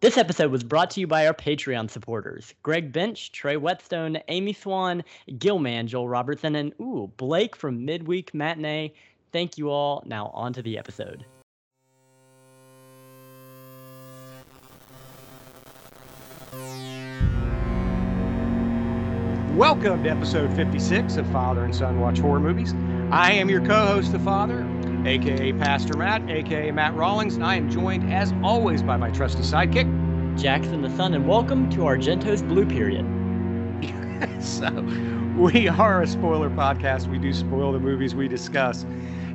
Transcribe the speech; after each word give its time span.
This 0.00 0.16
episode 0.16 0.50
was 0.50 0.64
brought 0.64 0.88
to 0.92 1.00
you 1.00 1.06
by 1.06 1.26
our 1.26 1.34
Patreon 1.34 1.90
supporters 1.90 2.54
Greg 2.62 2.90
Bench, 2.90 3.32
Trey 3.32 3.58
Whetstone, 3.58 4.16
Amy 4.28 4.54
Swan, 4.54 5.04
Gilman, 5.38 5.88
Joel 5.88 6.08
Robertson, 6.08 6.56
and 6.56 6.72
ooh, 6.80 7.12
Blake 7.18 7.54
from 7.54 7.84
Midweek 7.84 8.32
Matinee. 8.32 8.94
Thank 9.30 9.58
you 9.58 9.68
all. 9.68 10.02
Now, 10.06 10.28
on 10.28 10.54
to 10.54 10.62
the 10.62 10.78
episode. 10.78 11.26
Welcome 19.54 20.04
to 20.04 20.08
episode 20.08 20.56
56 20.56 21.18
of 21.18 21.30
Father 21.30 21.62
and 21.62 21.76
Son 21.76 22.00
Watch 22.00 22.20
Horror 22.20 22.40
Movies. 22.40 22.72
I 23.10 23.32
am 23.32 23.50
your 23.50 23.60
co 23.60 23.84
host, 23.84 24.12
the 24.12 24.18
Father, 24.20 24.66
aka 25.06 25.52
Pastor 25.54 25.96
Matt, 25.96 26.28
aka 26.28 26.70
Matt 26.70 26.94
Rawlings, 26.94 27.34
and 27.34 27.44
I 27.44 27.54
am 27.54 27.70
joined, 27.70 28.12
as 28.12 28.32
always, 28.42 28.82
by 28.82 28.96
my 28.96 29.10
trusty 29.10 29.42
sidekick, 29.42 29.88
Jackson 30.38 30.82
the 30.82 30.90
Son, 30.90 31.14
and 31.14 31.26
welcome 31.26 31.70
to 31.70 31.78
Argento's 31.78 32.42
Blue 32.42 32.66
Period. 32.66 33.06
so, 34.40 34.70
we 35.36 35.68
are 35.68 36.02
a 36.02 36.06
spoiler 36.06 36.50
podcast. 36.50 37.06
We 37.06 37.18
do 37.18 37.32
spoil 37.32 37.72
the 37.72 37.78
movies 37.78 38.14
we 38.14 38.28
discuss. 38.28 38.84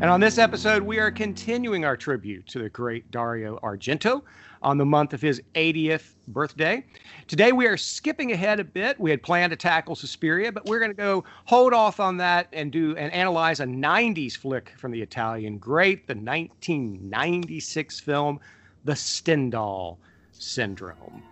And 0.02 0.12
on 0.12 0.20
this 0.20 0.38
episode, 0.38 0.84
we 0.84 1.00
are 1.00 1.10
continuing 1.10 1.86
our 1.86 1.96
tribute 1.96 2.46
to 2.48 2.60
the 2.60 2.70
great 2.70 3.10
Dario 3.12 3.58
Argento 3.64 4.24
on 4.62 4.78
the 4.78 4.84
month 4.84 5.14
of 5.14 5.22
his 5.22 5.42
80th 5.56 6.16
birthday. 6.28 6.84
Today, 7.28 7.54
we 7.54 7.66
are 7.66 7.78
skipping 7.78 8.34
ahead 8.34 8.60
a 8.60 8.66
bit. 8.66 9.00
We 9.00 9.10
had 9.10 9.24
planned 9.24 9.52
to 9.52 9.56
tackle 9.56 9.96
Suspiria, 9.96 10.52
but 10.52 10.66
we're 10.66 10.80
going 10.80 10.92
to 10.92 10.98
go 10.98 11.24
hold 11.46 11.74
off 11.74 12.02
on 12.02 12.18
that 12.18 12.50
and 12.52 12.74
do 12.74 12.94
and 12.98 13.12
analyze 13.14 13.62
a 13.62 13.66
90s 13.66 14.36
flick 14.36 14.74
from 14.78 14.92
the 14.92 15.02
Italian 15.02 15.58
great, 15.60 16.08
the 16.08 16.14
1996 16.14 18.02
film, 18.02 18.42
The 18.84 18.96
Stendhal 18.98 19.98
Syndrome. 20.34 21.24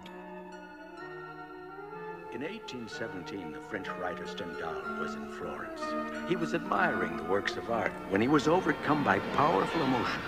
In 2.33 2.41
1817, 2.41 3.51
the 3.51 3.59
French 3.69 3.87
writer 4.01 4.25
Stendhal 4.25 4.99
was 4.99 5.13
in 5.13 5.27
Florence. 5.33 5.81
He 6.27 6.35
was 6.35 6.55
admiring 6.55 7.15
the 7.15 7.23
works 7.25 7.57
of 7.57 7.69
art 7.69 7.91
when 8.09 8.21
he 8.21 8.27
was 8.27 8.47
overcome 8.47 9.03
by 9.03 9.19
powerful 9.37 9.83
emotions. 9.83 10.25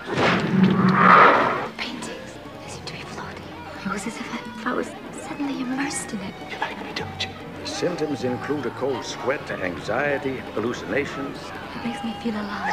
Paintings. 1.76 2.38
They 2.62 2.70
seem 2.70 2.84
to 2.84 2.92
be 2.92 3.00
floating. 3.00 3.42
It 3.84 3.92
was 3.92 4.06
as 4.06 4.16
if 4.18 4.32
I, 4.32 4.36
if 4.36 4.66
I 4.68 4.74
was 4.74 4.86
suddenly 5.20 5.60
immersed 5.60 6.12
in 6.12 6.20
it. 6.20 6.32
You 6.48 6.58
like 6.60 6.80
me, 6.84 6.92
don't 6.94 7.24
you? 7.24 7.30
The 7.62 7.66
symptoms 7.66 8.22
include 8.22 8.66
a 8.66 8.70
cold 8.78 9.04
sweat, 9.04 9.50
anxiety, 9.50 10.36
hallucinations. 10.54 11.38
It 11.74 11.86
makes 11.88 12.04
me 12.04 12.14
feel 12.22 12.34
alive. 12.34 12.72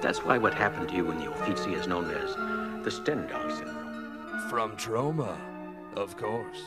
That's 0.00 0.24
why 0.24 0.38
what 0.38 0.54
happened 0.54 0.88
to 0.88 0.94
you 0.94 1.10
in 1.10 1.18
the 1.18 1.26
Uffizi 1.26 1.74
is 1.74 1.86
known 1.86 2.10
as 2.12 2.45
the 2.86 2.92
Stendhal 2.92 3.50
syndrome. 3.50 4.48
From 4.48 4.76
trauma, 4.76 5.36
of 5.96 6.16
course. 6.16 6.62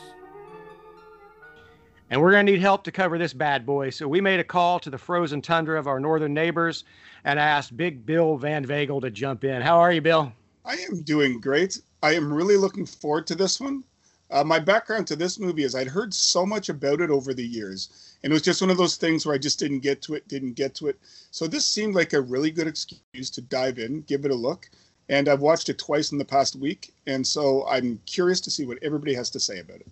And 2.10 2.20
we're 2.20 2.32
going 2.32 2.44
to 2.44 2.52
need 2.52 2.60
help 2.60 2.84
to 2.84 2.92
cover 2.92 3.16
this 3.16 3.32
bad 3.32 3.64
boy. 3.64 3.88
So 3.88 4.06
we 4.06 4.20
made 4.20 4.38
a 4.38 4.44
call 4.44 4.78
to 4.80 4.90
the 4.90 4.98
frozen 4.98 5.40
tundra 5.40 5.78
of 5.78 5.86
our 5.86 5.98
northern 5.98 6.34
neighbors 6.34 6.84
and 7.24 7.38
asked 7.38 7.74
Big 7.74 8.04
Bill 8.04 8.36
Van 8.36 8.66
Vagel 8.66 9.00
to 9.00 9.10
jump 9.10 9.44
in. 9.44 9.62
How 9.62 9.78
are 9.78 9.92
you, 9.92 10.02
Bill? 10.02 10.30
I 10.66 10.74
am 10.90 11.00
doing 11.00 11.40
great. 11.40 11.80
I 12.02 12.16
am 12.16 12.30
really 12.30 12.58
looking 12.58 12.84
forward 12.84 13.26
to 13.28 13.34
this 13.34 13.58
one. 13.58 13.82
Uh, 14.30 14.44
my 14.44 14.58
background 14.58 15.06
to 15.06 15.16
this 15.16 15.38
movie 15.38 15.64
is 15.64 15.74
I'd 15.74 15.88
heard 15.88 16.12
so 16.12 16.44
much 16.44 16.68
about 16.68 17.00
it 17.00 17.08
over 17.08 17.32
the 17.32 17.46
years, 17.46 18.18
and 18.22 18.30
it 18.30 18.34
was 18.34 18.42
just 18.42 18.60
one 18.60 18.70
of 18.70 18.76
those 18.76 18.96
things 18.96 19.24
where 19.24 19.34
I 19.34 19.38
just 19.38 19.58
didn't 19.58 19.80
get 19.80 20.02
to 20.02 20.14
it, 20.16 20.28
didn't 20.28 20.52
get 20.52 20.74
to 20.74 20.88
it. 20.88 21.00
So 21.30 21.46
this 21.46 21.66
seemed 21.66 21.94
like 21.94 22.12
a 22.12 22.20
really 22.20 22.50
good 22.50 22.66
excuse 22.66 23.30
to 23.30 23.40
dive 23.40 23.78
in, 23.78 24.02
give 24.02 24.26
it 24.26 24.30
a 24.30 24.34
look. 24.34 24.68
And 25.10 25.28
I've 25.28 25.40
watched 25.40 25.68
it 25.68 25.76
twice 25.76 26.12
in 26.12 26.18
the 26.18 26.24
past 26.24 26.54
week, 26.56 26.94
and 27.06 27.26
so 27.26 27.66
I'm 27.68 28.00
curious 28.06 28.40
to 28.42 28.50
see 28.50 28.64
what 28.64 28.78
everybody 28.80 29.12
has 29.12 29.28
to 29.30 29.40
say 29.40 29.58
about 29.58 29.80
it. 29.80 29.88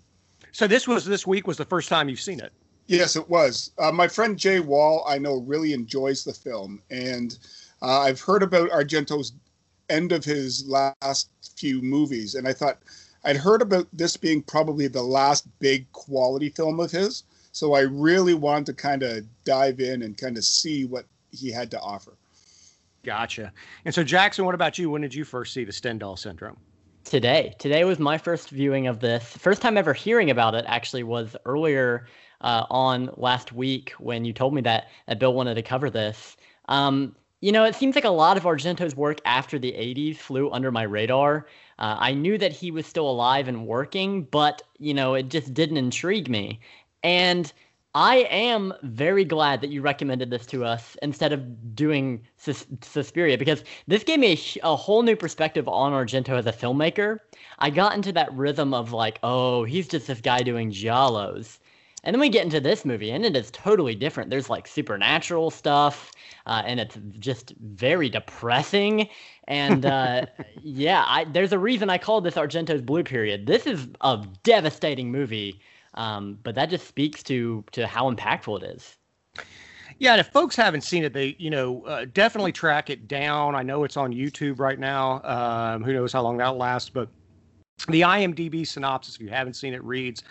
So 0.52 0.66
this 0.66 0.88
was 0.88 1.04
this 1.04 1.26
week 1.26 1.46
was 1.46 1.56
the 1.56 1.64
first 1.64 1.88
time 1.88 2.08
you've 2.08 2.20
seen 2.20 2.40
it. 2.40 2.52
Yes, 2.86 3.16
it 3.16 3.28
was. 3.28 3.72
Uh, 3.78 3.92
my 3.92 4.08
friend 4.08 4.38
Jay 4.38 4.60
Wall, 4.60 5.04
I 5.06 5.18
know, 5.18 5.38
really 5.38 5.72
enjoys 5.72 6.24
the 6.24 6.32
film, 6.32 6.80
and 6.90 7.36
uh, 7.82 8.00
I've 8.00 8.20
heard 8.20 8.42
about 8.42 8.70
Argento's 8.70 9.32
end 9.90 10.12
of 10.12 10.24
his 10.24 10.66
last 10.66 11.28
few 11.56 11.82
movies, 11.82 12.34
and 12.36 12.46
I 12.46 12.52
thought 12.52 12.78
I'd 13.24 13.36
heard 13.36 13.60
about 13.60 13.88
this 13.92 14.16
being 14.16 14.42
probably 14.42 14.86
the 14.86 15.02
last 15.02 15.46
big 15.58 15.90
quality 15.92 16.48
film 16.48 16.80
of 16.80 16.90
his. 16.92 17.24
So 17.52 17.74
I 17.74 17.80
really 17.80 18.34
wanted 18.34 18.66
to 18.66 18.74
kind 18.74 19.02
of 19.02 19.26
dive 19.44 19.80
in 19.80 20.02
and 20.02 20.16
kind 20.16 20.36
of 20.36 20.44
see 20.44 20.84
what 20.84 21.06
he 21.32 21.50
had 21.50 21.70
to 21.72 21.80
offer. 21.80 22.12
Gotcha. 23.08 23.54
And 23.86 23.94
so, 23.94 24.04
Jackson, 24.04 24.44
what 24.44 24.54
about 24.54 24.76
you? 24.76 24.90
When 24.90 25.00
did 25.00 25.14
you 25.14 25.24
first 25.24 25.54
see 25.54 25.64
the 25.64 25.72
Stendhal 25.72 26.18
syndrome? 26.18 26.58
Today. 27.04 27.54
Today 27.58 27.84
was 27.84 27.98
my 27.98 28.18
first 28.18 28.50
viewing 28.50 28.86
of 28.86 29.00
this. 29.00 29.24
First 29.24 29.62
time 29.62 29.78
ever 29.78 29.94
hearing 29.94 30.28
about 30.28 30.54
it 30.54 30.66
actually 30.68 31.04
was 31.04 31.34
earlier 31.46 32.06
uh, 32.42 32.66
on 32.68 33.08
last 33.16 33.50
week 33.50 33.92
when 33.92 34.26
you 34.26 34.34
told 34.34 34.52
me 34.52 34.60
that, 34.60 34.88
that 35.06 35.18
Bill 35.18 35.32
wanted 35.32 35.54
to 35.54 35.62
cover 35.62 35.88
this. 35.88 36.36
Um, 36.68 37.16
you 37.40 37.50
know, 37.50 37.64
it 37.64 37.74
seems 37.74 37.94
like 37.94 38.04
a 38.04 38.10
lot 38.10 38.36
of 38.36 38.42
Argento's 38.42 38.94
work 38.94 39.22
after 39.24 39.58
the 39.58 39.72
80s 39.72 40.18
flew 40.18 40.50
under 40.50 40.70
my 40.70 40.82
radar. 40.82 41.46
Uh, 41.78 41.96
I 41.98 42.12
knew 42.12 42.36
that 42.36 42.52
he 42.52 42.70
was 42.70 42.84
still 42.84 43.08
alive 43.08 43.48
and 43.48 43.66
working, 43.66 44.24
but, 44.24 44.60
you 44.78 44.92
know, 44.92 45.14
it 45.14 45.30
just 45.30 45.54
didn't 45.54 45.78
intrigue 45.78 46.28
me. 46.28 46.60
And 47.02 47.50
I 47.98 48.28
am 48.30 48.72
very 48.84 49.24
glad 49.24 49.60
that 49.60 49.70
you 49.70 49.82
recommended 49.82 50.30
this 50.30 50.46
to 50.46 50.64
us 50.64 50.96
instead 51.02 51.32
of 51.32 51.74
doing 51.74 52.22
Sus- 52.36 52.68
Suspiria 52.80 53.36
because 53.36 53.64
this 53.88 54.04
gave 54.04 54.20
me 54.20 54.34
a, 54.62 54.68
a, 54.68 54.76
whole 54.76 55.02
new 55.02 55.16
perspective 55.16 55.66
on 55.66 55.90
Argento 55.90 56.38
as 56.38 56.46
a 56.46 56.52
filmmaker. 56.52 57.18
I 57.58 57.70
got 57.70 57.96
into 57.96 58.12
that 58.12 58.32
rhythm 58.32 58.72
of 58.72 58.92
like, 58.92 59.18
oh, 59.24 59.64
he's 59.64 59.88
just 59.88 60.06
this 60.06 60.20
guy 60.20 60.42
doing 60.42 60.70
giallos. 60.70 61.58
And 62.04 62.14
then 62.14 62.20
we 62.20 62.28
get 62.28 62.44
into 62.44 62.60
this 62.60 62.84
movie, 62.84 63.10
and 63.10 63.24
it 63.24 63.34
is 63.34 63.50
totally 63.50 63.96
different. 63.96 64.30
There's 64.30 64.48
like 64.48 64.68
supernatural 64.68 65.50
stuff, 65.50 66.12
uh, 66.46 66.62
and 66.64 66.78
it's 66.78 66.96
just 67.18 67.52
very 67.58 68.08
depressing. 68.08 69.08
And 69.48 69.84
uh, 69.84 70.26
yeah, 70.62 71.04
I, 71.04 71.24
there's 71.24 71.52
a 71.52 71.58
reason 71.58 71.90
I 71.90 71.98
called 71.98 72.22
this 72.22 72.36
Argento's 72.36 72.80
Blue 72.80 73.02
Period. 73.02 73.46
This 73.46 73.66
is 73.66 73.88
a 74.02 74.24
devastating 74.44 75.10
movie, 75.10 75.60
um, 75.98 76.38
but 76.44 76.54
that 76.54 76.70
just 76.70 76.86
speaks 76.86 77.22
to 77.24 77.64
to 77.72 77.86
how 77.86 78.10
impactful 78.10 78.62
it 78.62 78.76
is. 78.76 78.96
Yeah, 79.98 80.12
and 80.12 80.20
if 80.20 80.28
folks 80.28 80.54
haven't 80.54 80.82
seen 80.82 81.02
it, 81.02 81.12
they 81.12 81.34
you 81.38 81.50
know 81.50 81.84
uh, 81.84 82.06
definitely 82.14 82.52
track 82.52 82.88
it 82.88 83.08
down. 83.08 83.54
I 83.54 83.62
know 83.62 83.84
it's 83.84 83.96
on 83.96 84.14
YouTube 84.14 84.60
right 84.60 84.78
now. 84.78 85.20
Um, 85.24 85.82
who 85.82 85.92
knows 85.92 86.12
how 86.12 86.22
long 86.22 86.38
that'll 86.38 86.56
last? 86.56 86.94
But 86.94 87.08
the 87.88 88.02
IMDb 88.02 88.66
synopsis, 88.66 89.16
if 89.16 89.20
you 89.20 89.28
haven't 89.28 89.54
seen 89.54 89.74
it, 89.74 89.82
reads 89.82 90.22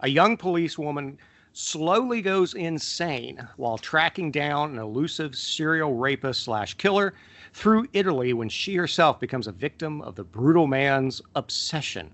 a 0.00 0.08
young 0.08 0.36
policewoman 0.36 1.18
slowly 1.54 2.20
goes 2.20 2.52
insane 2.52 3.48
while 3.56 3.78
tracking 3.78 4.30
down 4.30 4.72
an 4.72 4.78
elusive 4.78 5.34
serial 5.34 5.94
rapist 5.94 6.42
slash 6.42 6.74
killer 6.74 7.14
through 7.54 7.86
Italy 7.94 8.34
when 8.34 8.50
she 8.50 8.76
herself 8.76 9.18
becomes 9.18 9.46
a 9.46 9.52
victim 9.52 10.02
of 10.02 10.14
the 10.14 10.24
brutal 10.24 10.66
man's 10.66 11.22
obsession. 11.34 12.10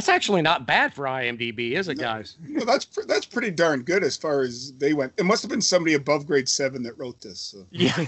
That's 0.00 0.08
actually 0.08 0.40
not 0.40 0.66
bad 0.66 0.94
for 0.94 1.04
IMDb, 1.04 1.72
is 1.72 1.88
it, 1.88 1.98
guys? 1.98 2.38
No, 2.40 2.64
that's 2.64 2.86
that's 3.06 3.26
pretty 3.26 3.50
darn 3.50 3.82
good 3.82 4.02
as 4.02 4.16
far 4.16 4.40
as 4.40 4.72
they 4.78 4.94
went. 4.94 5.12
It 5.18 5.26
must 5.26 5.42
have 5.42 5.50
been 5.50 5.60
somebody 5.60 5.92
above 5.92 6.26
grade 6.26 6.48
seven 6.48 6.82
that 6.84 6.96
wrote 6.96 7.20
this. 7.20 7.38
So. 7.38 7.66
Yeah, 7.70 8.06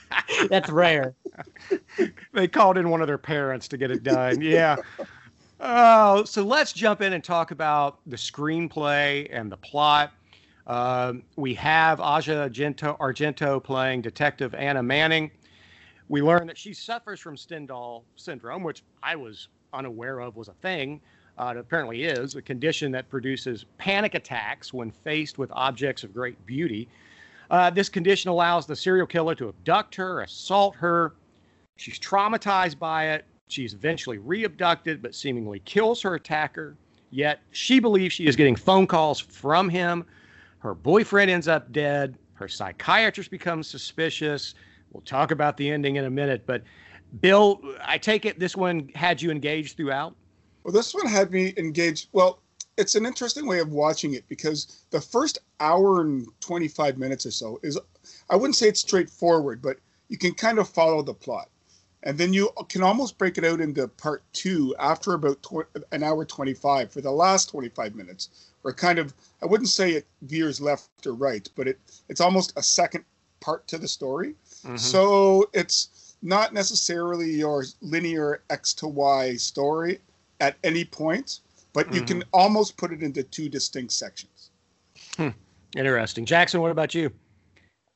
that's 0.48 0.70
rare. 0.70 1.14
they 2.32 2.48
called 2.48 2.78
in 2.78 2.88
one 2.88 3.02
of 3.02 3.08
their 3.08 3.18
parents 3.18 3.68
to 3.68 3.76
get 3.76 3.90
it 3.90 4.04
done. 4.04 4.40
Yeah. 4.40 4.76
Oh, 5.60 6.24
so 6.24 6.42
let's 6.42 6.72
jump 6.72 7.02
in 7.02 7.12
and 7.12 7.22
talk 7.22 7.50
about 7.50 7.98
the 8.06 8.16
screenplay 8.16 9.28
and 9.30 9.52
the 9.52 9.58
plot. 9.58 10.14
Um, 10.66 11.24
we 11.36 11.52
have 11.56 12.00
Asia 12.00 12.48
Argento, 12.50 12.96
Argento 13.00 13.62
playing 13.62 14.00
Detective 14.00 14.54
Anna 14.54 14.82
Manning. 14.82 15.30
We 16.08 16.22
learn 16.22 16.46
that 16.46 16.56
she 16.56 16.72
suffers 16.72 17.20
from 17.20 17.36
Stendhal 17.36 18.04
syndrome, 18.16 18.62
which 18.62 18.82
I 19.02 19.14
was 19.14 19.48
unaware 19.74 20.20
of 20.20 20.34
was 20.34 20.48
a 20.48 20.54
thing. 20.54 21.02
Uh, 21.38 21.52
it 21.54 21.58
apparently 21.58 22.02
is 22.02 22.34
a 22.34 22.42
condition 22.42 22.90
that 22.90 23.08
produces 23.08 23.64
panic 23.78 24.14
attacks 24.14 24.72
when 24.72 24.90
faced 24.90 25.38
with 25.38 25.50
objects 25.52 26.02
of 26.02 26.12
great 26.12 26.44
beauty. 26.46 26.88
Uh, 27.50 27.70
this 27.70 27.88
condition 27.88 28.28
allows 28.28 28.66
the 28.66 28.74
serial 28.74 29.06
killer 29.06 29.34
to 29.36 29.48
abduct 29.48 29.94
her, 29.94 30.22
assault 30.22 30.74
her. 30.74 31.14
She's 31.76 31.98
traumatized 31.98 32.78
by 32.78 33.10
it. 33.10 33.24
She's 33.46 33.72
eventually 33.72 34.18
re-abducted, 34.18 35.00
but 35.00 35.14
seemingly 35.14 35.60
kills 35.60 36.02
her 36.02 36.16
attacker. 36.16 36.76
Yet 37.10 37.40
she 37.52 37.78
believes 37.78 38.12
she 38.12 38.26
is 38.26 38.36
getting 38.36 38.56
phone 38.56 38.86
calls 38.86 39.20
from 39.20 39.68
him. 39.68 40.04
Her 40.58 40.74
boyfriend 40.74 41.30
ends 41.30 41.48
up 41.48 41.72
dead. 41.72 42.18
Her 42.34 42.48
psychiatrist 42.48 43.30
becomes 43.30 43.66
suspicious. 43.66 44.54
We'll 44.92 45.02
talk 45.02 45.30
about 45.30 45.56
the 45.56 45.70
ending 45.70 45.96
in 45.96 46.04
a 46.04 46.10
minute. 46.10 46.42
But 46.46 46.62
Bill, 47.20 47.60
I 47.82 47.96
take 47.96 48.26
it 48.26 48.38
this 48.38 48.56
one 48.56 48.90
had 48.94 49.22
you 49.22 49.30
engaged 49.30 49.76
throughout? 49.76 50.14
Well, 50.62 50.72
this 50.72 50.94
one 50.94 51.06
had 51.06 51.30
me 51.30 51.54
engaged. 51.56 52.08
Well, 52.12 52.40
it's 52.78 52.94
an 52.94 53.04
interesting 53.04 53.46
way 53.46 53.58
of 53.58 53.72
watching 53.72 54.14
it 54.14 54.28
because 54.28 54.84
the 54.90 55.00
first 55.00 55.38
hour 55.60 56.00
and 56.00 56.28
25 56.40 56.96
minutes 56.96 57.26
or 57.26 57.32
so 57.32 57.58
is, 57.62 57.78
I 58.30 58.36
wouldn't 58.36 58.56
say 58.56 58.68
it's 58.68 58.80
straightforward, 58.80 59.60
but 59.60 59.78
you 60.08 60.16
can 60.16 60.32
kind 60.32 60.58
of 60.58 60.68
follow 60.68 61.02
the 61.02 61.12
plot. 61.14 61.48
And 62.04 62.16
then 62.16 62.32
you 62.32 62.50
can 62.68 62.84
almost 62.84 63.18
break 63.18 63.36
it 63.36 63.44
out 63.44 63.60
into 63.60 63.88
part 63.88 64.22
two 64.32 64.74
after 64.78 65.14
about 65.14 65.42
tw- 65.42 65.66
an 65.90 66.04
hour 66.04 66.24
25 66.24 66.92
for 66.92 67.00
the 67.00 67.10
last 67.10 67.50
25 67.50 67.96
minutes, 67.96 68.52
where 68.62 68.72
kind 68.72 69.00
of, 69.00 69.12
I 69.42 69.46
wouldn't 69.46 69.68
say 69.68 69.92
it 69.92 70.06
veers 70.22 70.60
left 70.60 71.06
or 71.06 71.14
right, 71.14 71.48
but 71.56 71.66
it 71.66 71.80
it's 72.08 72.20
almost 72.20 72.52
a 72.56 72.62
second 72.62 73.04
part 73.40 73.66
to 73.68 73.78
the 73.78 73.88
story. 73.88 74.34
Mm-hmm. 74.62 74.76
So 74.76 75.50
it's 75.52 76.14
not 76.22 76.54
necessarily 76.54 77.30
your 77.32 77.64
linear 77.80 78.42
X 78.48 78.74
to 78.74 78.86
Y 78.86 79.34
story 79.34 79.98
at 80.40 80.56
any 80.64 80.84
point, 80.84 81.40
but 81.72 81.92
you 81.92 82.02
can 82.02 82.22
almost 82.32 82.76
put 82.76 82.92
it 82.92 83.02
into 83.02 83.22
two 83.22 83.48
distinct 83.48 83.92
sections. 83.92 84.50
Interesting. 85.76 86.24
Jackson, 86.24 86.60
what 86.60 86.70
about 86.70 86.94
you? 86.94 87.12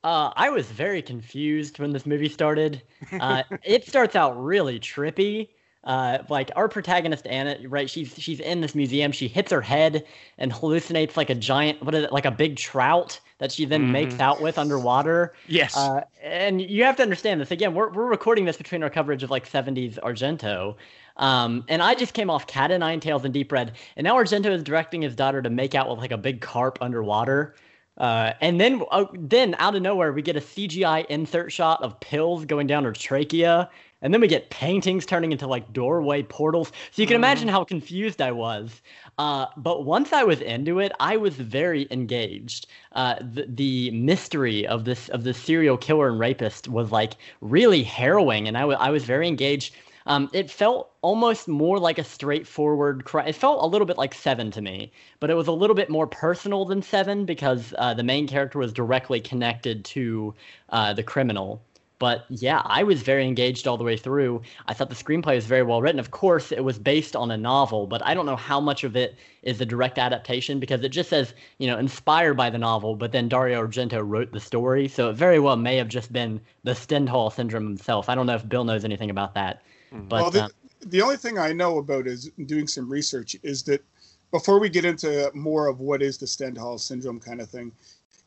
Uh, 0.04 0.32
I 0.34 0.50
was 0.50 0.66
very 0.66 1.00
confused 1.00 1.78
when 1.78 1.92
this 1.92 2.06
movie 2.06 2.28
started. 2.28 2.82
Uh, 3.12 3.44
it 3.62 3.86
starts 3.86 4.16
out 4.16 4.42
really 4.42 4.80
trippy. 4.80 5.48
Uh, 5.84 6.18
like 6.28 6.50
our 6.54 6.68
protagonist 6.68 7.26
Anna, 7.26 7.56
right? 7.68 7.90
She's 7.90 8.14
she's 8.16 8.38
in 8.38 8.60
this 8.60 8.74
museum. 8.76 9.10
She 9.10 9.26
hits 9.26 9.50
her 9.50 9.60
head 9.60 10.04
and 10.38 10.52
hallucinates 10.52 11.16
like 11.16 11.28
a 11.28 11.34
giant, 11.34 11.82
what 11.82 11.92
is 11.92 12.04
it, 12.04 12.12
like 12.12 12.24
a 12.24 12.30
big 12.30 12.56
trout 12.56 13.18
that 13.38 13.50
she 13.50 13.64
then 13.64 13.90
makes 13.90 14.20
out 14.20 14.40
with 14.40 14.58
underwater. 14.58 15.34
Yes. 15.48 15.76
Uh, 15.76 16.04
and 16.22 16.60
you 16.60 16.84
have 16.84 16.94
to 16.96 17.02
understand 17.02 17.40
this 17.40 17.50
again. 17.50 17.74
We're 17.74 17.90
we're 17.90 18.06
recording 18.06 18.44
this 18.44 18.56
between 18.56 18.84
our 18.84 18.90
coverage 18.90 19.24
of 19.24 19.30
like 19.30 19.50
'70s 19.50 19.98
Argento. 19.98 20.76
Um, 21.16 21.64
and 21.68 21.82
I 21.82 21.94
just 21.94 22.14
came 22.14 22.30
off 22.30 22.46
Cat 22.46 22.72
o' 22.72 22.78
Nine 22.78 23.00
Tails 23.00 23.24
and 23.24 23.34
Deep 23.34 23.52
Red, 23.52 23.72
and 23.96 24.04
now 24.04 24.16
Argento 24.16 24.50
is 24.50 24.62
directing 24.62 25.02
his 25.02 25.14
daughter 25.14 25.42
to 25.42 25.50
make 25.50 25.74
out 25.74 25.88
with 25.88 25.98
like 25.98 26.12
a 26.12 26.18
big 26.18 26.40
carp 26.40 26.78
underwater. 26.80 27.54
Uh, 27.98 28.32
and 28.40 28.58
then, 28.60 28.82
uh, 28.90 29.04
then 29.12 29.54
out 29.58 29.74
of 29.74 29.82
nowhere, 29.82 30.12
we 30.12 30.22
get 30.22 30.36
a 30.36 30.40
CGI 30.40 31.04
insert 31.06 31.52
shot 31.52 31.82
of 31.82 32.00
pills 32.00 32.44
going 32.46 32.66
down 32.66 32.84
her 32.84 32.92
trachea, 32.92 33.68
and 34.00 34.12
then 34.12 34.20
we 34.20 34.26
get 34.26 34.50
paintings 34.50 35.04
turning 35.06 35.30
into 35.30 35.46
like 35.46 35.72
doorway 35.72 36.22
portals. 36.22 36.72
So 36.90 37.02
you 37.02 37.06
can 37.06 37.16
imagine 37.16 37.48
how 37.48 37.64
confused 37.64 38.20
I 38.20 38.32
was. 38.32 38.80
Uh, 39.18 39.46
but 39.58 39.84
once 39.84 40.12
I 40.12 40.24
was 40.24 40.40
into 40.40 40.80
it, 40.80 40.90
I 41.00 41.16
was 41.16 41.36
very 41.36 41.86
engaged. 41.90 42.66
Uh, 42.92 43.16
the, 43.20 43.46
the 43.46 43.90
mystery 43.90 44.66
of 44.66 44.84
this 44.84 45.08
of 45.10 45.24
the 45.24 45.34
serial 45.34 45.76
killer 45.76 46.08
and 46.08 46.18
rapist 46.18 46.68
was 46.68 46.90
like 46.90 47.12
really 47.42 47.82
harrowing, 47.82 48.48
and 48.48 48.56
I 48.56 48.64
wa- 48.64 48.78
I 48.80 48.90
was 48.90 49.04
very 49.04 49.28
engaged. 49.28 49.74
Um, 50.06 50.30
it 50.32 50.50
felt 50.50 50.90
almost 51.02 51.48
more 51.48 51.78
like 51.78 51.98
a 51.98 52.04
straightforward 52.04 53.04
crime. 53.04 53.28
It 53.28 53.34
felt 53.34 53.62
a 53.62 53.66
little 53.66 53.86
bit 53.86 53.98
like 53.98 54.14
Seven 54.14 54.50
to 54.52 54.62
me, 54.62 54.92
but 55.20 55.30
it 55.30 55.34
was 55.34 55.48
a 55.48 55.52
little 55.52 55.76
bit 55.76 55.90
more 55.90 56.06
personal 56.06 56.64
than 56.64 56.82
Seven 56.82 57.24
because 57.24 57.74
uh, 57.78 57.94
the 57.94 58.02
main 58.02 58.26
character 58.26 58.58
was 58.58 58.72
directly 58.72 59.20
connected 59.20 59.84
to 59.86 60.34
uh, 60.70 60.92
the 60.92 61.02
criminal. 61.02 61.62
But 62.02 62.24
yeah, 62.30 62.62
I 62.64 62.82
was 62.82 63.00
very 63.02 63.24
engaged 63.24 63.68
all 63.68 63.76
the 63.76 63.84
way 63.84 63.96
through. 63.96 64.42
I 64.66 64.74
thought 64.74 64.88
the 64.88 64.96
screenplay 64.96 65.36
was 65.36 65.46
very 65.46 65.62
well 65.62 65.80
written. 65.80 66.00
Of 66.00 66.10
course, 66.10 66.50
it 66.50 66.64
was 66.64 66.76
based 66.76 67.14
on 67.14 67.30
a 67.30 67.36
novel, 67.36 67.86
but 67.86 68.04
I 68.04 68.12
don't 68.12 68.26
know 68.26 68.34
how 68.34 68.60
much 68.60 68.82
of 68.82 68.96
it 68.96 69.16
is 69.44 69.60
a 69.60 69.64
direct 69.64 70.00
adaptation 70.00 70.58
because 70.58 70.82
it 70.82 70.88
just 70.88 71.10
says, 71.10 71.32
you 71.58 71.68
know, 71.68 71.78
inspired 71.78 72.34
by 72.34 72.50
the 72.50 72.58
novel, 72.58 72.96
but 72.96 73.12
then 73.12 73.28
Dario 73.28 73.64
Argento 73.64 74.02
wrote 74.04 74.32
the 74.32 74.40
story. 74.40 74.88
So 74.88 75.10
it 75.10 75.12
very 75.12 75.38
well 75.38 75.54
may 75.54 75.76
have 75.76 75.86
just 75.86 76.12
been 76.12 76.40
the 76.64 76.74
Stendhal 76.74 77.30
syndrome 77.30 77.68
himself. 77.68 78.08
I 78.08 78.16
don't 78.16 78.26
know 78.26 78.34
if 78.34 78.48
Bill 78.48 78.64
knows 78.64 78.84
anything 78.84 79.10
about 79.10 79.34
that. 79.34 79.62
But 79.92 80.22
well, 80.22 80.30
the, 80.30 80.44
uh, 80.44 80.48
the 80.86 81.02
only 81.02 81.16
thing 81.16 81.38
I 81.38 81.52
know 81.52 81.78
about 81.78 82.06
is 82.06 82.30
doing 82.46 82.66
some 82.66 82.88
research 82.88 83.36
is 83.42 83.62
that 83.64 83.84
before 84.30 84.58
we 84.58 84.68
get 84.68 84.84
into 84.84 85.30
more 85.34 85.66
of 85.66 85.80
what 85.80 86.02
is 86.02 86.18
the 86.18 86.26
Stendhal 86.26 86.78
syndrome 86.78 87.20
kind 87.20 87.40
of 87.40 87.50
thing, 87.50 87.72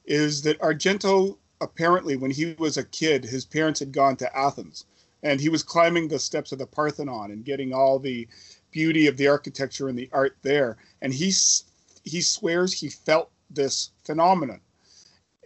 is 0.06 0.42
that 0.44 0.60
Argento 0.60 1.38
apparently 1.62 2.16
when 2.16 2.32
he 2.32 2.54
was 2.58 2.78
a 2.78 2.84
kid, 2.84 3.24
his 3.24 3.46
parents 3.46 3.80
had 3.80 3.92
gone 3.92 4.16
to 4.18 4.38
Athens, 4.38 4.86
and 5.24 5.40
he 5.40 5.50
was 5.50 5.64
climbing 5.64 6.08
the 6.08 6.20
steps 6.20 6.52
of 6.52 6.60
the 6.60 6.68
Parthenon 6.68 7.32
and 7.32 7.46
getting 7.46 7.74
all 7.74 7.98
the 7.98 8.28
beauty 8.72 9.08
of 9.08 9.18
the 9.18 9.28
architecture 9.28 9.88
and 9.88 9.98
the 9.98 10.10
art 10.12 10.38
there, 10.42 10.78
and 11.02 11.14
he 11.14 11.34
he 12.04 12.22
swears 12.22 12.74
he 12.74 12.90
felt 12.90 13.32
this 13.50 13.92
phenomenon, 14.04 14.62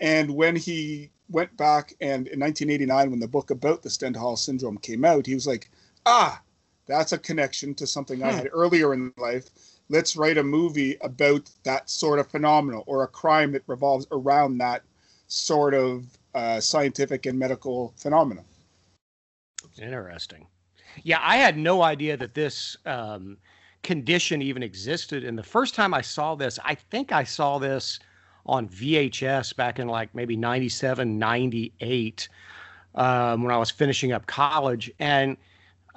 and 0.01 0.35
when 0.35 0.55
he 0.55 1.11
went 1.29 1.55
back 1.57 1.93
and 2.01 2.27
in 2.27 2.39
1989 2.39 3.11
when 3.11 3.19
the 3.19 3.27
book 3.27 3.51
about 3.51 3.83
the 3.83 3.89
Stendhal 3.89 4.35
syndrome 4.35 4.77
came 4.79 5.05
out, 5.05 5.27
he 5.27 5.35
was 5.35 5.45
like, 5.45 5.69
ah, 6.05 6.41
that's 6.87 7.11
a 7.11 7.17
connection 7.17 7.75
to 7.75 7.87
something 7.87 8.23
I 8.23 8.31
had 8.31 8.49
earlier 8.51 8.93
in 8.93 9.13
life. 9.17 9.49
Let's 9.89 10.15
write 10.15 10.37
a 10.37 10.43
movie 10.43 10.97
about 11.01 11.49
that 11.63 11.89
sort 11.89 12.19
of 12.19 12.27
phenomenon 12.27 12.83
or 12.85 13.03
a 13.03 13.07
crime 13.07 13.51
that 13.53 13.63
revolves 13.67 14.07
around 14.11 14.57
that 14.59 14.83
sort 15.27 15.73
of 15.73 16.05
uh, 16.33 16.59
scientific 16.59 17.25
and 17.25 17.37
medical 17.37 17.93
phenomenon. 17.97 18.45
Interesting. 19.79 20.47
Yeah, 21.03 21.19
I 21.21 21.37
had 21.37 21.57
no 21.57 21.81
idea 21.81 22.17
that 22.17 22.33
this 22.33 22.75
um, 22.85 23.37
condition 23.83 24.41
even 24.41 24.63
existed. 24.63 25.23
And 25.23 25.37
the 25.37 25.43
first 25.43 25.75
time 25.75 25.93
I 25.93 26.01
saw 26.01 26.35
this, 26.35 26.59
I 26.63 26.75
think 26.75 27.11
I 27.11 27.23
saw 27.23 27.59
this 27.59 27.99
on 28.45 28.67
VHS 28.67 29.55
back 29.55 29.79
in 29.79 29.87
like 29.87 30.13
maybe 30.15 30.35
97, 30.35 31.19
98 31.19 32.29
um, 32.95 33.43
when 33.43 33.53
I 33.53 33.57
was 33.57 33.69
finishing 33.69 34.11
up 34.11 34.25
college. 34.25 34.91
And 34.99 35.37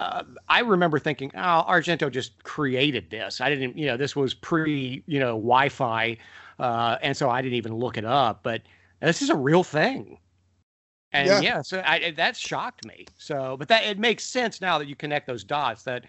uh, 0.03 0.25
I 0.49 0.61
remember 0.61 0.99
thinking, 0.99 1.31
oh, 1.35 1.65
Argento 1.69 2.11
just 2.11 2.43
created 2.45 3.11
this. 3.11 3.41
I 3.41 3.49
didn't, 3.49 3.77
you 3.77 3.87
know, 3.87 3.97
this 3.97 4.17
was 4.17 4.35
pre, 4.35 5.03
you 5.07 5.21
know, 5.21 5.37
Wi 5.37 5.69
Fi. 5.69 6.19
Uh, 6.59 6.97
and 7.03 7.17
so 7.17 7.31
I 7.31 7.43
didn't 7.43 7.57
even 7.57 7.75
look 7.75 7.97
it 7.97 8.05
up. 8.05 8.43
But 8.43 8.63
this 9.01 9.23
is 9.23 9.31
a 9.31 9.37
real 9.37 9.65
thing. 9.65 10.19
And 11.13 11.27
Yeah. 11.29 11.41
yeah, 11.41 11.63
so 11.63 11.83
I, 11.85 12.13
that 12.17 12.37
shocked 12.37 12.87
me. 12.87 13.07
So, 13.19 13.57
but 13.59 13.69
that 13.69 13.85
it 13.85 13.99
makes 13.99 14.25
sense 14.25 14.61
now 14.61 14.79
that 14.79 14.89
you 14.89 14.97
connect 14.97 15.27
those 15.27 15.45
dots 15.45 15.83
that, 15.85 16.05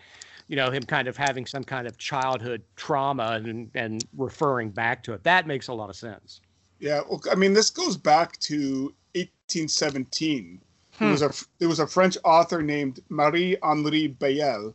you 0.47 0.55
know, 0.55 0.71
him 0.71 0.83
kind 0.83 1.07
of 1.07 1.17
having 1.17 1.45
some 1.45 1.63
kind 1.63 1.87
of 1.87 1.97
childhood 1.97 2.63
trauma 2.75 3.41
and 3.43 3.69
and 3.75 4.05
referring 4.17 4.69
back 4.69 5.03
to 5.03 5.13
it. 5.13 5.23
That 5.23 5.45
makes 5.45 5.67
a 5.67 5.73
lot 5.73 5.89
of 5.89 5.95
sense. 5.95 6.41
Yeah, 6.79 7.01
well, 7.09 7.21
I 7.31 7.35
mean, 7.35 7.53
this 7.53 7.69
goes 7.69 7.97
back 7.97 8.39
to 8.39 8.93
1817. 9.15 10.61
There 10.99 11.09
was 11.09 11.21
a 11.21 11.31
there 11.59 11.69
was 11.69 11.79
a 11.79 11.87
French 11.87 12.17
author 12.23 12.61
named 12.61 12.99
Marie 13.09 13.57
Henri 13.63 14.07
Beyle, 14.07 14.73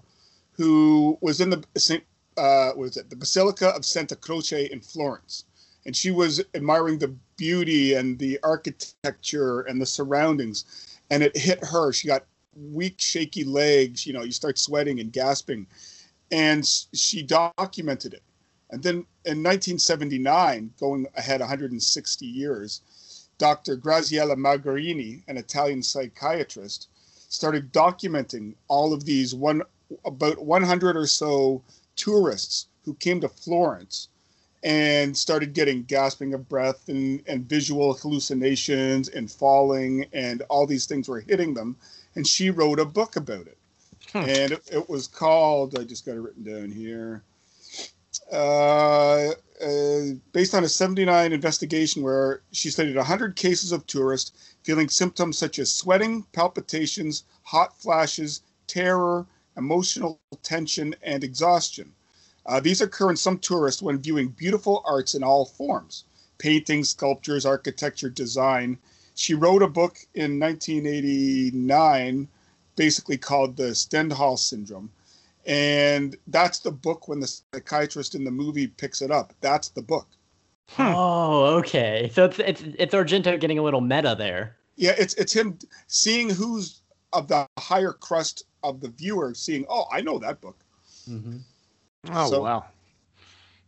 who 0.52 1.16
was 1.20 1.40
in 1.40 1.50
the 1.50 1.64
Saint 1.76 2.04
uh, 2.36 2.72
what 2.72 2.86
is 2.86 2.96
it 2.96 3.10
the 3.10 3.16
Basilica 3.16 3.68
of 3.68 3.84
Santa 3.84 4.16
Croce 4.16 4.66
in 4.70 4.80
Florence, 4.80 5.44
and 5.86 5.96
she 5.96 6.10
was 6.10 6.42
admiring 6.54 6.98
the 6.98 7.14
beauty 7.36 7.94
and 7.94 8.18
the 8.18 8.38
architecture 8.42 9.60
and 9.62 9.80
the 9.80 9.86
surroundings, 9.86 10.98
and 11.10 11.22
it 11.22 11.36
hit 11.36 11.64
her. 11.64 11.92
She 11.92 12.08
got 12.08 12.24
weak, 12.56 13.00
shaky 13.00 13.44
legs. 13.44 14.06
You 14.06 14.12
know, 14.12 14.22
you 14.22 14.32
start 14.32 14.58
sweating 14.58 15.00
and 15.00 15.12
gasping, 15.12 15.66
and 16.30 16.66
she 16.66 17.22
documented 17.22 18.14
it. 18.14 18.22
And 18.70 18.82
then 18.82 18.94
in 19.24 19.42
1979, 19.42 20.72
going 20.78 21.06
ahead 21.16 21.40
160 21.40 22.26
years, 22.26 22.82
Dr. 23.38 23.76
Graziella 23.76 24.36
Magherini, 24.36 25.22
an 25.28 25.36
Italian 25.36 25.82
psychiatrist, 25.82 26.88
started 27.28 27.72
documenting 27.72 28.54
all 28.68 28.92
of 28.92 29.04
these 29.04 29.34
one 29.34 29.62
about 30.04 30.38
100 30.44 30.96
or 30.96 31.06
so 31.06 31.62
tourists 31.96 32.66
who 32.84 32.94
came 32.94 33.20
to 33.20 33.28
Florence 33.28 34.08
and 34.62 35.16
started 35.16 35.52
getting 35.52 35.84
gasping 35.84 36.34
of 36.34 36.48
breath 36.48 36.88
and, 36.88 37.22
and 37.26 37.48
visual 37.48 37.94
hallucinations 37.94 39.08
and 39.08 39.30
falling 39.30 40.06
and 40.12 40.42
all 40.50 40.66
these 40.66 40.86
things 40.86 41.08
were 41.08 41.20
hitting 41.20 41.54
them. 41.54 41.76
And 42.16 42.26
she 42.26 42.50
wrote 42.50 42.80
a 42.80 42.84
book 42.84 43.16
about 43.16 43.46
it. 43.46 43.58
Hmm. 44.12 44.18
And 44.18 44.52
it, 44.52 44.68
it 44.72 44.90
was 44.90 45.06
called, 45.06 45.78
I 45.78 45.84
just 45.84 46.04
got 46.04 46.16
it 46.16 46.20
written 46.20 46.42
down 46.42 46.72
here 46.72 47.22
uh, 48.32 49.30
uh, 49.60 50.00
based 50.32 50.54
on 50.54 50.64
a 50.64 50.68
79 50.68 51.32
investigation 51.32 52.02
where 52.02 52.42
she 52.52 52.70
studied 52.70 52.96
100 52.96 53.36
cases 53.36 53.72
of 53.72 53.86
tourists 53.86 54.54
feeling 54.62 54.88
symptoms 54.88 55.38
such 55.38 55.58
as 55.58 55.72
sweating, 55.72 56.24
palpitations, 56.32 57.24
hot 57.42 57.80
flashes, 57.80 58.42
terror, 58.66 59.26
emotional 59.56 60.20
tension, 60.42 60.94
and 61.02 61.24
exhaustion. 61.24 61.92
Uh, 62.46 62.60
these 62.60 62.80
occur 62.80 63.10
in 63.10 63.16
some 63.16 63.38
tourists 63.38 63.82
when 63.82 63.98
viewing 63.98 64.28
beautiful 64.28 64.82
arts 64.86 65.14
in 65.14 65.22
all 65.22 65.44
forms 65.44 66.04
paintings, 66.38 66.90
sculptures, 66.90 67.44
architecture, 67.44 68.08
design. 68.08 68.78
She 69.16 69.34
wrote 69.34 69.62
a 69.62 69.68
book 69.68 69.98
in 70.14 70.38
1989 70.38 72.28
basically 72.76 73.18
called 73.18 73.56
the 73.56 73.74
Stendhal 73.74 74.38
Syndrome 74.38 74.90
and 75.48 76.14
that's 76.28 76.58
the 76.60 76.70
book 76.70 77.08
when 77.08 77.18
the 77.20 77.26
psychiatrist 77.54 78.14
in 78.14 78.22
the 78.22 78.30
movie 78.30 78.66
picks 78.68 79.02
it 79.02 79.10
up 79.10 79.32
that's 79.40 79.68
the 79.70 79.82
book 79.82 80.06
oh, 80.78 81.56
okay. 81.56 82.10
So 82.12 82.26
it's 82.26 82.38
it's 82.38 82.62
it's 82.78 82.94
Argento 82.94 83.40
getting 83.40 83.58
a 83.58 83.62
little 83.62 83.80
meta 83.80 84.14
there. 84.16 84.56
yeah 84.76 84.94
it's 84.98 85.14
it's 85.14 85.32
him 85.32 85.58
seeing 85.86 86.28
who's 86.30 86.82
of 87.14 87.26
the 87.28 87.46
higher 87.58 87.92
crust 87.94 88.44
of 88.62 88.80
the 88.80 88.88
viewer 88.90 89.32
seeing 89.34 89.64
oh 89.70 89.86
i 89.90 90.00
know 90.00 90.18
that 90.18 90.40
book 90.40 90.56
Mm-hmm. 91.08 91.38
Oh 92.12 92.30
So- 92.30 92.42
wow. 92.42 92.64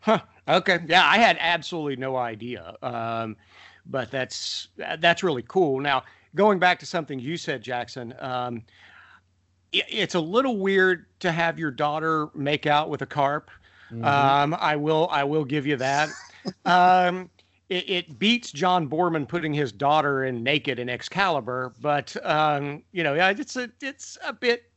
Huh. 0.03 0.21
Okay. 0.47 0.81
Yeah, 0.87 1.07
I 1.07 1.17
had 1.19 1.37
absolutely 1.41 1.97
no 1.97 2.17
idea. 2.17 2.75
Um, 2.83 3.37
but 3.87 4.11
that's 4.11 4.69
that's 4.99 5.23
really 5.23 5.45
cool. 5.49 5.81
Now, 5.81 6.05
going 6.35 6.59
back 6.59 6.79
to 6.81 6.87
something 6.87 7.19
you 7.19 7.37
said, 7.39 7.63
Jackson, 7.63 8.15
um, 8.19 8.57
it, 8.57 8.63
it's 9.73 10.15
a 10.15 10.21
little 10.21 10.57
weird 10.59 11.07
to 11.21 11.33
have 11.33 11.59
your 11.59 11.71
daughter 11.71 12.29
make 12.35 12.67
out 12.67 12.89
with 12.89 13.03
a 13.03 13.07
carp. 13.07 13.51
Mm-hmm. 13.91 14.05
Um, 14.05 14.57
I 14.59 14.77
will, 14.77 15.09
I 15.11 15.25
will 15.25 15.45
give 15.45 15.67
you 15.67 15.77
that. 15.77 16.09
um, 16.65 17.29
it, 17.69 17.89
it, 17.89 18.19
beats 18.19 18.51
John 18.51 18.89
Boorman 18.89 19.29
putting 19.29 19.55
his 19.55 19.71
daughter 19.71 20.25
in 20.25 20.43
naked 20.43 20.79
in 20.79 20.89
Excalibur, 20.89 21.73
but 21.81 22.17
um, 22.27 22.83
you 22.93 23.05
know, 23.05 23.15
it's 23.15 23.57
a, 23.57 23.71
it's 23.81 24.19
a 24.27 24.33
bit 24.33 24.71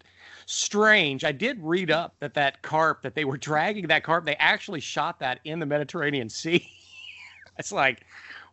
strange. 0.46 1.24
I 1.24 1.32
did 1.32 1.58
read 1.62 1.92
up 1.92 2.16
that 2.20 2.34
that 2.36 2.62
carp 2.62 3.02
that 3.02 3.16
they 3.16 3.26
were 3.26 3.38
dragging 3.38 3.88
that 3.88 4.04
carp, 4.04 4.26
they 4.26 4.36
actually 4.36 4.80
shot 4.80 5.20
that 5.20 5.40
in 5.44 5.60
the 5.60 5.66
Mediterranean 5.66 6.30
Sea. 6.30 6.68
it's 7.58 7.72
like, 7.72 8.06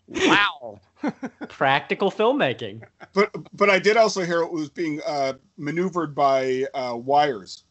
wow. 0.09 0.81
Practical 1.49 2.11
filmmaking. 2.11 2.83
But 3.12 3.30
but 3.52 3.71
I 3.71 3.78
did 3.78 3.97
also 3.97 4.25
hear 4.25 4.42
it 4.42 4.52
was 4.52 4.71
being 4.71 5.00
uh, 5.07 5.35
maneuvered 5.57 6.14
by 6.14 6.66
uh, 6.75 6.97
wires. 6.97 7.64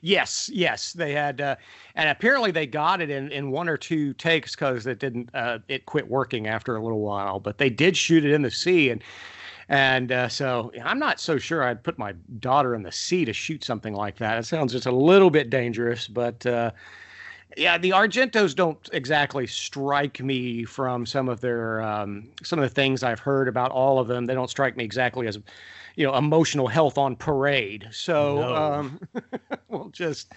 Yes, 0.00 0.48
yes, 0.52 0.92
they 0.92 1.12
had, 1.12 1.40
uh, 1.40 1.56
and 1.96 2.08
apparently 2.08 2.50
they 2.50 2.66
got 2.66 3.00
it 3.00 3.10
in, 3.10 3.32
in 3.32 3.50
one 3.50 3.68
or 3.68 3.76
two 3.76 4.14
takes 4.14 4.54
because 4.54 4.86
it 4.86 5.00
didn't 5.00 5.28
uh, 5.34 5.58
it 5.68 5.86
quit 5.86 6.08
working 6.08 6.46
after 6.46 6.76
a 6.76 6.82
little 6.82 7.00
while. 7.00 7.40
But 7.40 7.58
they 7.58 7.70
did 7.70 7.96
shoot 7.96 8.24
it 8.24 8.32
in 8.32 8.42
the 8.42 8.50
sea, 8.50 8.90
and 8.90 9.02
and 9.68 10.12
uh, 10.12 10.28
so 10.28 10.72
I'm 10.84 10.98
not 10.98 11.20
so 11.20 11.38
sure 11.38 11.62
I'd 11.62 11.82
put 11.82 11.98
my 11.98 12.12
daughter 12.38 12.74
in 12.74 12.82
the 12.82 12.92
sea 12.92 13.24
to 13.24 13.32
shoot 13.32 13.64
something 13.64 13.94
like 13.94 14.16
that. 14.18 14.38
It 14.38 14.46
sounds 14.46 14.72
just 14.72 14.86
a 14.86 14.92
little 14.92 15.30
bit 15.30 15.50
dangerous, 15.50 16.06
but 16.06 16.44
uh, 16.46 16.70
yeah, 17.56 17.78
the 17.78 17.90
Argentos 17.90 18.54
don't 18.54 18.88
exactly 18.92 19.46
strike 19.46 20.20
me 20.20 20.64
from 20.64 21.06
some 21.06 21.28
of 21.28 21.40
their 21.40 21.82
um, 21.82 22.28
some 22.42 22.58
of 22.58 22.62
the 22.62 22.74
things 22.74 23.02
I've 23.02 23.20
heard 23.20 23.48
about 23.48 23.70
all 23.70 23.98
of 23.98 24.08
them. 24.08 24.26
They 24.26 24.34
don't 24.34 24.50
strike 24.50 24.76
me 24.76 24.84
exactly 24.84 25.26
as 25.26 25.38
you 25.96 26.06
know 26.06 26.14
emotional 26.14 26.68
health 26.68 26.98
on 26.98 27.16
parade. 27.16 27.88
So 27.90 28.36
no. 28.36 28.54
um, 28.54 29.00
we'll 29.68 29.88
just 29.90 30.32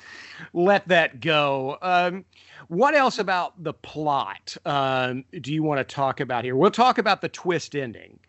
let 0.53 0.88
that 0.88 1.20
go. 1.20 1.77
Um, 1.82 2.25
what 2.68 2.96
else 2.96 3.20
about 3.20 3.62
the 3.62 3.74
plot 3.74 4.56
um, 4.65 5.25
do 5.41 5.53
you 5.53 5.63
want 5.63 5.80
to 5.80 5.96
talk 5.96 6.20
about 6.20 6.44
here? 6.46 6.56
We'll 6.56 6.72
talk 6.72 6.98
about 6.98 7.22
the 7.22 7.30
twist 7.30 7.75
ending 7.75 8.20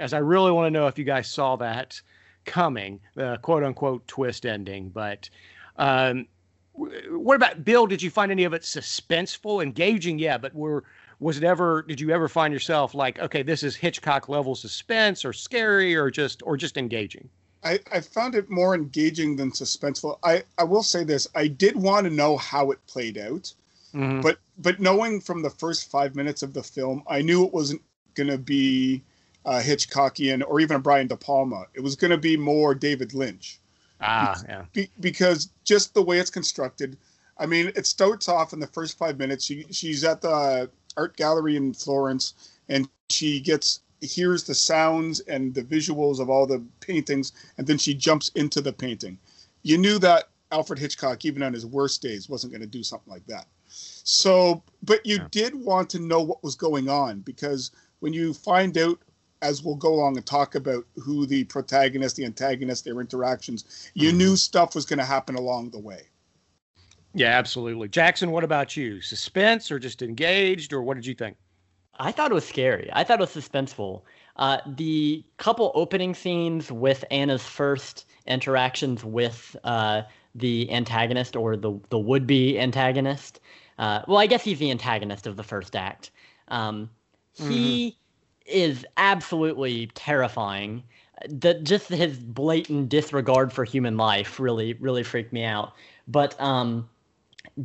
as 0.00 0.14
I 0.14 0.18
really 0.18 0.50
want 0.50 0.66
to 0.66 0.70
know 0.70 0.86
if 0.86 0.98
you 0.98 1.04
guys 1.04 1.28
saw 1.28 1.56
that 1.56 2.00
coming, 2.46 3.00
the 3.14 3.38
quote 3.42 3.62
unquote 3.62 4.06
twist 4.08 4.46
ending. 4.46 4.88
But 4.88 5.28
um, 5.76 6.26
what 7.10 7.36
about 7.36 7.64
Bill? 7.64 7.86
Did 7.86 8.02
you 8.02 8.10
find 8.10 8.30
any 8.30 8.44
of 8.44 8.52
it 8.52 8.62
suspenseful, 8.62 9.62
engaging? 9.62 10.18
Yeah, 10.18 10.38
but 10.38 10.54
were 10.54 10.84
was 11.18 11.36
it 11.36 11.44
ever? 11.44 11.82
Did 11.82 12.00
you 12.00 12.10
ever 12.10 12.28
find 12.28 12.52
yourself 12.52 12.94
like, 12.94 13.18
okay, 13.18 13.42
this 13.42 13.62
is 13.62 13.76
Hitchcock 13.76 14.28
level 14.28 14.54
suspense, 14.54 15.24
or 15.24 15.32
scary, 15.32 15.94
or 15.94 16.10
just 16.10 16.42
or 16.44 16.56
just 16.56 16.76
engaging? 16.76 17.28
I, 17.62 17.78
I 17.92 18.00
found 18.00 18.34
it 18.34 18.48
more 18.48 18.74
engaging 18.74 19.36
than 19.36 19.50
suspenseful. 19.50 20.18
I, 20.22 20.44
I 20.56 20.64
will 20.64 20.82
say 20.82 21.04
this: 21.04 21.28
I 21.34 21.46
did 21.46 21.76
want 21.76 22.04
to 22.04 22.10
know 22.10 22.36
how 22.36 22.70
it 22.70 22.86
played 22.86 23.18
out, 23.18 23.52
mm-hmm. 23.94 24.22
but 24.22 24.38
but 24.58 24.80
knowing 24.80 25.20
from 25.20 25.42
the 25.42 25.50
first 25.50 25.90
five 25.90 26.16
minutes 26.16 26.42
of 26.42 26.54
the 26.54 26.62
film, 26.62 27.02
I 27.06 27.22
knew 27.22 27.44
it 27.44 27.52
wasn't 27.52 27.82
going 28.14 28.30
to 28.30 28.38
be 28.38 29.02
uh, 29.44 29.60
Hitchcockian 29.60 30.42
or 30.46 30.60
even 30.60 30.76
a 30.76 30.80
Brian 30.80 31.06
De 31.06 31.16
Palma. 31.16 31.66
It 31.74 31.80
was 31.80 31.96
going 31.96 32.10
to 32.10 32.18
be 32.18 32.36
more 32.36 32.74
David 32.74 33.14
Lynch. 33.14 33.59
Ah, 34.00 34.40
yeah. 34.48 34.64
Be, 34.72 34.90
because 35.00 35.50
just 35.64 35.94
the 35.94 36.02
way 36.02 36.18
it's 36.18 36.30
constructed, 36.30 36.96
I 37.38 37.46
mean, 37.46 37.72
it 37.76 37.86
starts 37.86 38.28
off 38.28 38.52
in 38.52 38.60
the 38.60 38.66
first 38.66 38.98
five 38.98 39.18
minutes. 39.18 39.44
She 39.44 39.66
she's 39.70 40.04
at 40.04 40.20
the 40.20 40.70
art 40.96 41.16
gallery 41.16 41.56
in 41.56 41.72
Florence, 41.72 42.34
and 42.68 42.88
she 43.10 43.40
gets 43.40 43.80
hears 44.00 44.44
the 44.44 44.54
sounds 44.54 45.20
and 45.20 45.54
the 45.54 45.62
visuals 45.62 46.20
of 46.20 46.30
all 46.30 46.46
the 46.46 46.62
paintings, 46.80 47.32
and 47.58 47.66
then 47.66 47.78
she 47.78 47.94
jumps 47.94 48.30
into 48.34 48.60
the 48.60 48.72
painting. 48.72 49.18
You 49.62 49.78
knew 49.78 49.98
that 49.98 50.28
Alfred 50.52 50.78
Hitchcock, 50.78 51.24
even 51.24 51.42
on 51.42 51.52
his 51.52 51.66
worst 51.66 52.02
days, 52.02 52.28
wasn't 52.28 52.52
going 52.52 52.62
to 52.62 52.66
do 52.66 52.82
something 52.82 53.12
like 53.12 53.26
that. 53.26 53.46
So, 53.68 54.62
but 54.82 55.04
you 55.06 55.16
yeah. 55.16 55.28
did 55.30 55.54
want 55.54 55.90
to 55.90 55.98
know 55.98 56.20
what 56.20 56.42
was 56.42 56.54
going 56.56 56.88
on 56.88 57.20
because 57.20 57.70
when 58.00 58.12
you 58.12 58.34
find 58.34 58.76
out 58.76 58.98
as 59.42 59.62
we'll 59.62 59.76
go 59.76 59.94
along 59.94 60.16
and 60.16 60.26
talk 60.26 60.54
about 60.54 60.84
who 60.96 61.26
the 61.26 61.44
protagonist, 61.44 62.16
the 62.16 62.24
antagonist, 62.24 62.84
their 62.84 63.00
interactions, 63.00 63.90
you 63.94 64.08
mm-hmm. 64.08 64.18
knew 64.18 64.36
stuff 64.36 64.74
was 64.74 64.84
going 64.84 64.98
to 64.98 65.04
happen 65.04 65.34
along 65.34 65.70
the 65.70 65.78
way. 65.78 66.02
Yeah, 67.14 67.38
absolutely. 67.38 67.88
Jackson, 67.88 68.30
what 68.30 68.44
about 68.44 68.76
you? 68.76 69.00
Suspense 69.00 69.70
or 69.70 69.78
just 69.78 70.02
engaged, 70.02 70.72
or 70.72 70.82
what 70.82 70.94
did 70.94 71.06
you 71.06 71.14
think? 71.14 71.36
I 71.98 72.12
thought 72.12 72.30
it 72.30 72.34
was 72.34 72.46
scary. 72.46 72.88
I 72.92 73.04
thought 73.04 73.20
it 73.20 73.34
was 73.34 73.44
suspenseful. 73.44 74.02
Uh, 74.36 74.58
the 74.66 75.24
couple 75.36 75.72
opening 75.74 76.14
scenes 76.14 76.70
with 76.70 77.04
Anna's 77.10 77.44
first 77.44 78.06
interactions 78.26 79.04
with 79.04 79.56
uh, 79.64 80.02
the 80.34 80.70
antagonist 80.72 81.34
or 81.34 81.56
the 81.56 81.78
the 81.90 81.98
would 81.98 82.26
be 82.26 82.58
antagonist. 82.58 83.40
Uh, 83.78 84.02
well, 84.06 84.18
I 84.18 84.26
guess 84.26 84.44
he's 84.44 84.58
the 84.58 84.70
antagonist 84.70 85.26
of 85.26 85.36
the 85.36 85.42
first 85.42 85.74
act. 85.74 86.10
Um, 86.48 86.90
he 87.34 87.90
mm-hmm 87.90 87.99
is 88.50 88.86
absolutely 88.96 89.86
terrifying. 89.94 90.82
The, 91.28 91.54
just 91.54 91.88
his 91.88 92.18
blatant 92.18 92.88
disregard 92.88 93.52
for 93.52 93.64
human 93.64 93.96
life 93.96 94.40
really 94.40 94.74
really 94.74 95.02
freaked 95.02 95.32
me 95.32 95.44
out. 95.44 95.74
But 96.08 96.40
um, 96.40 96.88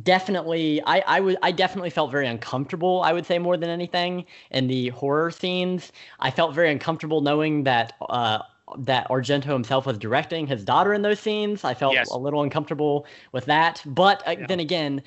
definitely, 0.02 0.82
I 0.84 1.00
I 1.06 1.20
was 1.20 1.36
I 1.42 1.52
definitely 1.52 1.90
felt 1.90 2.10
very 2.10 2.26
uncomfortable. 2.26 3.02
I 3.02 3.12
would 3.12 3.26
say 3.26 3.38
more 3.38 3.56
than 3.56 3.70
anything 3.70 4.26
in 4.50 4.66
the 4.66 4.88
horror 4.90 5.30
scenes. 5.30 5.92
I 6.20 6.30
felt 6.30 6.54
very 6.54 6.70
uncomfortable 6.70 7.20
knowing 7.20 7.64
that. 7.64 7.94
Uh, 8.08 8.40
that 8.78 9.08
Argento 9.08 9.44
himself 9.44 9.86
was 9.86 9.96
directing 9.96 10.44
his 10.44 10.64
daughter 10.64 10.92
in 10.92 11.02
those 11.02 11.20
scenes. 11.20 11.62
I 11.62 11.72
felt 11.72 11.94
yes. 11.94 12.10
a 12.10 12.18
little 12.18 12.42
uncomfortable 12.42 13.06
with 13.30 13.44
that. 13.44 13.80
But 13.86 14.26
uh, 14.26 14.32
yeah. 14.32 14.46
then 14.48 14.58
again, 14.58 15.02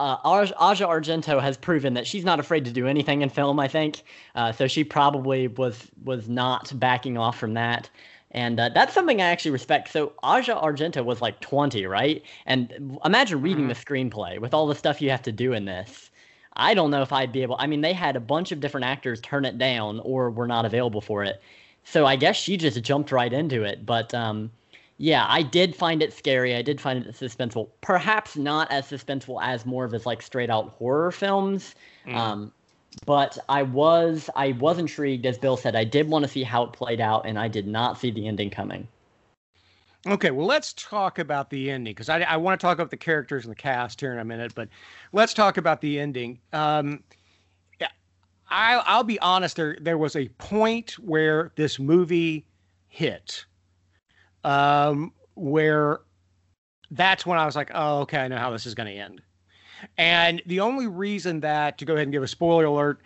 uh, 0.00 0.42
Asia 0.42 0.86
Argento 0.86 1.40
has 1.40 1.58
proven 1.58 1.94
that 1.94 2.06
she's 2.06 2.24
not 2.24 2.40
afraid 2.40 2.64
to 2.64 2.72
do 2.72 2.86
anything 2.86 3.20
in 3.20 3.28
film. 3.28 3.60
I 3.60 3.68
think 3.68 4.02
uh, 4.34 4.50
so. 4.52 4.66
She 4.66 4.82
probably 4.82 5.48
was 5.48 5.88
was 6.04 6.28
not 6.28 6.72
backing 6.78 7.18
off 7.18 7.38
from 7.38 7.54
that, 7.54 7.90
and 8.30 8.58
uh, 8.58 8.70
that's 8.70 8.94
something 8.94 9.20
I 9.20 9.26
actually 9.26 9.50
respect. 9.50 9.92
So 9.92 10.12
Asia 10.24 10.58
Argento 10.60 11.04
was 11.04 11.20
like 11.20 11.40
20, 11.40 11.84
right? 11.84 12.22
And 12.46 12.98
imagine 13.04 13.42
reading 13.42 13.68
mm-hmm. 13.68 13.68
the 13.68 13.74
screenplay 13.74 14.38
with 14.38 14.54
all 14.54 14.66
the 14.66 14.74
stuff 14.74 15.02
you 15.02 15.10
have 15.10 15.22
to 15.22 15.32
do 15.32 15.52
in 15.52 15.66
this. 15.66 16.10
I 16.54 16.72
don't 16.74 16.90
know 16.90 17.02
if 17.02 17.12
I'd 17.12 17.32
be 17.32 17.42
able. 17.42 17.56
I 17.58 17.66
mean, 17.66 17.82
they 17.82 17.92
had 17.92 18.16
a 18.16 18.20
bunch 18.20 18.52
of 18.52 18.60
different 18.60 18.86
actors 18.86 19.20
turn 19.20 19.44
it 19.44 19.58
down 19.58 20.00
or 20.00 20.30
were 20.30 20.46
not 20.46 20.64
available 20.64 21.00
for 21.00 21.24
it. 21.24 21.42
So 21.84 22.06
I 22.06 22.16
guess 22.16 22.36
she 22.36 22.56
just 22.56 22.82
jumped 22.82 23.12
right 23.12 23.32
into 23.32 23.64
it. 23.64 23.84
But 23.84 24.14
um, 24.14 24.50
yeah, 25.00 25.24
I 25.30 25.42
did 25.42 25.74
find 25.74 26.02
it 26.02 26.12
scary. 26.12 26.54
I 26.54 26.60
did 26.60 26.78
find 26.78 27.06
it 27.06 27.14
suspenseful. 27.14 27.70
Perhaps 27.80 28.36
not 28.36 28.70
as 28.70 28.84
suspenseful 28.84 29.42
as 29.42 29.64
more 29.64 29.86
of 29.86 29.92
his 29.92 30.04
like 30.04 30.20
straight 30.20 30.50
out 30.50 30.68
horror 30.68 31.10
films. 31.10 31.74
Mm. 32.06 32.14
Um, 32.14 32.52
but 33.06 33.38
I 33.48 33.62
was 33.62 34.28
I 34.36 34.52
was 34.52 34.78
intrigued, 34.78 35.24
as 35.24 35.38
Bill 35.38 35.56
said. 35.56 35.74
I 35.74 35.84
did 35.84 36.06
want 36.06 36.26
to 36.26 36.30
see 36.30 36.42
how 36.42 36.64
it 36.64 36.74
played 36.74 37.00
out, 37.00 37.24
and 37.24 37.38
I 37.38 37.48
did 37.48 37.66
not 37.66 37.98
see 37.98 38.10
the 38.10 38.28
ending 38.28 38.50
coming. 38.50 38.86
Okay, 40.06 40.32
well, 40.32 40.46
let's 40.46 40.74
talk 40.74 41.18
about 41.18 41.48
the 41.48 41.70
ending 41.70 41.94
because 41.94 42.10
I, 42.10 42.20
I 42.20 42.36
want 42.36 42.60
to 42.60 42.62
talk 42.62 42.74
about 42.74 42.90
the 42.90 42.96
characters 42.98 43.46
and 43.46 43.52
the 43.52 43.56
cast 43.56 44.02
here 44.02 44.12
in 44.12 44.18
a 44.18 44.24
minute, 44.24 44.54
but 44.54 44.68
let's 45.12 45.32
talk 45.32 45.56
about 45.56 45.80
the 45.80 45.98
ending. 45.98 46.38
Um, 46.52 47.02
I, 48.50 48.82
I'll 48.84 49.04
be 49.04 49.18
honest. 49.20 49.56
There, 49.56 49.78
there 49.80 49.96
was 49.96 50.16
a 50.16 50.28
point 50.38 50.98
where 50.98 51.52
this 51.54 51.78
movie 51.78 52.44
hit 52.88 53.46
um, 54.44 55.12
where 55.34 56.00
that's 56.90 57.24
when 57.24 57.38
I 57.38 57.46
was 57.46 57.56
like, 57.56 57.70
oh, 57.74 58.00
okay, 58.00 58.18
I 58.18 58.28
know 58.28 58.38
how 58.38 58.50
this 58.50 58.66
is 58.66 58.74
going 58.74 58.88
to 58.88 59.00
end. 59.00 59.20
And 59.96 60.42
the 60.46 60.60
only 60.60 60.86
reason 60.86 61.40
that, 61.40 61.78
to 61.78 61.84
go 61.84 61.94
ahead 61.94 62.04
and 62.04 62.12
give 62.12 62.22
a 62.22 62.28
spoiler 62.28 62.64
alert, 62.64 63.00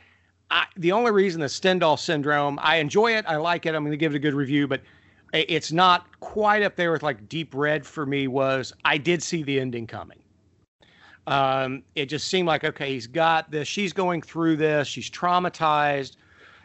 I, 0.50 0.66
the 0.76 0.92
only 0.92 1.12
reason 1.12 1.40
the 1.40 1.48
Stendhal 1.48 1.96
syndrome, 1.96 2.58
I 2.62 2.76
enjoy 2.76 3.16
it, 3.16 3.24
I 3.28 3.36
like 3.36 3.66
it, 3.66 3.74
I'm 3.74 3.82
going 3.82 3.92
to 3.92 3.96
give 3.96 4.12
it 4.12 4.16
a 4.16 4.20
good 4.20 4.34
review, 4.34 4.66
but 4.66 4.82
it's 5.34 5.72
not 5.72 6.06
quite 6.20 6.62
up 6.62 6.76
there 6.76 6.92
with 6.92 7.02
like 7.02 7.28
Deep 7.28 7.54
Red 7.54 7.84
for 7.84 8.06
me. 8.06 8.28
Was 8.28 8.72
I 8.84 8.98
did 8.98 9.22
see 9.22 9.42
the 9.42 9.58
ending 9.58 9.86
coming. 9.86 10.18
Um, 11.26 11.82
it 11.94 12.06
just 12.06 12.28
seemed 12.28 12.46
like 12.46 12.62
okay, 12.62 12.92
he's 12.92 13.08
got 13.08 13.50
this. 13.50 13.66
She's 13.66 13.92
going 13.92 14.22
through 14.22 14.56
this. 14.56 14.86
She's 14.86 15.10
traumatized, 15.10 16.16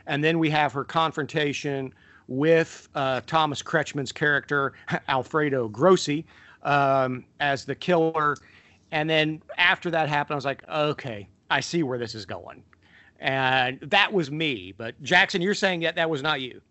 and 0.05 0.23
then 0.23 0.37
we 0.37 0.51
have 0.51 0.71
her 0.73 0.83
confrontation 0.83 1.93
with 2.29 2.87
uh, 2.93 3.21
Thomas 3.25 3.61
Kretschmann's 3.61 4.11
character, 4.11 4.73
Alfredo 5.09 5.67
Grossi, 5.67 6.25
um, 6.63 7.25
as 7.39 7.65
the 7.65 7.75
killer. 7.75 8.37
And 8.91 9.09
then 9.09 9.41
after 9.57 9.91
that 9.91 10.07
happened, 10.07 10.35
I 10.35 10.37
was 10.37 10.45
like, 10.45 10.63
okay, 10.69 11.27
I 11.49 11.59
see 11.59 11.83
where 11.83 11.97
this 11.97 12.15
is 12.15 12.25
going. 12.25 12.63
And 13.19 13.79
that 13.81 14.13
was 14.13 14.31
me. 14.31 14.73
But 14.77 15.01
Jackson, 15.03 15.41
you're 15.41 15.55
saying 15.55 15.81
that 15.81 15.95
that 15.95 16.09
was 16.09 16.21
not 16.21 16.39
you. 16.39 16.61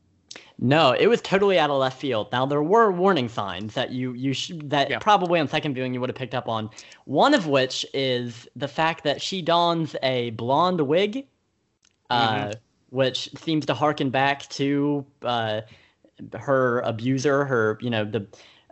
No, 0.60 0.92
it 0.92 1.08
was 1.08 1.20
totally 1.22 1.58
out 1.58 1.70
of 1.70 1.78
left 1.78 2.00
field. 2.00 2.28
Now 2.32 2.46
there 2.46 2.62
were 2.62 2.90
warning 2.90 3.28
signs 3.28 3.74
that 3.74 3.90
you 3.90 4.12
you 4.12 4.32
should 4.32 4.68
that 4.70 4.90
yeah. 4.90 4.98
probably 4.98 5.40
on 5.40 5.48
second 5.48 5.74
viewing 5.74 5.94
you 5.94 6.00
would 6.00 6.10
have 6.10 6.16
picked 6.16 6.34
up 6.34 6.48
on. 6.48 6.70
One 7.04 7.32
of 7.32 7.46
which 7.46 7.86
is 7.94 8.46
the 8.56 8.68
fact 8.68 9.04
that 9.04 9.22
she 9.22 9.40
dons 9.40 9.94
a 10.02 10.30
blonde 10.30 10.80
wig. 10.80 11.26
Uh, 12.10 12.28
mm-hmm 12.28 12.58
which 12.90 13.30
seems 13.36 13.66
to 13.66 13.74
harken 13.74 14.10
back 14.10 14.48
to 14.50 15.04
uh, 15.22 15.60
her 16.34 16.80
abuser, 16.80 17.44
her, 17.44 17.78
you 17.80 17.90
know, 17.90 18.04
the 18.04 18.26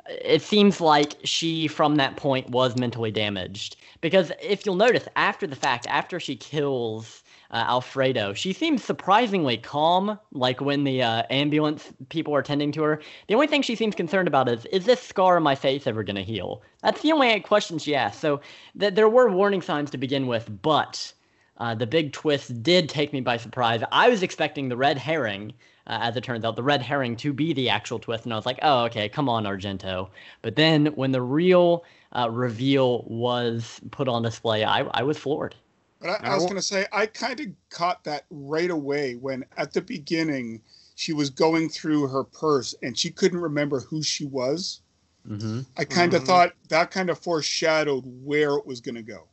it 0.08 0.42
seems 0.42 0.80
like 0.80 1.14
she 1.24 1.66
from 1.66 1.96
that 1.96 2.16
point 2.16 2.50
was 2.50 2.76
mentally 2.76 3.10
damaged. 3.10 3.76
Because 4.00 4.30
if 4.40 4.64
you'll 4.64 4.76
notice 4.76 5.08
after 5.16 5.46
the 5.46 5.56
fact 5.56 5.86
after 5.88 6.20
she 6.20 6.36
kills 6.36 7.22
uh, 7.50 7.64
alfredo 7.68 8.32
she 8.34 8.52
seems 8.52 8.82
surprisingly 8.82 9.56
calm 9.56 10.18
like 10.32 10.60
when 10.60 10.82
the 10.84 11.02
uh, 11.02 11.22
ambulance 11.30 11.92
people 12.08 12.34
are 12.34 12.42
tending 12.42 12.72
to 12.72 12.82
her. 12.82 13.00
The 13.28 13.34
only 13.34 13.46
thing 13.46 13.62
she 13.62 13.76
seems 13.76 13.94
concerned 13.94 14.28
about 14.28 14.48
is 14.48 14.66
is 14.66 14.84
this 14.84 15.00
scar 15.00 15.36
on 15.36 15.42
my 15.42 15.54
face 15.54 15.86
ever 15.86 16.02
going 16.02 16.16
to 16.16 16.22
heal? 16.22 16.62
That's 16.82 17.02
the 17.02 17.12
only 17.12 17.40
question 17.40 17.78
she 17.78 17.94
asks. 17.94 18.20
so 18.20 18.40
th- 18.78 18.94
there 18.94 19.08
were 19.08 19.28
warning 19.28 19.62
signs 19.62 19.90
to 19.90 19.98
begin 19.98 20.26
with 20.26 20.50
but 20.62 21.12
uh, 21.58 21.74
the 21.74 21.86
big 21.86 22.12
twist 22.12 22.62
did 22.62 22.88
take 22.88 23.12
me 23.12 23.20
by 23.20 23.36
surprise 23.36 23.82
i 23.92 24.08
was 24.08 24.22
expecting 24.22 24.68
the 24.68 24.76
red 24.76 24.98
herring 24.98 25.52
uh, 25.86 25.98
as 26.02 26.16
it 26.16 26.24
turns 26.24 26.44
out, 26.44 26.56
the 26.56 26.62
red 26.62 26.82
herring 26.82 27.16
to 27.16 27.32
be 27.32 27.52
the 27.52 27.68
actual 27.68 27.98
twist. 27.98 28.24
And 28.24 28.32
I 28.32 28.36
was 28.36 28.46
like, 28.46 28.58
oh, 28.62 28.84
okay, 28.84 29.08
come 29.08 29.28
on, 29.28 29.44
Argento. 29.44 30.10
But 30.42 30.56
then 30.56 30.86
when 30.86 31.12
the 31.12 31.22
real 31.22 31.84
uh, 32.12 32.28
reveal 32.30 33.04
was 33.06 33.80
put 33.90 34.08
on 34.08 34.22
display, 34.22 34.64
I, 34.64 34.80
I 34.80 35.02
was 35.02 35.16
floored. 35.16 35.54
But 36.00 36.10
I, 36.10 36.30
I 36.30 36.34
was 36.34 36.44
going 36.44 36.56
to 36.56 36.62
say, 36.62 36.86
I 36.92 37.06
kind 37.06 37.38
of 37.40 37.46
caught 37.70 38.04
that 38.04 38.24
right 38.30 38.70
away 38.70 39.14
when 39.14 39.44
at 39.56 39.72
the 39.72 39.80
beginning 39.80 40.60
she 40.96 41.12
was 41.12 41.30
going 41.30 41.68
through 41.68 42.08
her 42.08 42.24
purse 42.24 42.74
and 42.82 42.98
she 42.98 43.10
couldn't 43.10 43.40
remember 43.40 43.80
who 43.80 44.02
she 44.02 44.26
was. 44.26 44.80
Mm-hmm. 45.28 45.60
I 45.76 45.84
kind 45.84 46.14
of 46.14 46.22
Mhm. 46.22 46.26
thought 46.26 46.52
that 46.68 46.90
kind 46.90 47.10
of 47.10 47.18
foreshadowed 47.18 48.04
where 48.24 48.56
it 48.56 48.66
was 48.66 48.80
going 48.80 48.94
to 48.94 49.02
go. 49.02 49.28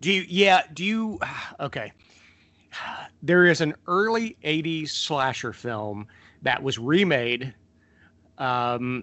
Do 0.00 0.12
you, 0.12 0.24
yeah, 0.28 0.62
do 0.74 0.84
you, 0.84 1.18
okay. 1.60 1.92
There 3.22 3.46
is 3.46 3.60
an 3.60 3.74
early 3.86 4.36
80s 4.44 4.90
slasher 4.90 5.52
film 5.52 6.06
that 6.42 6.62
was 6.62 6.78
remade. 6.78 7.52
Um, 8.38 9.02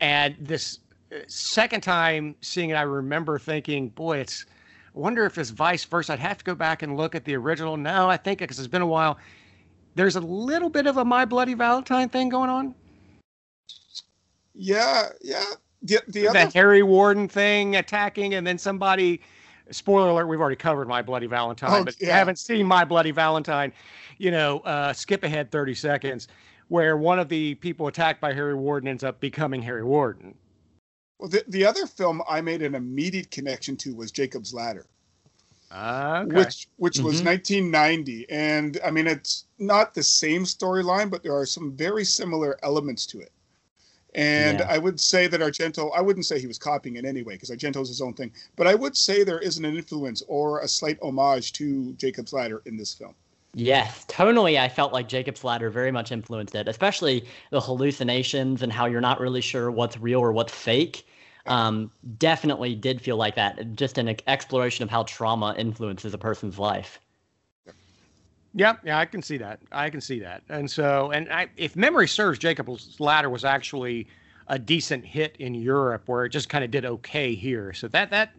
and 0.00 0.34
this 0.40 0.80
uh, 1.12 1.18
second 1.28 1.82
time 1.82 2.34
seeing 2.40 2.70
it, 2.70 2.74
I 2.74 2.82
remember 2.82 3.38
thinking, 3.38 3.90
boy, 3.90 4.18
it's, 4.18 4.46
I 4.94 4.98
wonder 4.98 5.24
if 5.24 5.38
it's 5.38 5.50
vice 5.50 5.84
versa. 5.84 6.14
I'd 6.14 6.18
have 6.18 6.38
to 6.38 6.44
go 6.44 6.54
back 6.54 6.82
and 6.82 6.96
look 6.96 7.14
at 7.14 7.24
the 7.24 7.36
original. 7.36 7.76
No, 7.76 8.10
I 8.10 8.16
think 8.16 8.40
because 8.40 8.58
it's 8.58 8.68
been 8.68 8.82
a 8.82 8.86
while. 8.86 9.18
There's 9.94 10.16
a 10.16 10.20
little 10.20 10.70
bit 10.70 10.86
of 10.86 10.96
a 10.96 11.04
My 11.04 11.24
Bloody 11.24 11.54
Valentine 11.54 12.08
thing 12.08 12.28
going 12.28 12.50
on. 12.50 12.74
Yeah, 14.54 15.08
yeah. 15.22 15.44
The, 15.82 16.00
the 16.06 16.12
the 16.12 16.28
other 16.28 16.50
Harry 16.54 16.82
Warden 16.82 17.28
thing 17.28 17.76
attacking, 17.76 18.34
and 18.34 18.46
then 18.46 18.58
somebody. 18.58 19.20
Spoiler 19.70 20.10
alert: 20.10 20.26
We've 20.26 20.40
already 20.40 20.56
covered 20.56 20.88
My 20.88 21.02
Bloody 21.02 21.26
Valentine, 21.26 21.70
Oh, 21.72 21.84
but 21.84 21.94
if 21.94 22.02
you 22.02 22.10
haven't 22.10 22.38
seen 22.38 22.66
My 22.66 22.84
Bloody 22.84 23.10
Valentine, 23.12 23.72
you 24.18 24.30
know, 24.30 24.58
uh, 24.60 24.92
skip 24.92 25.22
ahead 25.22 25.50
30 25.50 25.74
seconds, 25.74 26.28
where 26.68 26.96
one 26.96 27.18
of 27.18 27.28
the 27.28 27.54
people 27.56 27.86
attacked 27.86 28.20
by 28.20 28.32
Harry 28.32 28.54
Warden 28.54 28.88
ends 28.88 29.04
up 29.04 29.20
becoming 29.20 29.62
Harry 29.62 29.84
Warden. 29.84 30.34
well, 31.18 31.28
the, 31.28 31.44
the 31.48 31.64
other 31.64 31.86
film 31.86 32.22
I 32.28 32.40
made 32.40 32.62
an 32.62 32.74
immediate 32.74 33.30
connection 33.30 33.76
to 33.78 33.94
was 33.94 34.10
Jacob's 34.10 34.52
Ladder. 34.52 34.86
Okay. 35.74 36.34
which 36.36 36.68
which 36.76 36.98
was 36.98 37.22
Mhm. 37.22 37.24
1990 37.24 38.28
and 38.28 38.78
i 38.84 38.90
mean 38.90 39.06
it's 39.06 39.46
not 39.58 39.94
the 39.94 40.02
same 40.02 40.44
storyline 40.44 41.10
but 41.10 41.22
there 41.22 41.34
are 41.34 41.46
some 41.46 41.72
very 41.74 42.04
similar 42.04 42.58
elements 42.62 43.06
to 43.06 43.18
it 43.20 43.32
and 44.14 44.60
Yeah. 44.60 44.66
i 44.68 44.78
would 44.78 45.00
say 45.00 45.26
that 45.26 45.40
argento 45.40 45.90
i 45.94 46.00
wouldn't 46.00 46.26
say 46.26 46.38
he 46.38 46.46
was 46.46 46.58
copying 46.58 46.96
it 46.96 47.04
anyway 47.04 47.34
because 47.34 47.50
argento's 47.50 47.88
his 47.88 48.00
own 48.00 48.14
thing 48.14 48.32
but 48.56 48.66
i 48.66 48.74
would 48.74 48.96
say 48.96 49.24
there 49.24 49.40
isn't 49.40 49.64
an 49.64 49.76
influence 49.76 50.22
or 50.28 50.60
a 50.60 50.68
slight 50.68 50.98
homage 51.02 51.52
to 51.52 51.92
jacob's 51.94 52.32
ladder 52.32 52.62
in 52.66 52.76
this 52.76 52.94
film 52.94 53.14
Yes, 53.54 54.06
tonally, 54.06 54.58
I 54.58 54.68
felt 54.68 54.92
like 54.94 55.08
Jacob's 55.08 55.44
Ladder 55.44 55.68
very 55.68 55.90
much 55.92 56.10
influenced 56.10 56.54
it, 56.54 56.68
especially 56.68 57.28
the 57.50 57.60
hallucinations 57.60 58.62
and 58.62 58.72
how 58.72 58.86
you're 58.86 59.00
not 59.02 59.20
really 59.20 59.42
sure 59.42 59.70
what's 59.70 59.98
real 59.98 60.20
or 60.20 60.32
what's 60.32 60.52
fake. 60.54 61.06
Um, 61.46 61.90
definitely 62.18 62.74
did 62.74 63.02
feel 63.02 63.16
like 63.16 63.34
that. 63.36 63.74
Just 63.74 63.98
an 63.98 64.16
exploration 64.26 64.84
of 64.84 64.90
how 64.90 65.02
trauma 65.02 65.54
influences 65.58 66.14
a 66.14 66.18
person's 66.18 66.58
life. 66.58 66.98
Yeah, 68.54 68.76
yeah, 68.84 68.98
I 68.98 69.06
can 69.06 69.22
see 69.22 69.38
that. 69.38 69.60
I 69.70 69.88
can 69.88 70.00
see 70.00 70.20
that. 70.20 70.42
And 70.48 70.70
so, 70.70 71.10
and 71.10 71.32
I, 71.32 71.48
if 71.56 71.74
memory 71.74 72.06
serves, 72.06 72.38
Jacob's 72.38 73.00
Ladder 73.00 73.30
was 73.30 73.44
actually 73.44 74.06
a 74.48 74.58
decent 74.58 75.04
hit 75.04 75.36
in 75.38 75.54
Europe, 75.54 76.02
where 76.06 76.24
it 76.26 76.30
just 76.30 76.48
kind 76.48 76.62
of 76.62 76.70
did 76.70 76.84
okay 76.84 77.34
here. 77.34 77.72
So 77.72 77.88
that 77.88 78.10
that 78.10 78.34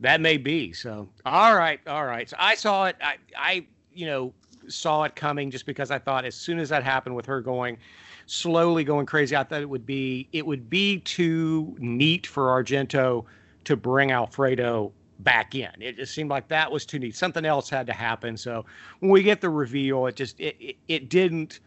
that 0.00 0.20
may 0.20 0.36
be. 0.36 0.72
So 0.72 1.08
all 1.24 1.56
right, 1.56 1.80
all 1.86 2.04
right. 2.04 2.28
So 2.28 2.36
I 2.38 2.54
saw 2.54 2.86
it. 2.86 2.96
I 3.02 3.16
I 3.36 3.66
you 3.92 4.06
know 4.06 4.34
saw 4.68 5.04
it 5.04 5.16
coming 5.16 5.50
just 5.50 5.64
because 5.66 5.90
I 5.90 5.98
thought 5.98 6.24
as 6.24 6.34
soon 6.34 6.58
as 6.58 6.68
that 6.68 6.84
happened 6.84 7.16
with 7.16 7.26
her 7.26 7.40
going 7.40 7.78
slowly 8.26 8.84
going 8.84 9.06
crazy, 9.06 9.34
I 9.34 9.42
thought 9.42 9.62
it 9.62 9.68
would 9.68 9.86
be 9.86 10.28
it 10.32 10.46
would 10.46 10.68
be 10.68 11.00
too 11.00 11.74
neat 11.78 12.26
for 12.26 12.48
Argento 12.48 13.24
to 13.64 13.76
bring 13.76 14.12
Alfredo 14.12 14.92
back 15.24 15.54
in. 15.54 15.70
It 15.80 15.96
just 15.96 16.14
seemed 16.14 16.30
like 16.30 16.48
that 16.48 16.70
was 16.70 16.86
too 16.86 16.98
neat. 16.98 17.16
Something 17.16 17.44
else 17.44 17.68
had 17.70 17.86
to 17.86 17.92
happen. 17.92 18.36
So 18.36 18.64
when 19.00 19.10
we 19.10 19.22
get 19.22 19.40
the 19.40 19.50
reveal, 19.50 20.06
it 20.06 20.16
just 20.16 20.40
it 20.40 20.56
it, 20.60 20.76
it 20.88 21.08
didn't 21.08 21.60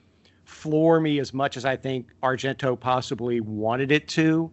floor 0.45 0.99
me 0.99 1.19
as 1.19 1.33
much 1.33 1.57
as 1.57 1.65
I 1.65 1.75
think 1.75 2.11
Argento 2.21 2.79
possibly 2.79 3.41
wanted 3.41 3.91
it 3.91 4.07
to. 4.09 4.51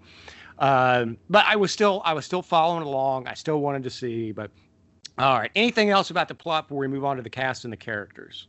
Um, 0.58 1.16
but 1.28 1.44
I 1.46 1.56
was 1.56 1.72
still 1.72 2.02
I 2.04 2.12
was 2.12 2.24
still 2.24 2.42
following 2.42 2.84
along. 2.84 3.26
I 3.26 3.34
still 3.34 3.60
wanted 3.60 3.82
to 3.84 3.90
see. 3.90 4.32
But 4.32 4.50
all 5.18 5.38
right, 5.38 5.50
anything 5.56 5.90
else 5.90 6.10
about 6.10 6.28
the 6.28 6.34
plot 6.34 6.68
before 6.68 6.78
we 6.78 6.88
move 6.88 7.04
on 7.04 7.16
to 7.16 7.22
the 7.22 7.30
cast 7.30 7.64
and 7.64 7.72
the 7.72 7.76
characters? 7.76 8.48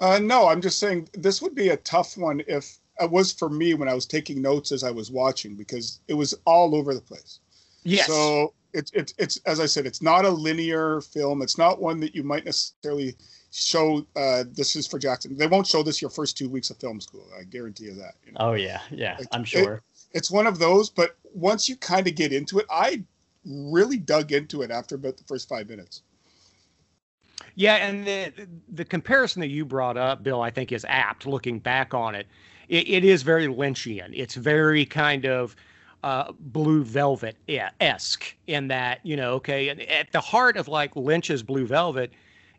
uh, 0.00 0.18
no 0.18 0.48
i'm 0.48 0.60
just 0.60 0.78
saying 0.78 1.08
this 1.14 1.40
would 1.40 1.54
be 1.54 1.68
a 1.70 1.76
tough 1.78 2.16
one 2.16 2.42
if 2.48 2.78
it 3.00 3.10
was 3.10 3.32
for 3.32 3.48
me 3.48 3.74
when 3.74 3.88
i 3.88 3.94
was 3.94 4.06
taking 4.06 4.42
notes 4.42 4.72
as 4.72 4.82
i 4.84 4.90
was 4.90 5.10
watching 5.10 5.54
because 5.54 6.00
it 6.08 6.14
was 6.14 6.34
all 6.44 6.74
over 6.74 6.94
the 6.94 7.00
place 7.00 7.40
Yes. 7.84 8.06
So 8.06 8.54
it's 8.72 8.90
it's 8.92 9.14
it's 9.18 9.36
as 9.46 9.60
I 9.60 9.66
said, 9.66 9.86
it's 9.86 10.02
not 10.02 10.24
a 10.24 10.30
linear 10.30 11.00
film. 11.00 11.42
It's 11.42 11.58
not 11.58 11.80
one 11.80 12.00
that 12.00 12.14
you 12.14 12.22
might 12.22 12.44
necessarily 12.44 13.14
show. 13.50 14.06
Uh, 14.16 14.44
this 14.50 14.76
is 14.76 14.86
for 14.86 14.98
Jackson. 14.98 15.36
They 15.36 15.46
won't 15.46 15.66
show 15.66 15.82
this 15.82 16.00
your 16.00 16.10
first 16.10 16.36
two 16.38 16.48
weeks 16.48 16.70
of 16.70 16.78
film 16.78 17.00
school. 17.00 17.26
I 17.38 17.44
guarantee 17.44 17.84
you 17.84 17.94
that. 17.94 18.14
you 18.26 18.32
know. 18.32 18.38
Oh 18.40 18.52
yeah, 18.54 18.80
yeah, 18.90 19.16
It- 19.18 19.28
I'm 19.32 19.42
it- 19.42 19.48
sure. 19.48 19.82
It's 20.12 20.30
one 20.30 20.46
of 20.46 20.58
those. 20.58 20.90
But 20.90 21.16
once 21.32 21.68
you 21.68 21.76
kind 21.76 22.06
of 22.06 22.14
get 22.14 22.32
into 22.32 22.58
it, 22.58 22.66
I 22.70 23.02
really 23.46 23.96
dug 23.96 24.32
into 24.32 24.62
it 24.62 24.70
after 24.70 24.94
about 24.94 25.16
the 25.16 25.24
first 25.24 25.48
five 25.48 25.68
minutes. 25.68 26.02
Yeah, 27.54 27.76
and 27.76 28.06
the 28.06 28.32
the 28.68 28.84
comparison 28.84 29.40
that 29.40 29.48
you 29.48 29.64
brought 29.64 29.96
up, 29.96 30.22
Bill, 30.22 30.40
I 30.40 30.50
think 30.50 30.72
is 30.72 30.84
apt. 30.88 31.26
Looking 31.26 31.58
back 31.58 31.92
on 31.94 32.14
it, 32.14 32.26
it, 32.68 32.88
it 32.88 33.04
is 33.04 33.22
very 33.22 33.46
Lynchian. 33.46 34.10
It's 34.14 34.34
very 34.34 34.86
kind 34.86 35.26
of 35.26 35.54
uh, 36.02 36.32
Blue 36.38 36.82
Velvet 36.84 37.36
esque 37.80 38.34
in 38.46 38.68
that 38.68 39.00
you 39.04 39.16
know, 39.16 39.34
okay, 39.34 39.68
at 39.68 40.10
the 40.12 40.20
heart 40.20 40.56
of 40.56 40.68
like 40.68 40.94
Lynch's 40.96 41.42
Blue 41.42 41.66
Velvet 41.66 42.12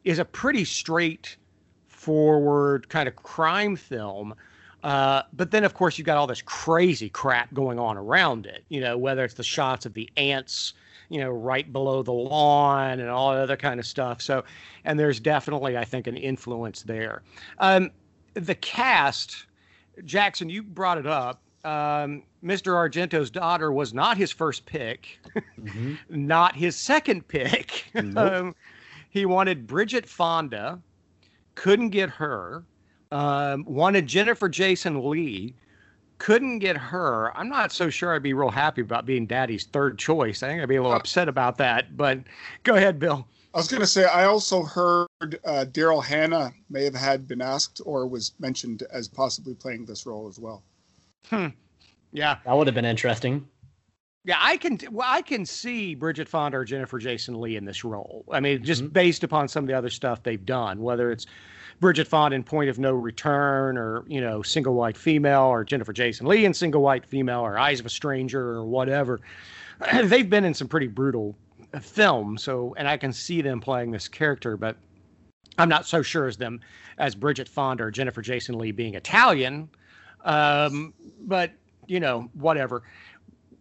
is 0.04 0.20
a 0.20 0.26
pretty 0.26 0.66
straight 0.66 1.38
forward 1.88 2.90
kind 2.90 3.08
of 3.08 3.16
crime 3.16 3.76
film. 3.76 4.34
Uh, 4.84 5.24
but 5.32 5.52
then, 5.52 5.64
of 5.64 5.74
course, 5.74 5.98
you've 5.98 6.06
got 6.06 6.18
all 6.18 6.28
this 6.28 6.42
crazy 6.42 7.10
crap 7.10 7.54
going 7.54 7.80
on 7.80 7.98
around 7.98 8.46
it. 8.46 8.66
You 8.68 8.82
know, 8.82 8.98
whether 8.98 9.24
it's 9.24 9.36
the 9.36 9.44
shots 9.44 9.86
of 9.86 9.94
the 9.94 10.10
ants, 10.18 10.74
you 11.08 11.22
know, 11.22 11.30
right 11.30 11.72
below 11.72 12.04
the 12.04 12.12
lawn 12.12 13.00
and 13.00 13.10
all 13.10 13.32
that 13.32 13.42
other 13.42 13.56
kind 13.56 13.80
of 13.80 13.86
stuff. 13.86 14.22
So, 14.22 14.44
and 14.84 15.00
there's 15.00 15.22
definitely, 15.22 15.78
I 15.78 15.86
think, 15.86 16.08
an 16.08 16.18
influence 16.18 16.84
there. 16.84 17.22
Um, 17.60 17.92
the 18.34 18.56
cast, 18.56 19.46
Jackson, 20.04 20.50
you 20.50 20.64
brought 20.64 20.98
it 20.98 21.08
up. 21.08 21.42
Um, 21.64 22.24
Mr. 22.44 22.74
Argento's 22.74 23.30
daughter 23.32 23.72
was 23.72 23.94
not 23.94 24.18
his 24.18 24.32
first 24.32 24.66
pick, 24.66 25.20
Mhm. 25.60 25.98
not 26.10 26.56
his 26.56 26.76
second 26.76 27.28
pick. 27.28 27.86
Nope. 27.94 28.18
um, 28.34 28.56
he 29.10 29.26
wanted 29.26 29.66
Bridget 29.68 30.08
Fonda, 30.08 30.80
couldn't 31.56 31.90
get 31.90 32.10
her. 32.10 32.64
Um, 33.12 33.64
wanted 33.66 34.08
Jennifer 34.08 34.50
Jason 34.50 35.08
Lee, 35.10 35.54
couldn't 36.18 36.60
get 36.60 36.76
her. 36.78 37.32
I'm 37.38 37.48
not 37.48 37.72
so 37.72 37.90
sure 37.90 38.14
I'd 38.16 38.24
be 38.24 38.34
real 38.34 38.50
happy 38.50 38.82
about 38.82 39.06
being 39.06 39.26
Daddy's 39.28 39.66
third 39.66 39.98
choice. 40.00 40.42
I 40.44 40.48
think 40.48 40.62
I'd 40.62 40.68
be 40.70 40.78
a 40.78 40.82
little 40.82 40.96
Uh, 40.96 41.00
upset 41.00 41.30
about 41.30 41.58
that. 41.60 41.96
But 41.96 42.20
go 42.64 42.76
ahead, 42.76 43.00
Bill. 43.00 43.28
I 43.54 43.58
was 43.60 43.68
going 43.68 43.82
to 43.82 43.88
say 43.88 44.06
I 44.06 44.26
also 44.26 44.64
heard 44.64 45.08
uh, 45.22 45.66
Daryl 45.72 46.04
Hannah 46.04 46.52
may 46.72 46.84
have 46.86 46.96
had 46.96 47.28
been 47.28 47.40
asked 47.42 47.82
or 47.86 48.08
was 48.08 48.34
mentioned 48.40 48.82
as 48.92 49.08
possibly 49.08 49.54
playing 49.54 49.86
this 49.86 50.08
role 50.08 50.28
as 50.28 50.40
well. 50.40 50.64
Yeah, 51.32 52.38
That 52.46 52.56
would 52.56 52.68
have 52.68 52.76
been 52.76 52.86
interesting. 52.86 53.48
yeah, 54.26 54.38
I 54.40 54.58
can. 54.58 54.78
Well, 54.92 55.08
I 55.10 55.22
can 55.22 55.46
see 55.46 55.96
Bridget 55.96 56.30
Fonda 56.30 56.58
or 56.60 56.66
Jennifer 56.66 57.00
Jason 57.00 57.40
Lee 57.42 57.56
in 57.56 57.66
this 57.66 57.84
role. 57.84 58.24
I 58.32 58.40
mean, 58.40 58.64
just 58.64 58.84
Mhm. 58.84 58.94
based 58.94 59.24
upon 59.24 59.48
some 59.48 59.64
of 59.64 59.68
the 59.68 59.74
other 59.74 59.90
stuff 59.90 60.22
they've 60.24 60.46
done, 60.46 60.82
whether 60.82 61.12
it's 61.12 61.26
Bridget 61.80 62.08
Fonda 62.08 62.36
in 62.36 62.44
Point 62.44 62.70
of 62.70 62.78
No 62.78 62.94
Return, 62.94 63.78
or 63.78 64.04
you 64.08 64.22
know, 64.22 64.42
Single 64.44 64.76
White 64.76 64.96
Female, 64.96 65.42
or 65.46 65.64
Jennifer 65.64 65.92
Jason 65.92 66.28
Lee 66.28 66.46
in 66.46 66.54
Single 66.54 66.82
White 66.82 67.06
Female, 67.06 67.40
or 67.42 67.58
Eyes 67.58 67.80
of 67.80 67.86
a 67.86 67.90
Stranger, 67.90 68.52
or 68.52 68.64
whatever. 68.66 69.20
They've 70.04 70.30
been 70.30 70.46
in 70.46 70.54
some 70.54 70.68
pretty 70.68 70.88
brutal 70.88 71.36
film. 71.82 72.38
So, 72.38 72.76
and 72.78 72.88
I 72.88 72.96
can 72.98 73.12
see 73.12 73.42
them 73.42 73.60
playing 73.60 73.90
this 73.92 74.08
character, 74.08 74.56
but 74.56 74.78
I'm 75.58 75.68
not 75.70 75.88
so 75.88 76.04
sure 76.04 76.28
as 76.28 76.38
them 76.38 76.62
as 77.00 77.16
Bridget 77.16 77.50
Fonda 77.50 77.86
or 77.86 77.92
Jennifer 77.92 78.22
Jason 78.22 78.58
Lee 78.60 78.72
being 78.72 78.94
Italian. 78.94 79.68
Um, 80.24 80.94
but 81.22 81.52
you 81.88 82.00
know, 82.00 82.30
whatever. 82.34 82.84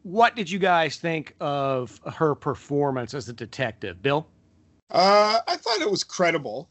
What 0.03 0.35
did 0.35 0.51
you 0.51 0.59
guys 0.59 0.96
think 0.96 1.35
of 1.40 2.01
her 2.12 2.35
performance 2.35 3.14
as 3.14 3.29
a 3.29 3.33
detective, 3.33 4.03
Bill? 4.03 4.27
Uh, 4.90 5.38
I 5.46 5.57
thought 5.57 5.81
it 5.81 5.90
was 5.90 6.05
credible. 6.05 6.68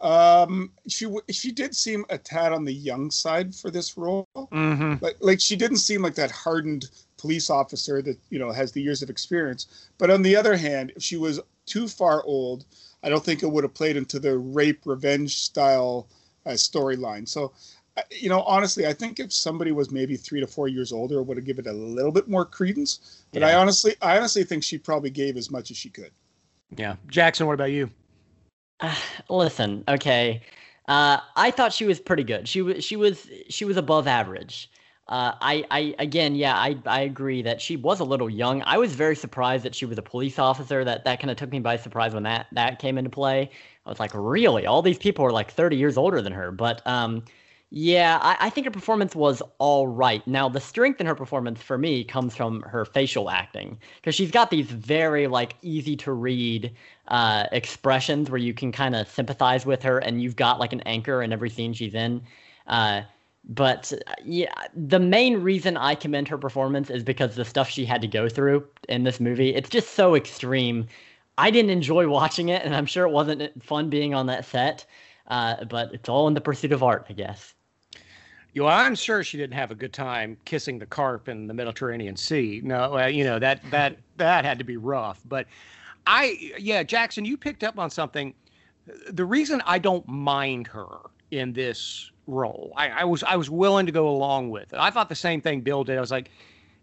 Um, 0.00 0.70
she 0.88 1.06
she 1.30 1.50
did 1.50 1.74
seem 1.74 2.04
a 2.10 2.18
tad 2.18 2.52
on 2.52 2.64
the 2.64 2.74
young 2.74 3.10
side 3.10 3.54
for 3.54 3.70
this 3.70 3.96
role. 3.96 4.26
Mm-hmm. 4.36 5.02
Like 5.02 5.16
like 5.20 5.40
she 5.40 5.56
didn't 5.56 5.78
seem 5.78 6.02
like 6.02 6.14
that 6.16 6.30
hardened 6.30 6.90
police 7.16 7.48
officer 7.48 8.02
that 8.02 8.18
you 8.28 8.38
know 8.38 8.52
has 8.52 8.72
the 8.72 8.82
years 8.82 9.02
of 9.02 9.08
experience. 9.08 9.88
But 9.96 10.10
on 10.10 10.22
the 10.22 10.36
other 10.36 10.56
hand, 10.56 10.92
if 10.96 11.02
she 11.02 11.16
was 11.16 11.40
too 11.64 11.88
far 11.88 12.22
old, 12.24 12.66
I 13.02 13.08
don't 13.08 13.24
think 13.24 13.42
it 13.42 13.50
would 13.50 13.64
have 13.64 13.72
played 13.72 13.96
into 13.96 14.18
the 14.18 14.36
rape 14.36 14.82
revenge 14.84 15.38
style 15.38 16.08
uh, 16.44 16.50
storyline. 16.50 17.28
So. 17.28 17.52
You 18.10 18.28
know, 18.28 18.42
honestly, 18.42 18.86
I 18.86 18.92
think 18.92 19.20
if 19.20 19.32
somebody 19.32 19.70
was 19.70 19.90
maybe 19.90 20.16
three 20.16 20.40
to 20.40 20.46
four 20.46 20.66
years 20.68 20.92
older, 20.92 21.20
it 21.20 21.22
would 21.24 21.36
have 21.36 21.46
given 21.46 21.66
it 21.66 21.70
a 21.70 21.72
little 21.72 22.10
bit 22.10 22.28
more 22.28 22.44
credence. 22.44 23.24
But 23.32 23.42
yeah. 23.42 23.48
I 23.48 23.54
honestly, 23.54 23.94
I 24.02 24.16
honestly 24.16 24.44
think 24.44 24.64
she 24.64 24.78
probably 24.78 25.10
gave 25.10 25.36
as 25.36 25.50
much 25.50 25.70
as 25.70 25.76
she 25.76 25.90
could. 25.90 26.10
Yeah, 26.76 26.96
Jackson, 27.08 27.46
what 27.46 27.54
about 27.54 27.70
you? 27.70 27.90
Uh, 28.80 28.96
listen, 29.28 29.84
okay. 29.86 30.42
Uh, 30.88 31.18
I 31.36 31.50
thought 31.50 31.72
she 31.72 31.84
was 31.84 32.00
pretty 32.00 32.24
good. 32.24 32.48
She 32.48 32.62
was 32.62 32.84
she 32.84 32.96
was 32.96 33.28
she 33.48 33.64
was 33.64 33.76
above 33.76 34.06
average. 34.06 34.70
Uh, 35.06 35.32
I 35.40 35.64
I 35.70 35.94
again, 35.98 36.34
yeah, 36.34 36.56
I 36.56 36.76
I 36.86 37.02
agree 37.02 37.42
that 37.42 37.60
she 37.60 37.76
was 37.76 38.00
a 38.00 38.04
little 38.04 38.28
young. 38.28 38.62
I 38.66 38.78
was 38.78 38.94
very 38.94 39.16
surprised 39.16 39.64
that 39.64 39.74
she 39.74 39.86
was 39.86 39.98
a 39.98 40.02
police 40.02 40.38
officer. 40.38 40.84
That 40.84 41.04
that 41.04 41.20
kind 41.20 41.30
of 41.30 41.36
took 41.36 41.50
me 41.50 41.60
by 41.60 41.76
surprise 41.76 42.12
when 42.12 42.22
that 42.24 42.46
that 42.52 42.78
came 42.78 42.98
into 42.98 43.10
play. 43.10 43.50
I 43.86 43.88
was 43.88 44.00
like, 44.00 44.12
really? 44.14 44.66
All 44.66 44.82
these 44.82 44.98
people 44.98 45.24
are 45.24 45.30
like 45.32 45.50
30 45.50 45.76
years 45.76 45.96
older 45.98 46.22
than 46.22 46.32
her. 46.32 46.50
But 46.50 46.80
um, 46.86 47.24
yeah, 47.76 48.20
I, 48.22 48.36
I, 48.38 48.50
think 48.50 48.66
her 48.66 48.70
performance 48.70 49.16
was 49.16 49.42
all 49.58 49.88
right. 49.88 50.24
Now, 50.28 50.48
the 50.48 50.60
strength 50.60 51.00
in 51.00 51.08
her 51.08 51.14
performance 51.16 51.60
for 51.60 51.76
me 51.76 52.04
comes 52.04 52.36
from 52.36 52.62
her 52.62 52.84
facial 52.84 53.28
acting 53.30 53.80
because 53.96 54.14
she's 54.14 54.30
got 54.30 54.50
these 54.50 54.70
very 54.70 55.26
like 55.26 55.56
easy 55.60 55.96
to 55.96 56.12
read 56.12 56.72
uh, 57.08 57.46
expressions 57.50 58.30
where 58.30 58.38
you 58.38 58.54
can 58.54 58.70
kind 58.70 58.94
of 58.94 59.08
sympathize 59.08 59.66
with 59.66 59.82
her, 59.82 59.98
and 59.98 60.22
you've 60.22 60.36
got 60.36 60.60
like 60.60 60.72
an 60.72 60.82
anchor 60.82 61.20
in 61.20 61.32
every 61.32 61.50
scene 61.50 61.72
she's 61.72 61.96
in. 61.96 62.22
Uh, 62.68 63.02
but 63.48 63.92
yeah, 64.24 64.54
the 64.76 65.00
main 65.00 65.38
reason 65.42 65.76
I 65.76 65.96
commend 65.96 66.28
her 66.28 66.38
performance 66.38 66.90
is 66.90 67.02
because 67.02 67.34
the 67.34 67.44
stuff 67.44 67.68
she 67.68 67.84
had 67.84 68.00
to 68.02 68.06
go 68.06 68.28
through 68.28 68.68
in 68.88 69.02
this 69.02 69.18
movie, 69.18 69.52
it's 69.52 69.68
just 69.68 69.94
so 69.94 70.14
extreme. 70.14 70.86
I 71.38 71.50
didn't 71.50 71.72
enjoy 71.72 72.06
watching 72.06 72.50
it, 72.50 72.64
and 72.64 72.72
I'm 72.72 72.86
sure 72.86 73.04
it 73.04 73.10
wasn't 73.10 73.64
fun 73.64 73.90
being 73.90 74.14
on 74.14 74.26
that 74.26 74.44
set. 74.44 74.86
Uh, 75.26 75.64
but 75.64 75.92
it's 75.92 76.08
all 76.08 76.28
in 76.28 76.34
the 76.34 76.40
pursuit 76.40 76.70
of 76.70 76.84
art, 76.84 77.06
I 77.08 77.14
guess. 77.14 77.52
Know, 78.62 78.68
I'm 78.68 78.94
sure 78.94 79.24
she 79.24 79.36
didn't 79.36 79.54
have 79.54 79.70
a 79.70 79.74
good 79.74 79.92
time 79.92 80.36
kissing 80.44 80.78
the 80.78 80.86
carp 80.86 81.28
in 81.28 81.46
the 81.46 81.54
Mediterranean 81.54 82.16
Sea. 82.16 82.60
No, 82.62 82.98
uh, 82.98 83.06
you 83.06 83.24
know 83.24 83.38
that 83.38 83.60
that 83.70 83.96
that 84.16 84.44
had 84.44 84.58
to 84.58 84.64
be 84.64 84.76
rough. 84.76 85.20
But 85.28 85.46
I, 86.06 86.52
yeah, 86.58 86.82
Jackson, 86.82 87.24
you 87.24 87.36
picked 87.36 87.64
up 87.64 87.78
on 87.78 87.90
something. 87.90 88.34
The 89.10 89.24
reason 89.24 89.62
I 89.66 89.78
don't 89.78 90.06
mind 90.06 90.66
her 90.68 90.86
in 91.30 91.52
this 91.52 92.10
role, 92.26 92.72
I, 92.76 92.88
I 92.90 93.04
was 93.04 93.22
I 93.24 93.36
was 93.36 93.50
willing 93.50 93.86
to 93.86 93.92
go 93.92 94.08
along 94.08 94.50
with 94.50 94.72
it. 94.72 94.78
I 94.78 94.90
thought 94.90 95.08
the 95.08 95.14
same 95.14 95.40
thing 95.40 95.60
Bill 95.62 95.84
did. 95.84 95.96
I 95.96 96.00
was 96.00 96.10
like, 96.10 96.30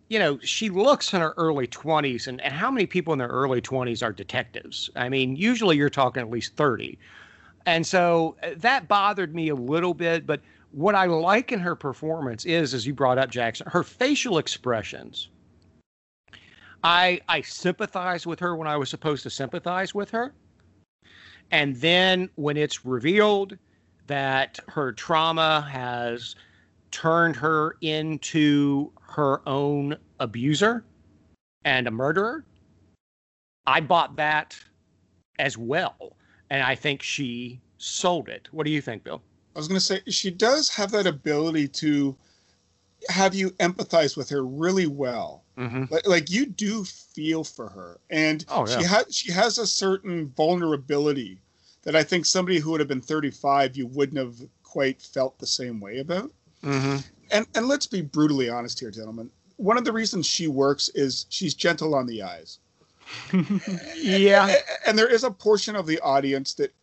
you 0.10 0.20
know, 0.20 0.40
she 0.40 0.70
looks 0.70 1.14
in 1.14 1.22
her 1.22 1.34
early 1.38 1.68
20s, 1.68 2.28
and, 2.28 2.42
and 2.42 2.54
how 2.54 2.70
many 2.70 2.86
people 2.86 3.14
in 3.14 3.20
their 3.20 3.30
early 3.30 3.62
20s 3.62 4.04
are 4.04 4.12
detectives? 4.12 4.90
I 4.96 5.08
mean, 5.08 5.38
usually 5.38 5.78
you're 5.78 5.90
talking 5.90 6.22
at 6.22 6.30
least 6.30 6.56
30. 6.58 7.00
And 7.66 7.88
so 7.88 8.36
uh, 8.44 8.50
that 8.58 8.90
bothered 8.90 9.34
me 9.34 9.48
a 9.50 9.56
little 9.56 9.94
bit, 9.94 10.26
but 10.26 10.42
what 10.72 10.96
I 10.96 11.06
like 11.06 11.52
in 11.52 11.60
her 11.60 11.76
performance 11.76 12.46
is, 12.46 12.74
as 12.74 12.88
you 12.88 12.94
brought 12.94 13.18
up, 13.18 13.30
Jackson, 13.30 13.68
her 13.70 13.84
facial 13.84 14.38
expressions. 14.38 15.30
I 16.84 17.22
I 17.28 17.42
sympathize 17.42 18.26
with 18.26 18.40
her 18.40 18.56
when 18.56 18.68
I 18.68 18.78
was 18.78 18.90
supposed 18.90 19.24
to 19.24 19.30
sympathize 19.30 19.94
with 19.94 20.10
her. 20.12 20.34
And 21.52 21.76
then 21.76 22.30
when 22.36 22.58
it's 22.58 22.86
revealed 22.86 23.58
that 24.08 24.60
her 24.68 24.92
trauma 24.94 25.68
has 25.70 26.36
turned 26.92 27.36
her 27.36 27.76
into 27.82 28.92
her 29.02 29.48
own 29.48 29.98
abuser 30.20 30.84
and 31.66 31.88
a 31.88 31.92
murderer, 31.92 32.46
I 33.68 33.82
bought 33.82 34.16
that 34.16 34.58
as 35.40 35.58
well. 35.58 36.16
And 36.50 36.64
I 36.64 36.76
think 36.76 37.04
she 37.04 37.62
sold 37.78 38.30
it. 38.30 38.48
What 38.52 38.66
do 38.66 38.72
you 38.72 38.82
think, 38.82 39.04
Bill? 39.04 39.22
I 39.56 39.60
was 39.60 39.68
going 39.68 39.80
to 39.80 39.86
say 39.86 40.02
she 40.08 40.32
does 40.32 40.70
have 40.70 40.92
that 40.92 41.08
ability 41.08 41.68
to 41.68 42.16
have 43.10 43.34
you 43.34 43.52
empathize 43.52 44.16
with 44.16 44.30
her 44.30 44.46
really 44.46 44.88
well. 44.88 45.44
Mm-hmm. 45.58 45.86
Like, 45.94 46.08
like 46.08 46.32
you 46.32 46.46
do 46.46 46.84
feel 46.86 47.44
for 47.44 47.70
her, 47.70 48.00
and 48.10 48.46
oh, 48.50 48.68
yeah. 48.68 48.80
she 48.80 48.86
has 48.86 49.16
she 49.16 49.32
has 49.32 49.58
a 49.58 49.68
certain 49.68 50.30
vulnerability 50.30 51.40
that 51.84 51.96
I 51.96 52.04
think 52.04 52.26
somebody 52.26 52.60
who 52.60 52.72
would 52.72 52.80
have 52.80 52.88
been 52.88 53.02
35 53.02 53.76
you 53.76 53.88
wouldn't 53.88 54.18
have 54.18 54.36
quite 54.64 55.02
felt 55.02 55.38
the 55.40 55.48
same 55.48 55.80
way 55.80 56.00
about. 56.00 56.32
Mm-hmm. 56.64 56.98
And 57.32 57.48
and 57.54 57.68
let's 57.68 57.86
be 57.86 58.02
brutally 58.02 58.50
honest 58.50 58.80
here, 58.80 58.92
gentlemen. 58.92 59.30
One 59.58 59.78
of 59.78 59.86
the 59.86 59.94
reasons 59.94 60.26
she 60.26 60.48
works 60.48 60.90
is 60.90 61.26
she's 61.30 61.54
gentle 61.54 61.94
on 61.94 62.08
the 62.08 62.24
eyes. 62.24 62.60
yeah, 63.96 64.48
and, 64.48 64.64
and 64.88 64.98
there 64.98 65.10
is 65.10 65.24
a 65.24 65.32
portion 65.32 65.76
of 65.76 65.86
the 65.86 66.00
audience 66.00 66.54
that 66.56 66.74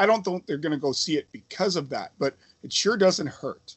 I 0.00 0.06
don't 0.06 0.24
think 0.24 0.46
they're 0.46 0.56
going 0.56 0.72
to 0.72 0.78
go 0.78 0.92
see 0.92 1.18
it 1.18 1.28
because 1.30 1.76
of 1.76 1.90
that, 1.90 2.12
but 2.18 2.34
it 2.62 2.72
sure 2.72 2.96
doesn't 2.96 3.26
hurt. 3.26 3.76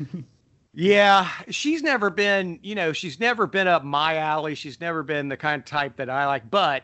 yeah, 0.74 1.30
she's 1.48 1.80
never 1.80 2.10
been, 2.10 2.58
you 2.60 2.74
know, 2.74 2.92
she's 2.92 3.20
never 3.20 3.46
been 3.46 3.68
up 3.68 3.84
my 3.84 4.16
alley. 4.16 4.56
She's 4.56 4.80
never 4.80 5.04
been 5.04 5.28
the 5.28 5.36
kind 5.36 5.60
of 5.60 5.64
type 5.64 5.94
that 5.96 6.10
I 6.10 6.26
like, 6.26 6.50
but 6.50 6.82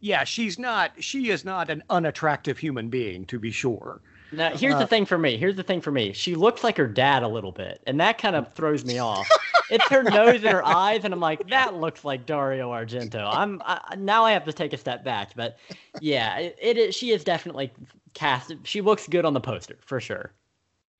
yeah, 0.00 0.24
she's 0.24 0.58
not, 0.58 0.90
she 0.98 1.30
is 1.30 1.44
not 1.44 1.70
an 1.70 1.84
unattractive 1.90 2.58
human 2.58 2.88
being, 2.88 3.24
to 3.26 3.38
be 3.38 3.52
sure. 3.52 4.00
Now, 4.32 4.56
here's 4.56 4.74
uh, 4.74 4.80
the 4.80 4.86
thing 4.86 5.04
for 5.04 5.18
me. 5.18 5.36
Here's 5.36 5.56
the 5.56 5.62
thing 5.62 5.80
for 5.80 5.90
me. 5.90 6.12
She 6.12 6.34
looks 6.34 6.64
like 6.64 6.76
her 6.78 6.86
dad 6.86 7.22
a 7.22 7.28
little 7.28 7.52
bit, 7.52 7.82
and 7.86 8.00
that 8.00 8.18
kind 8.18 8.34
of 8.34 8.52
throws 8.54 8.84
me 8.84 8.98
off. 8.98 9.28
it's 9.70 9.86
her 9.88 10.02
nose 10.02 10.36
and 10.36 10.52
her 10.52 10.64
eyes, 10.66 11.04
and 11.04 11.12
I'm 11.12 11.20
like, 11.20 11.48
that 11.48 11.74
looks 11.74 12.04
like 12.04 12.24
Dario 12.24 12.70
Argento. 12.70 13.28
I'm 13.30 13.60
I, 13.64 13.94
now 13.96 14.24
I 14.24 14.32
have 14.32 14.44
to 14.46 14.52
take 14.52 14.72
a 14.72 14.78
step 14.78 15.04
back, 15.04 15.32
but 15.36 15.58
yeah, 16.00 16.38
it, 16.38 16.56
it 16.60 16.78
is. 16.78 16.94
She 16.94 17.10
is 17.10 17.24
definitely 17.24 17.72
cast. 18.14 18.54
She 18.64 18.80
looks 18.80 19.06
good 19.06 19.24
on 19.24 19.34
the 19.34 19.40
poster 19.40 19.76
for 19.80 20.00
sure. 20.00 20.32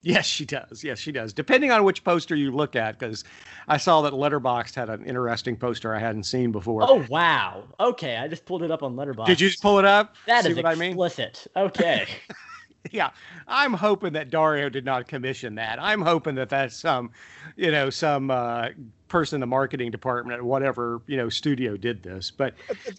Yes, 0.04 0.26
she 0.26 0.44
does. 0.44 0.82
Yes, 0.82 0.98
she 0.98 1.12
does. 1.12 1.32
Depending 1.32 1.70
on 1.70 1.84
which 1.84 2.02
poster 2.02 2.34
you 2.34 2.50
look 2.50 2.74
at, 2.74 2.98
because 2.98 3.22
I 3.68 3.76
saw 3.76 4.02
that 4.02 4.12
Letterboxd 4.12 4.74
had 4.74 4.90
an 4.90 5.06
interesting 5.06 5.56
poster 5.56 5.94
I 5.94 6.00
hadn't 6.00 6.24
seen 6.24 6.50
before. 6.50 6.82
Oh 6.82 7.06
wow! 7.08 7.62
Okay, 7.78 8.16
I 8.16 8.26
just 8.26 8.44
pulled 8.44 8.64
it 8.64 8.70
up 8.70 8.82
on 8.82 8.96
Letterboxd. 8.96 9.26
Did 9.26 9.40
you 9.40 9.48
just 9.48 9.62
pull 9.62 9.78
it 9.78 9.84
up? 9.84 10.16
That 10.26 10.44
See 10.44 10.50
is 10.50 10.56
what 10.56 10.72
explicit. 10.72 11.46
I 11.54 11.60
mean? 11.60 11.68
Okay. 11.68 12.06
yeah, 12.90 13.10
I'm 13.46 13.72
hoping 13.72 14.12
that 14.14 14.30
Dario 14.30 14.68
did 14.68 14.84
not 14.84 15.08
commission 15.08 15.54
that. 15.56 15.80
I'm 15.80 16.02
hoping 16.02 16.34
that 16.36 16.48
that's 16.48 16.76
some, 16.76 17.10
you 17.56 17.70
know, 17.70 17.90
some 17.90 18.30
uh, 18.30 18.68
person 19.08 19.36
in 19.36 19.40
the 19.40 19.46
marketing 19.46 19.90
department 19.90 20.38
at 20.38 20.42
whatever 20.42 21.02
you 21.06 21.16
know 21.16 21.28
studio 21.28 21.76
did 21.76 22.02
this. 22.02 22.30
But 22.30 22.54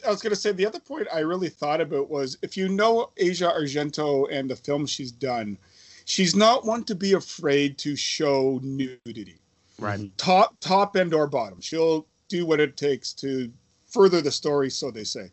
I 0.05 0.09
was 0.09 0.21
going 0.21 0.31
to 0.31 0.39
say 0.39 0.51
the 0.51 0.65
other 0.65 0.79
point 0.79 1.07
I 1.11 1.19
really 1.19 1.49
thought 1.49 1.81
about 1.81 2.09
was 2.09 2.37
if 2.41 2.55
you 2.55 2.69
know 2.69 3.09
Asia 3.17 3.51
Argento 3.55 4.27
and 4.31 4.49
the 4.49 4.55
film 4.55 4.85
she's 4.85 5.11
done, 5.11 5.57
she's 6.05 6.35
not 6.35 6.65
one 6.65 6.83
to 6.85 6.95
be 6.95 7.13
afraid 7.13 7.77
to 7.79 7.95
show 7.95 8.59
nudity. 8.63 9.39
Right. 9.79 10.15
Top 10.17 10.55
top 10.59 10.95
end 10.95 11.13
or 11.13 11.27
bottom, 11.27 11.59
she'll 11.59 12.05
do 12.29 12.45
what 12.45 12.59
it 12.59 12.77
takes 12.77 13.11
to 13.13 13.51
further 13.87 14.21
the 14.21 14.31
story, 14.31 14.69
so 14.69 14.91
they 14.91 15.03
say. 15.03 15.29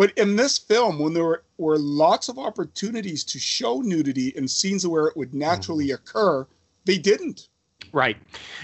But 0.00 0.16
in 0.16 0.34
this 0.34 0.56
film, 0.56 0.98
when 0.98 1.12
there 1.12 1.24
were, 1.24 1.44
were 1.58 1.78
lots 1.78 2.30
of 2.30 2.38
opportunities 2.38 3.22
to 3.24 3.38
show 3.38 3.82
nudity 3.82 4.28
in 4.28 4.48
scenes 4.48 4.86
where 4.86 5.08
it 5.08 5.14
would 5.14 5.34
naturally 5.34 5.88
mm-hmm. 5.88 5.96
occur, 5.96 6.46
they 6.86 6.96
didn't. 6.96 7.48
Right. 7.92 8.16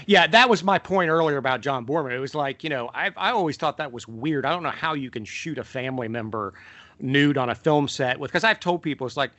Yeah, 0.07 0.25
that 0.25 0.49
was 0.49 0.63
my 0.63 0.79
point 0.79 1.11
earlier 1.11 1.37
about 1.37 1.61
John 1.61 1.85
Boorman. 1.85 2.11
It 2.11 2.17
was 2.17 2.33
like, 2.33 2.63
you 2.63 2.71
know, 2.71 2.89
I 2.91 3.11
I 3.15 3.29
always 3.29 3.55
thought 3.55 3.77
that 3.77 3.91
was 3.91 4.07
weird. 4.07 4.47
I 4.47 4.49
don't 4.49 4.63
know 4.63 4.71
how 4.71 4.95
you 4.95 5.11
can 5.11 5.25
shoot 5.25 5.59
a 5.59 5.63
family 5.63 6.07
member 6.07 6.55
nude 6.99 7.37
on 7.37 7.51
a 7.51 7.55
film 7.55 7.87
set 7.87 8.19
with 8.19 8.31
because 8.31 8.43
I've 8.43 8.59
told 8.59 8.81
people 8.81 9.05
it's 9.05 9.15
like, 9.15 9.29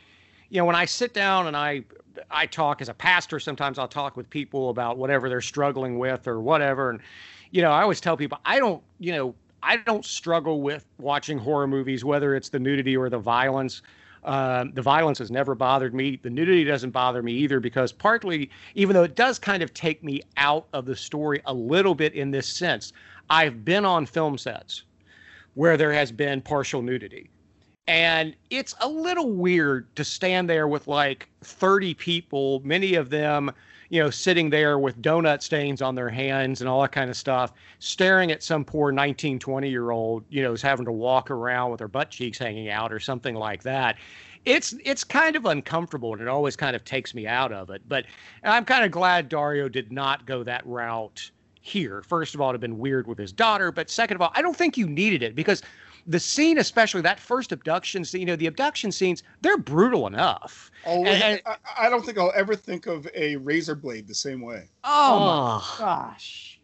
you 0.50 0.58
know, 0.58 0.66
when 0.66 0.76
I 0.76 0.84
sit 0.84 1.12
down 1.12 1.48
and 1.48 1.56
I 1.56 1.82
I 2.30 2.46
talk 2.46 2.80
as 2.80 2.88
a 2.88 2.94
pastor, 2.94 3.40
sometimes 3.40 3.76
I'll 3.76 3.88
talk 3.88 4.16
with 4.16 4.30
people 4.30 4.70
about 4.70 4.98
whatever 4.98 5.28
they're 5.28 5.40
struggling 5.40 5.98
with 5.98 6.28
or 6.28 6.38
whatever. 6.38 6.90
And, 6.90 7.00
you 7.50 7.60
know, 7.60 7.72
I 7.72 7.82
always 7.82 8.00
tell 8.00 8.16
people 8.16 8.38
I 8.44 8.60
don't, 8.60 8.84
you 9.00 9.10
know, 9.10 9.34
I 9.62 9.76
don't 9.78 10.04
struggle 10.04 10.62
with 10.62 10.84
watching 10.98 11.38
horror 11.38 11.66
movies, 11.66 12.04
whether 12.04 12.34
it's 12.34 12.48
the 12.48 12.58
nudity 12.58 12.96
or 12.96 13.08
the 13.08 13.18
violence. 13.18 13.82
Um, 14.24 14.72
the 14.72 14.82
violence 14.82 15.18
has 15.18 15.30
never 15.30 15.54
bothered 15.54 15.94
me. 15.94 16.18
The 16.22 16.30
nudity 16.30 16.64
doesn't 16.64 16.90
bother 16.90 17.22
me 17.22 17.32
either 17.32 17.60
because 17.60 17.92
partly, 17.92 18.50
even 18.74 18.94
though 18.94 19.04
it 19.04 19.14
does 19.14 19.38
kind 19.38 19.62
of 19.62 19.72
take 19.74 20.02
me 20.02 20.22
out 20.36 20.66
of 20.72 20.86
the 20.86 20.96
story 20.96 21.40
a 21.46 21.54
little 21.54 21.94
bit 21.94 22.14
in 22.14 22.30
this 22.30 22.48
sense, 22.48 22.92
I've 23.30 23.64
been 23.64 23.84
on 23.84 24.06
film 24.06 24.36
sets 24.38 24.84
where 25.54 25.76
there 25.76 25.92
has 25.92 26.12
been 26.12 26.40
partial 26.40 26.82
nudity. 26.82 27.30
And 27.86 28.36
it's 28.50 28.74
a 28.80 28.88
little 28.88 29.32
weird 29.32 29.94
to 29.96 30.04
stand 30.04 30.48
there 30.48 30.68
with 30.68 30.86
like 30.86 31.28
30 31.42 31.94
people, 31.94 32.60
many 32.64 32.94
of 32.94 33.08
them, 33.08 33.50
you 33.90 34.02
know, 34.02 34.10
sitting 34.10 34.50
there 34.50 34.78
with 34.78 35.00
donut 35.00 35.42
stains 35.42 35.80
on 35.80 35.94
their 35.94 36.08
hands 36.08 36.60
and 36.60 36.68
all 36.68 36.82
that 36.82 36.92
kind 36.92 37.08
of 37.08 37.16
stuff, 37.16 37.52
staring 37.78 38.30
at 38.30 38.42
some 38.42 38.64
poor 38.64 38.92
19, 38.92 39.38
20 39.38 39.68
year 39.68 39.90
old, 39.90 40.24
you 40.28 40.42
know, 40.42 40.52
is 40.52 40.62
having 40.62 40.84
to 40.84 40.92
walk 40.92 41.30
around 41.30 41.70
with 41.70 41.80
her 41.80 41.88
butt 41.88 42.10
cheeks 42.10 42.38
hanging 42.38 42.68
out 42.68 42.92
or 42.92 43.00
something 43.00 43.34
like 43.34 43.62
that. 43.62 43.96
It's 44.44 44.74
it's 44.84 45.04
kind 45.04 45.36
of 45.36 45.46
uncomfortable 45.46 46.12
and 46.12 46.22
it 46.22 46.28
always 46.28 46.56
kind 46.56 46.76
of 46.76 46.84
takes 46.84 47.14
me 47.14 47.26
out 47.26 47.52
of 47.52 47.70
it. 47.70 47.82
But 47.88 48.06
I'm 48.44 48.64
kind 48.64 48.84
of 48.84 48.90
glad 48.90 49.28
Dario 49.28 49.68
did 49.68 49.90
not 49.90 50.26
go 50.26 50.42
that 50.44 50.64
route 50.66 51.30
here. 51.60 52.02
First 52.02 52.34
of 52.34 52.40
all, 52.40 52.50
it'd 52.50 52.54
have 52.54 52.60
been 52.60 52.78
weird 52.78 53.06
with 53.06 53.18
his 53.18 53.32
daughter, 53.32 53.72
but 53.72 53.90
second 53.90 54.16
of 54.16 54.22
all, 54.22 54.32
I 54.34 54.42
don't 54.42 54.56
think 54.56 54.76
you 54.76 54.88
needed 54.88 55.22
it 55.22 55.34
because 55.34 55.62
the 56.08 56.18
scene, 56.18 56.56
especially 56.58 57.02
that 57.02 57.20
first 57.20 57.52
abduction 57.52 58.02
scene, 58.04 58.22
you 58.22 58.26
know, 58.26 58.34
the 58.34 58.46
abduction 58.46 58.90
scenes, 58.90 59.22
they're 59.42 59.58
brutal 59.58 60.06
enough. 60.06 60.70
Oh, 60.86 61.04
And- 61.04 61.22
and- 61.22 61.42
I, 61.44 61.86
I 61.86 61.90
don't 61.90 62.04
think 62.04 62.16
I'll 62.18 62.32
ever 62.34 62.56
think 62.56 62.86
of 62.86 63.06
a 63.14 63.36
razor 63.36 63.74
blade 63.74 64.08
the 64.08 64.14
same 64.14 64.40
way. 64.40 64.68
Oh, 64.84 65.18
my 65.20 65.58
Oh. 65.60 65.76
gosh. 65.78 66.58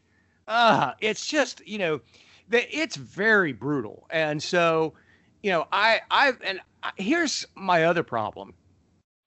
Uh, 0.49 0.93
it's 1.01 1.27
just, 1.27 1.67
you 1.67 1.79
know, 1.79 2.01
the, 2.49 2.77
it's 2.77 2.97
very 2.97 3.53
brutal. 3.53 4.07
And 4.11 4.43
so, 4.43 4.95
you 5.43 5.51
know, 5.51 5.67
I, 5.73 6.01
I, 6.11 6.33
and 6.43 6.61
I, 6.83 6.91
here's 6.97 7.47
my 7.55 7.85
other 7.85 8.03
problem 8.03 8.55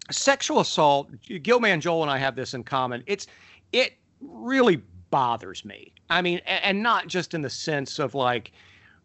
sexual 0.10 0.62
assault. 0.62 1.10
Gilman 1.44 1.82
Joel 1.82 2.02
and 2.04 2.10
I 2.12 2.18
have 2.18 2.36
this 2.36 2.54
in 2.54 2.64
common. 2.64 3.04
It's, 3.08 3.28
it 3.74 3.94
really 4.22 4.82
bothers 5.10 5.66
me. 5.66 5.92
I 6.10 6.22
mean, 6.22 6.40
and, 6.46 6.64
and 6.64 6.82
not 6.84 7.08
just 7.08 7.34
in 7.34 7.42
the 7.42 7.50
sense 7.50 8.00
of 8.00 8.16
like, 8.16 8.52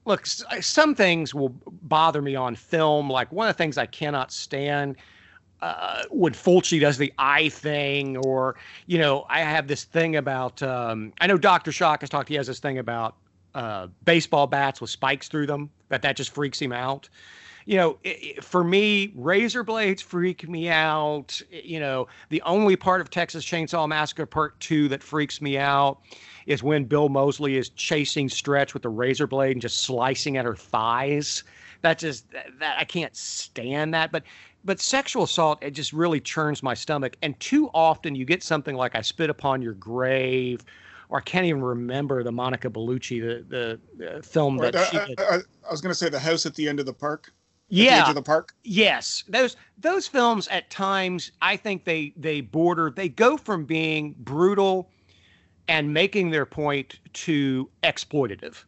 look, 0.05 0.27
some 0.27 0.95
things 0.95 1.35
will 1.35 1.55
bother 1.83 2.23
me 2.23 2.35
on 2.35 2.55
film. 2.57 3.11
Like 3.11 3.31
one 3.33 3.49
of 3.49 3.55
the 3.55 3.59
things 3.59 3.79
I 3.79 3.87
cannot 3.87 4.33
stand 4.33 4.97
uh, 5.61 6.03
when 6.11 6.33
Fulci 6.33 6.81
does 6.81 6.99
the 6.99 7.13
eye 7.19 7.49
thing, 7.49 8.17
or 8.19 8.57
you 8.87 8.99
know, 8.99 9.25
I 9.29 9.41
have 9.41 9.69
this 9.69 9.85
thing 9.85 10.17
about. 10.17 10.63
Um, 10.63 11.13
I 11.21 11.27
know 11.27 11.39
Doctor 11.39 11.71
Shock 11.71 12.01
has 12.01 12.11
talked. 12.11 12.29
He 12.29 12.35
has 12.35 12.49
this 12.49 12.59
thing 12.59 12.79
about 12.79 13.17
uh, 13.55 13.87
baseball 14.05 14.47
bats 14.49 14.81
with 14.81 14.91
spikes 14.91 15.29
through 15.29 15.47
them. 15.47 15.71
That 15.89 16.03
that 16.03 16.17
just 16.17 16.35
freaks 16.35 16.61
him 16.61 16.73
out. 16.73 17.09
You 17.67 17.77
know, 17.77 17.99
i 18.05 18.35
i 18.39 18.41
for 18.41 18.65
me, 18.65 19.13
razor 19.15 19.63
blades 19.63 20.03
freak 20.03 20.49
me 20.49 20.69
out. 20.69 21.41
You 21.51 21.81
know, 21.81 22.09
the 22.29 22.43
only 22.43 22.77
part 22.77 23.01
of 23.01 23.11
Texas 23.11 23.45
Chainsaw 23.45 23.89
Massacre 23.89 24.27
Part 24.27 24.59
Two 24.61 24.89
that 24.89 25.03
freaks 25.03 25.41
me 25.41 25.59
out 25.59 26.01
is 26.47 26.63
when 26.63 26.85
Bill 26.85 27.09
Moseley 27.09 27.57
is 27.57 27.69
chasing 27.71 28.29
Stretch 28.29 28.75
with 28.75 28.83
the 28.83 28.89
razor 28.89 29.27
blade 29.27 29.53
and 29.53 29.63
just 29.63 29.83
slicing 29.83 30.37
at 30.37 30.45
her 30.45 30.57
thighs. 30.57 31.45
That 31.83 31.99
just 31.99 32.31
that, 32.33 32.47
that 32.59 32.79
I 32.79 32.85
can't 32.85 33.15
stand 33.17 33.95
that. 33.95 34.13
But 34.13 34.25
but 34.65 34.81
sexual 34.81 35.25
assault 35.25 35.59
it 35.63 35.73
just 35.73 35.93
really 35.93 36.21
churns 36.21 36.63
my 36.63 36.75
stomach. 36.75 37.17
And 37.23 37.39
too 37.41 37.71
often 37.75 38.15
you 38.15 38.25
get 38.25 38.43
something 38.43 38.77
like 38.77 38.95
I 38.95 39.03
spit 39.03 39.31
upon 39.31 39.63
your 39.63 39.75
grave, 39.75 40.65
or 41.09 41.19
I 41.19 41.23
can't 41.23 41.47
even 41.47 41.63
remember 41.63 42.23
the 42.23 42.33
Monica 42.33 42.71
Bellucci 42.71 43.21
the 43.21 43.45
the, 43.49 43.81
the 44.15 44.23
film 44.23 44.57
that 44.59 44.77
she 44.91 44.99
did. 44.99 45.21
uh, 45.21 45.39
I 45.67 45.71
was 45.71 45.81
going 45.81 45.93
to 45.93 45.99
say 45.99 46.09
the 46.09 46.19
house 46.19 46.47
at 46.47 46.55
the 46.55 46.69
end 46.69 46.81
of 46.81 46.87
the 46.87 46.95
park. 46.95 47.33
At 47.79 47.89
the 47.89 47.97
yeah, 47.97 47.99
edge 47.99 48.09
of 48.09 48.15
the 48.15 48.23
park. 48.23 48.55
Yes, 48.65 49.25
those 49.29 49.57
those 49.79 50.09
films 50.09 50.49
at 50.49 50.71
times 50.71 51.33
I 51.43 51.57
think 51.57 51.85
they 51.85 52.15
they 52.17 52.41
border 52.41 52.91
they 52.95 53.09
go 53.09 53.37
from 53.37 53.65
being 53.67 54.15
brutal 54.19 54.91
and 55.69 55.95
making 55.95 56.31
their 56.31 56.47
point 56.47 57.01
to 57.15 57.71
exploitative. 57.85 58.65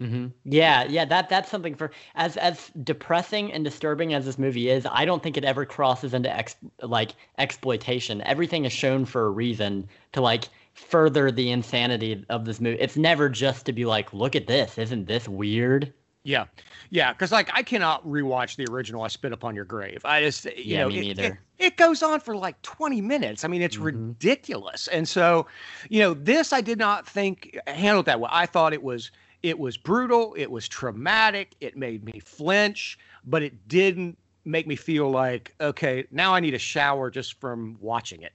hmm 0.00 0.26
Yeah, 0.46 0.84
yeah, 0.84 1.04
that 1.06 1.28
that's 1.30 1.50
something 1.50 1.74
for 1.74 1.90
as 2.14 2.36
as 2.36 2.70
depressing 2.82 3.50
and 3.52 3.64
disturbing 3.64 4.12
as 4.14 4.24
this 4.26 4.38
movie 4.38 4.68
is. 4.70 4.86
I 4.90 5.04
don't 5.06 5.22
think 5.22 5.36
it 5.38 5.44
ever 5.44 5.64
crosses 5.66 6.12
into 6.14 6.30
ex, 6.34 6.56
like 6.82 7.12
exploitation. 7.38 8.20
Everything 8.22 8.64
is 8.66 8.72
shown 8.72 9.04
for 9.06 9.26
a 9.26 9.30
reason 9.30 9.88
to 10.12 10.20
like 10.20 10.48
further 10.74 11.30
the 11.30 11.50
insanity 11.50 12.24
of 12.28 12.44
this 12.44 12.60
movie. 12.60 12.78
It's 12.80 12.96
never 12.96 13.28
just 13.30 13.64
to 13.66 13.72
be 13.72 13.84
like, 13.86 14.12
look 14.12 14.36
at 14.36 14.46
this, 14.46 14.76
isn't 14.78 15.06
this 15.06 15.28
weird? 15.28 15.92
Yeah, 16.24 16.46
yeah, 16.88 17.12
because 17.12 17.30
like 17.32 17.50
I 17.52 17.62
cannot 17.62 18.04
rewatch 18.06 18.56
the 18.56 18.64
original. 18.72 19.02
I 19.02 19.08
spit 19.08 19.32
upon 19.32 19.54
your 19.54 19.66
grave. 19.66 20.00
I 20.06 20.22
just 20.22 20.46
you 20.46 20.74
Yeah, 20.74 20.80
know 20.80 20.88
me 20.88 20.96
it, 21.00 21.18
neither. 21.18 21.42
It, 21.58 21.66
it 21.66 21.76
goes 21.76 22.02
on 22.02 22.20
for 22.20 22.34
like 22.34 22.60
twenty 22.62 23.02
minutes. 23.02 23.44
I 23.44 23.48
mean, 23.48 23.60
it's 23.60 23.76
Mhm. 23.76 23.84
ridiculous. 23.84 24.88
And 24.88 25.06
so, 25.06 25.46
you 25.90 26.00
know, 26.00 26.14
this 26.14 26.52
I 26.54 26.62
did 26.62 26.78
not 26.78 27.06
think 27.06 27.58
handled 27.66 28.06
that 28.06 28.20
well. 28.20 28.30
I 28.32 28.46
thought 28.46 28.72
it 28.72 28.82
was 28.82 29.10
it 29.42 29.58
was 29.58 29.76
brutal. 29.76 30.34
It 30.38 30.50
was 30.50 30.66
traumatic. 30.66 31.54
It 31.60 31.76
made 31.76 32.04
me 32.04 32.20
flinch, 32.20 32.98
but 33.26 33.42
it 33.42 33.68
didn't 33.68 34.16
make 34.46 34.66
me 34.66 34.76
feel 34.76 35.10
like 35.10 35.54
okay, 35.60 36.06
now 36.10 36.34
I 36.34 36.40
need 36.40 36.54
a 36.54 36.58
shower 36.58 37.10
just 37.10 37.38
from 37.38 37.76
watching 37.80 38.22
it. 38.22 38.32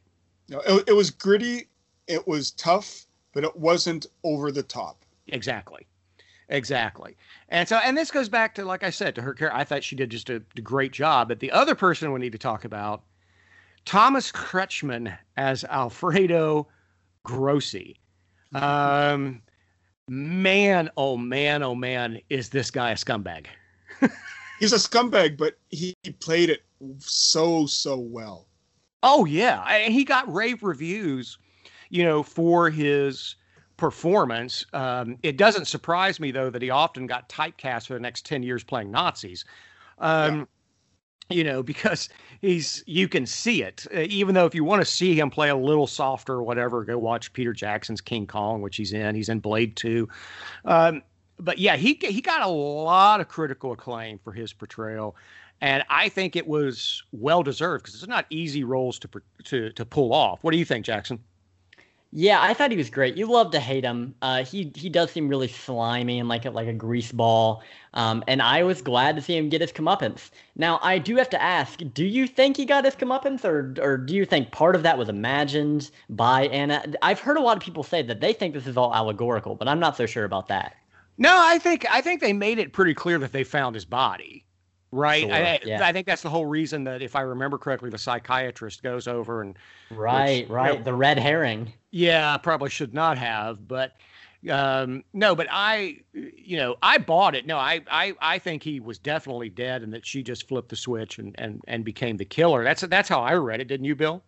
No, 0.47 0.59
it, 0.59 0.89
it 0.89 0.93
was 0.93 1.09
gritty. 1.09 1.69
It 2.07 2.27
was 2.27 2.51
tough, 2.51 3.05
but 3.33 3.43
it 3.43 3.55
wasn't 3.55 4.05
over 4.23 4.51
the 4.51 4.63
top. 4.63 5.05
Exactly. 5.27 5.87
Exactly. 6.49 7.15
And 7.49 7.69
so, 7.69 7.77
and 7.77 7.95
this 7.95 8.11
goes 8.11 8.27
back 8.27 8.55
to, 8.55 8.65
like 8.65 8.83
I 8.83 8.89
said, 8.89 9.15
to 9.15 9.21
her 9.21 9.33
care. 9.33 9.55
I 9.55 9.63
thought 9.63 9.83
she 9.83 9.95
did 9.95 10.09
just 10.09 10.29
a, 10.29 10.41
a 10.57 10.61
great 10.61 10.91
job. 10.91 11.27
But 11.27 11.39
the 11.39 11.51
other 11.51 11.75
person 11.75 12.11
we 12.11 12.19
need 12.19 12.31
to 12.31 12.39
talk 12.39 12.65
about, 12.65 13.03
Thomas 13.85 14.31
Kretschmann 14.31 15.15
as 15.37 15.63
Alfredo 15.65 16.67
Grossi. 17.23 17.99
Um, 18.53 19.41
man, 20.07 20.89
oh 20.97 21.17
man, 21.17 21.61
oh 21.61 21.75
man, 21.75 22.19
is 22.29 22.49
this 22.49 22.71
guy 22.71 22.91
a 22.91 22.95
scumbag? 22.95 23.45
He's 24.59 24.73
a 24.73 24.77
scumbag, 24.77 25.37
but 25.37 25.57
he 25.69 25.95
played 26.19 26.49
it 26.49 26.63
so 26.97 27.65
so 27.67 27.97
well. 27.97 28.47
Oh 29.03 29.25
yeah, 29.25 29.61
I, 29.65 29.83
he 29.83 30.03
got 30.03 30.31
rave 30.33 30.63
reviews, 30.63 31.37
you 31.89 32.03
know, 32.03 32.23
for 32.23 32.69
his 32.69 33.35
performance. 33.79 34.65
Um, 34.73 35.17
it 35.23 35.37
doesn't 35.37 35.65
surprise 35.65 36.19
me 36.19 36.31
though 36.31 36.51
that 36.51 36.61
he 36.61 36.69
often 36.69 37.07
got 37.07 37.29
typecast 37.29 37.87
for 37.87 37.93
the 37.95 37.99
next 37.99 38.25
ten 38.25 38.43
years 38.43 38.63
playing 38.63 38.91
Nazis. 38.91 39.45
Um, 39.97 40.47
You 41.31 41.43
know, 41.43 41.61
because 41.61 42.09
he's 42.41 42.83
you 42.87 43.07
can 43.07 43.27
see 43.27 43.61
it. 43.61 43.85
Uh, 43.93 43.99
even 44.09 44.33
though 44.33 44.47
if 44.47 44.55
you 44.55 44.63
want 44.63 44.81
to 44.81 44.85
see 44.85 45.13
him 45.13 45.29
play 45.29 45.49
a 45.49 45.55
little 45.55 45.85
softer 45.85 46.33
or 46.33 46.43
whatever, 46.43 46.83
go 46.83 46.97
watch 46.97 47.31
Peter 47.33 47.53
Jackson's 47.53 48.01
King 48.01 48.25
Kong, 48.25 48.63
which 48.63 48.77
he's 48.77 48.93
in. 48.93 49.13
He's 49.13 49.29
in 49.29 49.39
Blade 49.39 49.75
Two. 49.75 50.09
Um, 50.65 51.03
but 51.37 51.59
yeah, 51.59 51.77
he 51.77 51.99
he 52.01 52.19
got 52.21 52.41
a 52.41 52.47
lot 52.47 53.21
of 53.21 53.27
critical 53.27 53.71
acclaim 53.73 54.17
for 54.23 54.33
his 54.33 54.53
portrayal, 54.53 55.15
and 55.61 55.83
I 55.87 56.09
think 56.09 56.35
it 56.35 56.47
was 56.47 57.03
well 57.11 57.43
deserved 57.43 57.83
because 57.83 57.93
it's 57.93 58.07
not 58.07 58.25
easy 58.31 58.63
roles 58.63 58.97
to 58.99 59.09
to 59.43 59.71
to 59.73 59.85
pull 59.85 60.13
off. 60.13 60.43
What 60.43 60.51
do 60.51 60.57
you 60.57 60.65
think, 60.65 60.83
Jackson? 60.83 61.19
Yeah, 62.11 62.41
I 62.41 62.55
thought 62.55 62.71
he 62.71 62.77
was 62.77 62.89
great. 62.89 63.17
You 63.17 63.27
love 63.27 63.51
to 63.51 63.59
hate 63.59 63.83
him. 63.83 64.15
Uh, 64.23 64.43
he 64.43 64.71
he 64.75 64.89
does 64.89 65.11
seem 65.11 65.27
really 65.27 65.47
slimy 65.47 66.19
and 66.19 66.27
like 66.27 66.45
a, 66.45 66.49
like 66.49 66.67
a 66.67 66.73
grease 66.73 67.11
ball. 67.11 67.61
Um, 67.93 68.23
and 68.27 68.41
I 68.41 68.63
was 68.63 68.81
glad 68.81 69.15
to 69.15 69.21
see 69.21 69.37
him 69.37 69.49
get 69.49 69.61
his 69.61 69.71
comeuppance. 69.71 70.31
Now 70.55 70.79
I 70.81 70.97
do 70.97 71.17
have 71.17 71.29
to 71.29 71.41
ask: 71.41 71.79
Do 71.93 72.03
you 72.03 72.25
think 72.25 72.57
he 72.57 72.65
got 72.65 72.85
his 72.85 72.95
comeuppance, 72.95 73.45
or 73.45 73.75
or 73.79 73.97
do 73.97 74.15
you 74.15 74.25
think 74.25 74.51
part 74.51 74.75
of 74.75 74.81
that 74.83 74.97
was 74.97 75.07
imagined 75.07 75.91
by 76.09 76.47
Anna? 76.47 76.83
I've 77.03 77.19
heard 77.19 77.37
a 77.37 77.41
lot 77.41 77.57
of 77.57 77.63
people 77.63 77.83
say 77.83 78.01
that 78.01 78.21
they 78.21 78.33
think 78.33 78.55
this 78.55 78.65
is 78.65 78.77
all 78.77 78.93
allegorical, 78.93 79.53
but 79.53 79.67
I'm 79.67 79.79
not 79.79 79.95
so 79.95 80.07
sure 80.07 80.25
about 80.25 80.47
that. 80.47 80.75
No, 81.19 81.37
I 81.39 81.59
think 81.59 81.85
I 81.91 82.01
think 82.01 82.21
they 82.21 82.33
made 82.33 82.57
it 82.57 82.73
pretty 82.73 82.95
clear 82.95 83.19
that 83.19 83.33
they 83.33 83.43
found 83.43 83.75
his 83.75 83.85
body. 83.85 84.45
Right. 84.91 85.21
Sure, 85.23 85.33
I, 85.33 85.59
yeah. 85.63 85.85
I 85.87 85.93
think 85.93 86.07
that's 86.07 86.23
the 86.23 86.29
whole 86.29 86.45
reason 86.47 86.83
that, 86.85 87.01
if 87.01 87.15
I 87.15 87.21
remember 87.21 87.57
correctly, 87.57 87.89
the 87.89 87.97
psychiatrist 87.97 88.81
goes 88.81 89.07
over 89.07 89.41
and 89.41 89.55
Right, 89.91 90.47
you 90.47 90.53
right. 90.53 90.77
know- 90.79 90.83
The 90.83 90.93
red 90.93 91.19
herring. 91.19 91.71
Yeah, 91.91 92.37
probably 92.37 92.69
should 92.69 92.93
not 92.93 93.17
have, 93.17 93.67
but 93.67 93.93
um, 94.49 95.03
no, 95.13 95.35
but 95.35 95.47
I, 95.51 95.97
you 96.13 96.55
know, 96.57 96.77
I 96.81 96.97
bought 96.97 97.35
it. 97.35 97.45
No, 97.45 97.57
I, 97.57 97.81
I, 97.91 98.13
I 98.21 98.39
think 98.39 98.63
he 98.63 98.79
was 98.79 98.97
definitely 98.97 99.49
dead, 99.49 99.81
and 99.83 99.91
that 99.93 100.05
she 100.05 100.23
just 100.23 100.47
flipped 100.47 100.69
the 100.69 100.75
switch 100.75 101.19
and 101.19 101.35
and 101.37 101.61
and 101.67 101.83
became 101.83 102.15
the 102.17 102.25
killer. 102.25 102.63
That's 102.63 102.81
that's 102.83 103.09
how 103.09 103.21
I 103.21 103.33
read 103.33 103.59
it, 103.59 103.67
didn't 103.67 103.85
you, 103.85 103.95
Bill? 103.95 104.23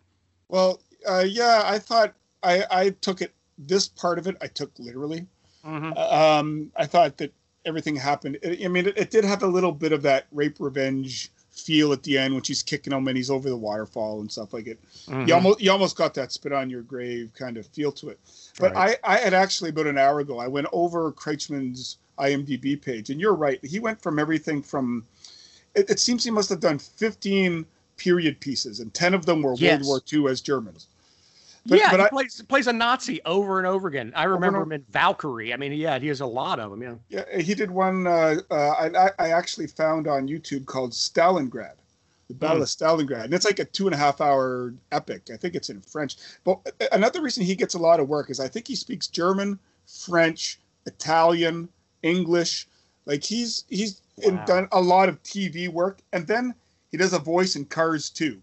Well, 0.48 0.80
uh, 1.08 1.24
yeah, 1.26 1.62
I 1.64 1.78
thought 1.78 2.12
I 2.42 2.64
I 2.70 2.90
took 3.00 3.22
it. 3.22 3.32
This 3.58 3.88
part 3.88 4.18
of 4.18 4.26
it 4.26 4.36
I 4.42 4.48
took 4.48 4.70
literally. 4.78 5.26
Mm-hmm. 5.64 5.92
Um, 5.96 6.70
I 6.76 6.84
thought 6.86 7.16
that 7.18 7.32
everything 7.64 7.96
happened. 7.96 8.38
I 8.44 8.58
I 8.64 8.68
mean, 8.68 8.86
it, 8.86 8.96
it 8.98 9.10
did 9.10 9.24
have 9.24 9.42
a 9.42 9.46
little 9.46 9.72
bit 9.72 9.92
of 9.92 10.02
that 10.02 10.26
rape 10.32 10.56
revenge 10.58 11.30
feel 11.50 11.92
at 11.92 12.02
the 12.02 12.16
end 12.16 12.32
when 12.32 12.42
she's 12.42 12.62
kicking 12.62 12.92
him 12.92 13.06
and 13.06 13.16
he's 13.16 13.30
over 13.30 13.48
the 13.48 13.56
waterfall 13.56 14.20
and 14.20 14.32
stuff 14.32 14.52
like 14.54 14.66
it. 14.66 14.80
Mm-hmm. 15.06 15.28
You 15.28 15.34
almost 15.34 15.60
you 15.60 15.70
almost 15.70 15.96
got 15.96 16.14
that 16.14 16.32
spit 16.32 16.52
on 16.52 16.70
your 16.70 16.82
grave 16.82 17.30
kind 17.34 17.56
of 17.56 17.66
feel 17.66 17.92
to 17.92 18.08
it. 18.08 18.18
But 18.58 18.74
Right. 18.74 18.98
I 19.04 19.14
I 19.14 19.18
had 19.18 19.34
actually 19.34 19.70
about 19.70 19.86
an 19.86 19.98
hour 19.98 20.20
ago 20.20 20.38
I 20.38 20.48
went 20.48 20.66
over 20.72 21.12
Kretschmann's 21.12 21.98
IMDb 22.18 22.80
page 22.80 23.10
and 23.10 23.20
you're 23.20 23.34
right. 23.34 23.62
He 23.64 23.80
went 23.80 24.00
from 24.00 24.18
everything 24.18 24.62
from 24.62 25.04
it, 25.74 25.90
it 25.90 26.00
seems 26.00 26.24
he 26.24 26.30
must 26.30 26.48
have 26.50 26.60
done 26.60 26.78
15 26.78 27.66
period 27.98 28.40
pieces 28.40 28.80
and 28.80 28.92
10 28.94 29.14
of 29.14 29.26
them 29.26 29.42
were 29.42 29.54
Yes. 29.58 29.86
World 29.86 30.02
War 30.12 30.24
II 30.24 30.30
as 30.30 30.40
Germans. 30.40 30.86
But, 31.66 31.78
yeah, 31.78 31.90
but 31.90 32.00
he 32.00 32.06
I, 32.06 32.08
plays 32.08 32.42
plays 32.48 32.66
a 32.66 32.72
Nazi 32.72 33.20
over 33.24 33.58
and 33.58 33.66
over 33.66 33.86
again. 33.88 34.12
I 34.16 34.24
remember 34.24 34.62
him 34.62 34.72
in 34.72 34.84
Valkyrie. 34.90 35.54
I 35.54 35.56
mean, 35.56 35.72
yeah, 35.72 35.98
he 35.98 36.08
has 36.08 36.20
a 36.20 36.26
lot 36.26 36.58
of 36.58 36.70
them. 36.70 36.82
Yeah. 36.82 36.94
Yeah, 37.08 37.40
he 37.40 37.54
did 37.54 37.70
one 37.70 38.06
uh, 38.06 38.36
uh, 38.50 38.54
I, 38.54 39.10
I 39.18 39.30
actually 39.30 39.68
found 39.68 40.08
on 40.08 40.26
YouTube 40.26 40.66
called 40.66 40.90
Stalingrad, 40.90 41.74
the 42.28 42.34
Battle 42.34 42.56
Hmm. 42.56 42.62
of 42.62 42.68
Stalingrad, 42.68 43.24
and 43.26 43.34
it's 43.34 43.44
like 43.44 43.60
a 43.60 43.64
two 43.64 43.86
and 43.86 43.94
a 43.94 43.98
half 43.98 44.20
hour 44.20 44.74
epic. 44.90 45.28
I 45.32 45.36
think 45.36 45.54
it's 45.54 45.70
in 45.70 45.80
French. 45.82 46.16
But 46.42 46.58
uh, 46.80 46.86
another 46.90 47.22
reason 47.22 47.44
he 47.44 47.54
gets 47.54 47.74
a 47.74 47.78
lot 47.78 48.00
of 48.00 48.08
work 48.08 48.28
is 48.30 48.40
I 48.40 48.48
think 48.48 48.66
he 48.66 48.74
speaks 48.74 49.06
German, 49.06 49.58
French, 49.86 50.58
Italian, 50.86 51.68
English. 52.02 52.66
Like 53.06 53.22
he's 53.24 53.64
he's 53.68 54.00
Wow. 54.18 54.44
done 54.44 54.68
a 54.72 54.80
lot 54.80 55.08
of 55.08 55.22
TV 55.22 55.68
work, 55.68 56.00
and 56.12 56.26
then 56.26 56.54
he 56.90 56.96
does 56.98 57.12
a 57.14 57.18
voice 57.18 57.56
in 57.56 57.64
Cars 57.64 58.10
2. 58.10 58.42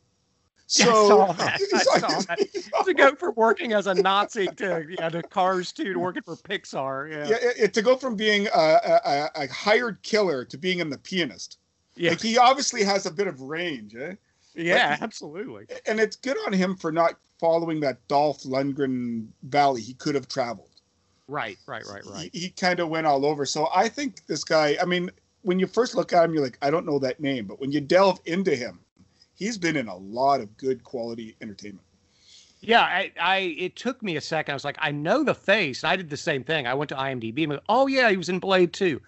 Yeah, 0.77 0.85
I 0.85 0.87
So 0.89 1.07
saw 1.07 1.31
that. 1.33 1.61
I 1.73 1.99
saw 1.99 2.07
that. 2.21 2.39
to 2.85 2.93
go 2.93 3.15
from 3.15 3.33
working 3.35 3.73
as 3.73 3.87
a 3.87 3.93
Nazi 3.95 4.47
to 4.47 4.85
yeah 4.99 5.09
to 5.09 5.23
Cars 5.23 5.71
2 5.71 5.93
to 5.93 5.99
working 5.99 6.23
for 6.23 6.35
Pixar. 6.35 7.11
Yeah. 7.11 7.27
yeah, 7.29 7.35
it, 7.49 7.57
it- 7.57 7.73
to 7.73 7.81
go 7.81 7.95
from 7.95 8.15
being 8.15 8.47
a, 8.47 8.49
a, 8.59 8.99
a- 9.05 9.31
a 9.43 9.47
hired 9.47 10.01
killer 10.03 10.45
to 10.45 10.57
being 10.57 10.79
in 10.79 10.89
the 10.89 10.97
pianist. 10.97 11.57
Yeah. 11.95 12.11
Like 12.11 12.21
he 12.21 12.37
obviously 12.37 12.83
has 12.83 13.05
a 13.05 13.11
bit 13.11 13.27
of 13.27 13.41
range, 13.41 13.95
eh? 13.95 14.13
Yeah, 14.55 14.97
absolutely. 15.01 15.65
And 15.85 15.99
it's 15.99 16.15
good 16.15 16.37
on 16.45 16.53
him 16.53 16.75
for 16.75 16.91
not 16.91 17.15
following 17.39 17.79
that 17.81 18.05
Dolph 18.07 18.43
Lundgren 18.43 19.27
valley 19.43 19.81
he 19.81 19.93
could 19.93 20.15
have 20.15 20.27
traveled. 20.27 20.69
Right, 21.27 21.57
right, 21.67 21.83
right, 21.85 22.05
right. 22.05 22.29
He, 22.33 22.39
he 22.39 22.49
kind 22.49 22.79
of 22.79 22.89
went 22.89 23.05
all 23.07 23.25
over. 23.25 23.45
So 23.45 23.69
I 23.73 23.87
think 23.87 24.25
this 24.27 24.43
guy, 24.43 24.77
I 24.81 24.85
mean, 24.85 25.11
when 25.43 25.59
you 25.59 25.67
first 25.67 25.93
look 25.95 26.11
at 26.13 26.25
him, 26.25 26.33
you're 26.33 26.43
like, 26.43 26.57
I 26.61 26.71
don't 26.71 26.85
know 26.85 26.99
that 26.99 27.19
name. 27.19 27.45
But 27.45 27.59
when 27.61 27.71
you 27.71 27.79
delve 27.79 28.19
into 28.25 28.55
him, 28.55 28.79
he's 29.39 29.57
been 29.57 29.75
in 29.75 29.87
a 29.87 29.95
lot 29.95 30.41
of 30.41 30.55
good 30.57 30.83
quality 30.83 31.35
entertainment. 31.41 31.85
Yeah, 32.61 32.81
I, 32.81 33.11
I 33.19 33.37
it 33.57 33.77
took 33.77 34.03
me 34.03 34.17
a 34.17 34.21
second. 34.21 34.51
I 34.51 34.55
was 34.55 34.65
like, 34.65 34.77
I 34.79 34.91
know 34.91 35.23
the 35.23 35.33
face. 35.33 35.85
I 35.85 35.95
did 35.95 36.09
the 36.09 36.17
same 36.17 36.43
thing. 36.43 36.67
I 36.67 36.73
went 36.73 36.89
to 36.89 36.95
IMDb 36.95 37.43
and 37.43 37.49
went, 37.51 37.63
oh 37.69 37.87
yeah, 37.87 38.09
he 38.09 38.17
was 38.17 38.29
in 38.29 38.39
Blade 38.39 38.73
2. 38.73 39.01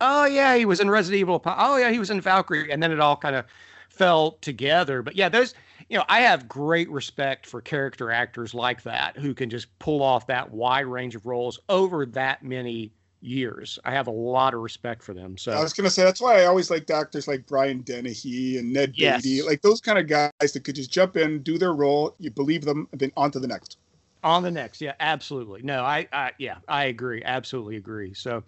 Oh 0.00 0.24
yeah, 0.24 0.56
he 0.56 0.64
was 0.64 0.80
in 0.80 0.90
Resident 0.90 1.20
Evil. 1.20 1.42
Oh 1.44 1.76
yeah, 1.76 1.90
he 1.90 1.98
was 1.98 2.10
in 2.10 2.20
Valkyrie. 2.20 2.72
And 2.72 2.82
then 2.82 2.90
it 2.90 3.00
all 3.00 3.16
kind 3.16 3.36
of 3.36 3.44
fell 3.90 4.32
together. 4.40 5.02
But 5.02 5.16
yeah, 5.16 5.28
those 5.28 5.54
you 5.90 5.98
know, 5.98 6.04
I 6.08 6.20
have 6.20 6.48
great 6.48 6.90
respect 6.90 7.46
for 7.46 7.60
character 7.60 8.10
actors 8.10 8.54
like 8.54 8.82
that 8.84 9.18
who 9.18 9.34
can 9.34 9.50
just 9.50 9.78
pull 9.78 10.02
off 10.02 10.26
that 10.28 10.50
wide 10.50 10.86
range 10.86 11.14
of 11.14 11.26
roles 11.26 11.58
over 11.68 12.06
that 12.06 12.42
many 12.42 12.90
years. 13.24 13.78
I 13.84 13.92
have 13.92 14.06
a 14.06 14.12
lot 14.12 14.54
of 14.54 14.60
respect 14.60 15.02
for 15.02 15.14
them. 15.14 15.36
So 15.38 15.52
I 15.52 15.62
was 15.62 15.72
gonna 15.72 15.90
say 15.90 16.04
that's 16.04 16.20
why 16.20 16.42
I 16.42 16.46
always 16.46 16.70
like 16.70 16.88
actors 16.90 17.26
like 17.26 17.46
Brian 17.46 17.80
Dennehy 17.80 18.58
and 18.58 18.72
Ned 18.72 18.94
Yes. 18.96 19.22
Beatty, 19.22 19.42
like 19.42 19.62
those 19.62 19.80
kind 19.80 19.98
of 19.98 20.06
guys 20.06 20.52
that 20.52 20.64
could 20.64 20.74
just 20.74 20.90
jump 20.90 21.16
in, 21.16 21.42
do 21.42 21.58
their 21.58 21.72
role, 21.72 22.14
you 22.18 22.30
believe 22.30 22.64
them, 22.64 22.88
and 22.92 23.00
then 23.00 23.12
on 23.16 23.30
to 23.32 23.40
the 23.40 23.46
next. 23.46 23.78
On 24.22 24.42
the 24.42 24.50
next, 24.50 24.80
yeah, 24.80 24.94
absolutely. 25.00 25.62
No, 25.62 25.82
I, 25.82 26.08
I, 26.12 26.30
yeah, 26.38 26.56
I 26.66 26.84
agree, 26.84 27.22
absolutely 27.24 27.76
agree. 27.76 28.14
So, 28.14 28.42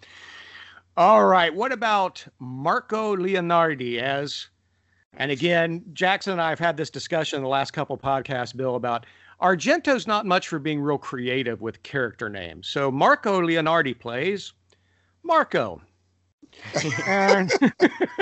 all 0.95 1.25
right, 1.25 1.53
what 1.53 1.71
about 1.71 2.25
Marco 2.39 3.15
Leonardi 3.15 3.99
as? 3.99 4.47
And 5.17 5.31
again, 5.31 5.83
Jackson 5.93 6.33
and 6.33 6.41
I 6.41 6.49
have 6.49 6.59
had 6.59 6.77
this 6.77 6.89
discussion 6.89 7.37
in 7.37 7.43
the 7.43 7.49
last 7.49 7.71
couple 7.71 7.97
podcasts, 7.97 8.55
Bill, 8.55 8.75
about 8.75 9.05
Argento's 9.41 10.07
not 10.07 10.25
much 10.25 10.47
for 10.47 10.57
being 10.57 10.81
real 10.81 10.97
creative 10.97 11.61
with 11.61 11.81
character 11.83 12.27
names. 12.27 12.67
So 12.67 12.91
Marco 12.91 13.41
Leonardi 13.41 13.97
plays 13.97 14.53
Marco. 15.27 15.81
and, 17.05 17.51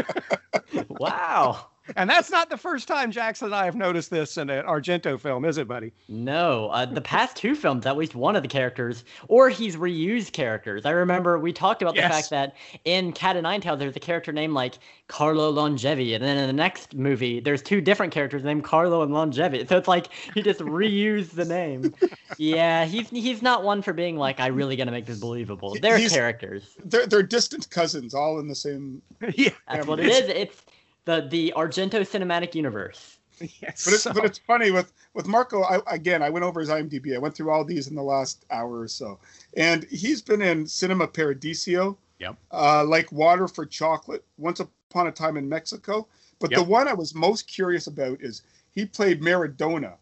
wow. 0.90 1.68
And 1.96 2.10
that's 2.10 2.30
not 2.30 2.50
the 2.50 2.58
first 2.58 2.88
time 2.88 3.12
Jackson 3.12 3.46
and 3.48 3.56
I 3.56 3.66
have 3.66 3.76
noticed 3.76 4.10
this 4.10 4.38
in 4.38 4.50
an 4.50 4.66
Argento 4.66 5.20
film, 5.20 5.46
is 5.46 5.58
it, 5.58 5.68
buddy? 5.68 5.92
No, 6.08 6.68
uh, 6.70 6.86
the 6.86 7.02
past 7.02 7.36
two 7.38 7.56
films, 7.56 7.86
at 7.86 7.98
least 7.98 8.16
one 8.16 8.36
of 8.36 8.42
the 8.42 8.48
characters, 8.50 9.04
or 9.28 9.50
he's 9.50 9.76
reused 9.76 10.32
characters. 10.34 10.86
I 10.86 10.92
remember 10.92 11.40
we 11.40 11.54
talked 11.54 11.82
about 11.82 11.96
Yes. 11.96 12.06
the 12.06 12.14
fact 12.14 12.30
that 12.32 12.56
in 12.86 13.12
Cat 13.14 13.36
and 13.36 13.44
Nine 13.44 13.62
Tails, 13.62 13.80
there's 13.80 13.96
a 13.96 14.00
character 14.00 14.32
named 14.32 14.54
like 14.54 14.76
Carlo 15.08 15.54
Longevi, 15.54 16.16
and 16.16 16.24
then 16.24 16.38
in 16.38 16.48
the 16.48 16.54
next 16.54 16.96
movie, 16.96 17.40
there's 17.40 17.62
two 17.62 17.80
different 17.82 18.12
characters 18.12 18.44
named 18.44 18.64
Carlo 18.64 19.02
and 19.04 19.12
Longevi. 19.12 19.68
So 19.70 19.78
it's 19.78 19.88
like 19.88 20.08
he 20.34 20.42
just 20.42 20.60
reused 20.62 21.32
the 21.32 21.46
name. 21.46 21.94
Yeah, 22.38 22.86
he's 22.86 23.10
he's 23.10 23.42
not 23.42 23.64
one 23.64 23.82
for 23.82 23.94
being 23.94 24.18
like, 24.18 24.40
I 24.40 24.48
really 24.48 24.76
gonna 24.76 24.92
make 24.92 25.06
this 25.06 25.20
believable. 25.20 25.74
He- 25.74 25.80
They're 25.80 25.98
he's- 25.98 26.12
characters. 26.14 26.76
They're 26.84 27.06
they're 27.06 27.24
distant 27.24 27.70
cousins, 27.70 28.14
all 28.14 28.40
in 28.40 28.48
the 28.48 28.56
same. 28.56 29.02
yeah. 29.36 29.50
That's 29.72 29.88
what 29.88 30.00
it 30.00 30.08
it's- 30.08 30.32
It's 30.36 30.62
the 31.06 31.28
the 31.30 31.54
Argento 31.56 32.02
cinematic 32.02 32.56
universe. 32.56 33.18
Yes. 33.62 33.84
But 33.84 33.94
it's 33.94 34.04
so- 34.04 34.14
but 34.14 34.24
it's 34.24 34.38
funny 34.38 34.72
with 34.72 34.94
with 35.14 35.28
Marco. 35.28 35.64
I, 35.64 35.80
again, 35.88 36.24
I 36.24 36.30
went 36.30 36.46
over 36.46 36.62
his 36.62 36.70
IMDb. 36.70 37.14
I 37.16 37.18
went 37.18 37.36
through 37.36 37.50
all 37.52 37.66
these 37.66 37.88
in 37.90 37.96
the 37.96 38.02
last 38.02 38.46
hour 38.50 38.80
or 38.80 38.88
so, 38.88 39.20
and 39.58 39.84
he's 39.86 40.22
been 40.22 40.42
in 40.42 40.66
Cinema 40.66 41.06
Paradiso. 41.06 41.98
Yep. 42.20 42.38
Uh, 42.50 42.86
like 42.86 43.12
Water 43.12 43.50
for 43.50 43.66
Chocolate, 43.66 44.24
Once 44.38 44.62
Upon 44.62 45.08
a 45.08 45.12
Time 45.12 45.36
in 45.36 45.50
Mexico. 45.50 46.08
But 46.40 46.52
the 46.52 46.64
one 46.64 46.88
I 46.88 46.94
was 46.94 47.14
most 47.14 47.46
curious 47.50 47.88
about 47.88 48.22
is 48.22 48.44
he 48.72 48.86
played 48.86 49.22
Maradona 49.22 49.96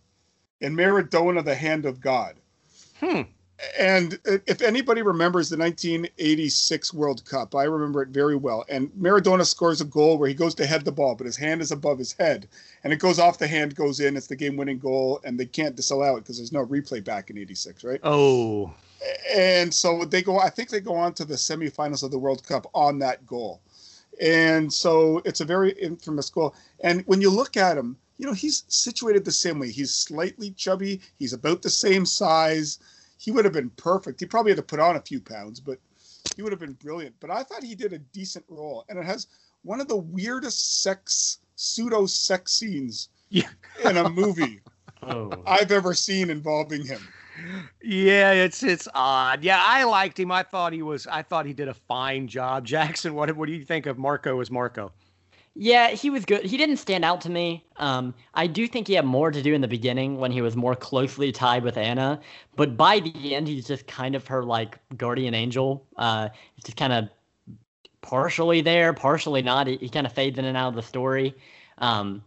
in 0.61 0.75
Maradona: 0.75 1.43
The 1.43 1.55
Hand 1.55 1.87
of 1.87 1.99
God. 1.99 2.35
Hmm. 2.99 3.21
And 3.79 4.19
if 4.25 4.61
anybody 4.61 5.01
remembers 5.01 5.49
the 5.49 5.57
1986 5.57 6.93
World 6.93 7.23
Cup, 7.25 7.55
I 7.55 7.63
remember 7.63 8.01
it 8.01 8.09
very 8.09 8.35
well. 8.35 8.65
And 8.69 8.89
Maradona 8.91 9.45
scores 9.45 9.81
a 9.81 9.85
goal 9.85 10.17
where 10.17 10.27
he 10.27 10.35
goes 10.35 10.55
to 10.55 10.65
head 10.65 10.85
the 10.85 10.91
ball, 10.91 11.15
but 11.15 11.25
his 11.25 11.37
hand 11.37 11.61
is 11.61 11.71
above 11.71 11.97
his 11.97 12.13
head, 12.13 12.47
and 12.83 12.91
it 12.91 12.99
goes 12.99 13.19
off 13.19 13.37
the 13.37 13.47
hand, 13.47 13.75
goes 13.75 13.99
in. 13.99 14.17
It's 14.17 14.27
the 14.27 14.35
game-winning 14.35 14.79
goal, 14.79 15.21
and 15.23 15.39
they 15.39 15.45
can't 15.45 15.75
disallow 15.75 16.17
it 16.17 16.21
because 16.21 16.37
there's 16.37 16.51
no 16.51 16.65
replay 16.65 17.03
back 17.03 17.29
in 17.29 17.37
'86, 17.37 17.83
right? 17.83 17.99
Oh, 18.03 18.73
And 19.33 19.73
so 19.73 20.05
they 20.05 20.21
go. 20.21 20.39
I 20.39 20.49
think 20.49 20.69
they 20.69 20.79
go 20.79 20.95
on 20.95 21.13
to 21.15 21.25
the 21.25 21.35
semifinals 21.35 22.03
of 22.03 22.11
the 22.11 22.19
World 22.19 22.45
Cup 22.45 22.67
on 22.73 22.99
that 22.99 23.25
goal. 23.25 23.61
And 24.21 24.71
so 24.71 25.21
it's 25.25 25.41
a 25.41 25.45
very 25.45 25.71
infamous 25.71 26.29
goal. 26.29 26.55
And 26.81 27.01
when 27.07 27.21
you 27.21 27.29
look 27.29 27.57
at 27.57 27.77
him, 27.77 27.97
you 28.17 28.25
know 28.25 28.33
he's 28.33 28.63
situated 28.67 29.25
the 29.25 29.31
same 29.31 29.59
way. 29.59 29.71
He's 29.71 29.93
slightly 29.93 30.51
chubby. 30.51 31.01
He's 31.17 31.33
about 31.33 31.61
the 31.61 31.69
same 31.69 32.05
size. 32.05 32.79
He 33.23 33.31
would 33.31 33.45
have 33.45 33.53
been 33.53 33.69
perfect. 33.71 34.19
He 34.19 34.25
probably 34.25 34.51
had 34.51 34.57
to 34.57 34.63
put 34.63 34.79
on 34.81 34.97
a 34.97 35.01
few 35.01 35.21
pounds, 35.21 35.59
but 35.61 35.77
he 36.35 36.41
would 36.41 36.51
have 36.51 36.59
been 36.59 36.73
brilliant. 36.73 37.15
But 37.21 37.31
I 37.31 37.43
thought 37.43 37.63
he 37.63 37.73
did 37.75 37.93
a 37.93 37.99
decent 37.99 38.43
role, 38.49 38.83
and 38.89 38.99
it 38.99 39.05
has 39.05 39.27
one 39.63 39.79
of 39.79 39.87
the 39.87 39.95
weirdest 39.97 40.81
sex 40.83 41.37
pseudo 41.55 42.05
sex 42.05 42.51
scenes 42.51 43.07
Yeah. 43.29 43.47
in 43.85 43.95
a 43.97 44.09
movie 44.09 44.59
Oh. 45.03 45.31
I've 45.45 45.71
ever 45.71 45.93
seen 45.93 46.29
involving 46.29 46.85
him. 46.85 47.01
yeah, 47.81 48.31
it's 48.31 48.63
it's 48.63 48.87
odd. 48.93 49.43
Yeah, 49.43 49.61
I 49.61 49.83
liked 49.83 50.17
him. 50.19 50.31
I 50.31 50.43
thought 50.43 50.71
he 50.71 50.81
was. 50.81 51.07
I 51.07 51.21
thought 51.23 51.45
he 51.45 51.51
did 51.53 51.67
a 51.67 51.73
fine 51.73 52.27
job. 52.27 52.65
Jackson, 52.73 53.13
what 53.13 53.35
what 53.35 53.47
do 53.47 53.53
you 53.53 53.65
think 53.65 53.85
of 53.85 53.97
Marco 53.97 54.39
as 54.39 54.49
Marco? 54.49 54.91
Yeah, 55.55 55.89
he 55.89 56.09
was 56.09 56.25
good. 56.25 56.43
He 56.45 56.57
didn't 56.57 56.77
stand 56.77 57.05
out 57.05 57.21
to 57.21 57.29
me. 57.29 57.63
Um, 57.77 58.15
I 58.33 58.47
do 58.47 58.67
think 58.67 58.87
he 58.87 58.93
had 58.93 59.05
more 59.05 59.29
to 59.29 59.41
do 59.41 59.53
in 59.53 59.61
the 59.61 59.67
beginning 59.67 60.17
when 60.17 60.31
he 60.31 60.41
was 60.41 60.55
more 60.55 60.75
closely 60.75 61.31
tied 61.31 61.63
with 61.63 61.77
Anna, 61.77 62.19
but 62.55 62.75
by 62.75 62.99
the 62.99 63.35
end, 63.35 63.47
he's 63.47 63.67
just 63.67 63.85
kind 63.85 64.15
of 64.15 64.25
her 64.27 64.43
like 64.43 64.79
guardian 64.97 65.35
angel. 65.35 65.85
Uh, 65.95 66.29
just 66.63 66.75
kind 66.75 66.91
of 66.91 67.09
partially 68.01 68.61
there, 68.61 68.93
partially 68.93 69.43
not. 69.43 69.67
He, 69.67 69.77
he 69.77 69.89
kind 69.89 70.07
of 70.07 70.13
fades 70.13 70.39
in 70.39 70.45
and 70.45 70.57
out 70.57 70.69
of 70.69 70.75
the 70.75 70.81
story. 70.81 71.35
Um, 71.77 72.23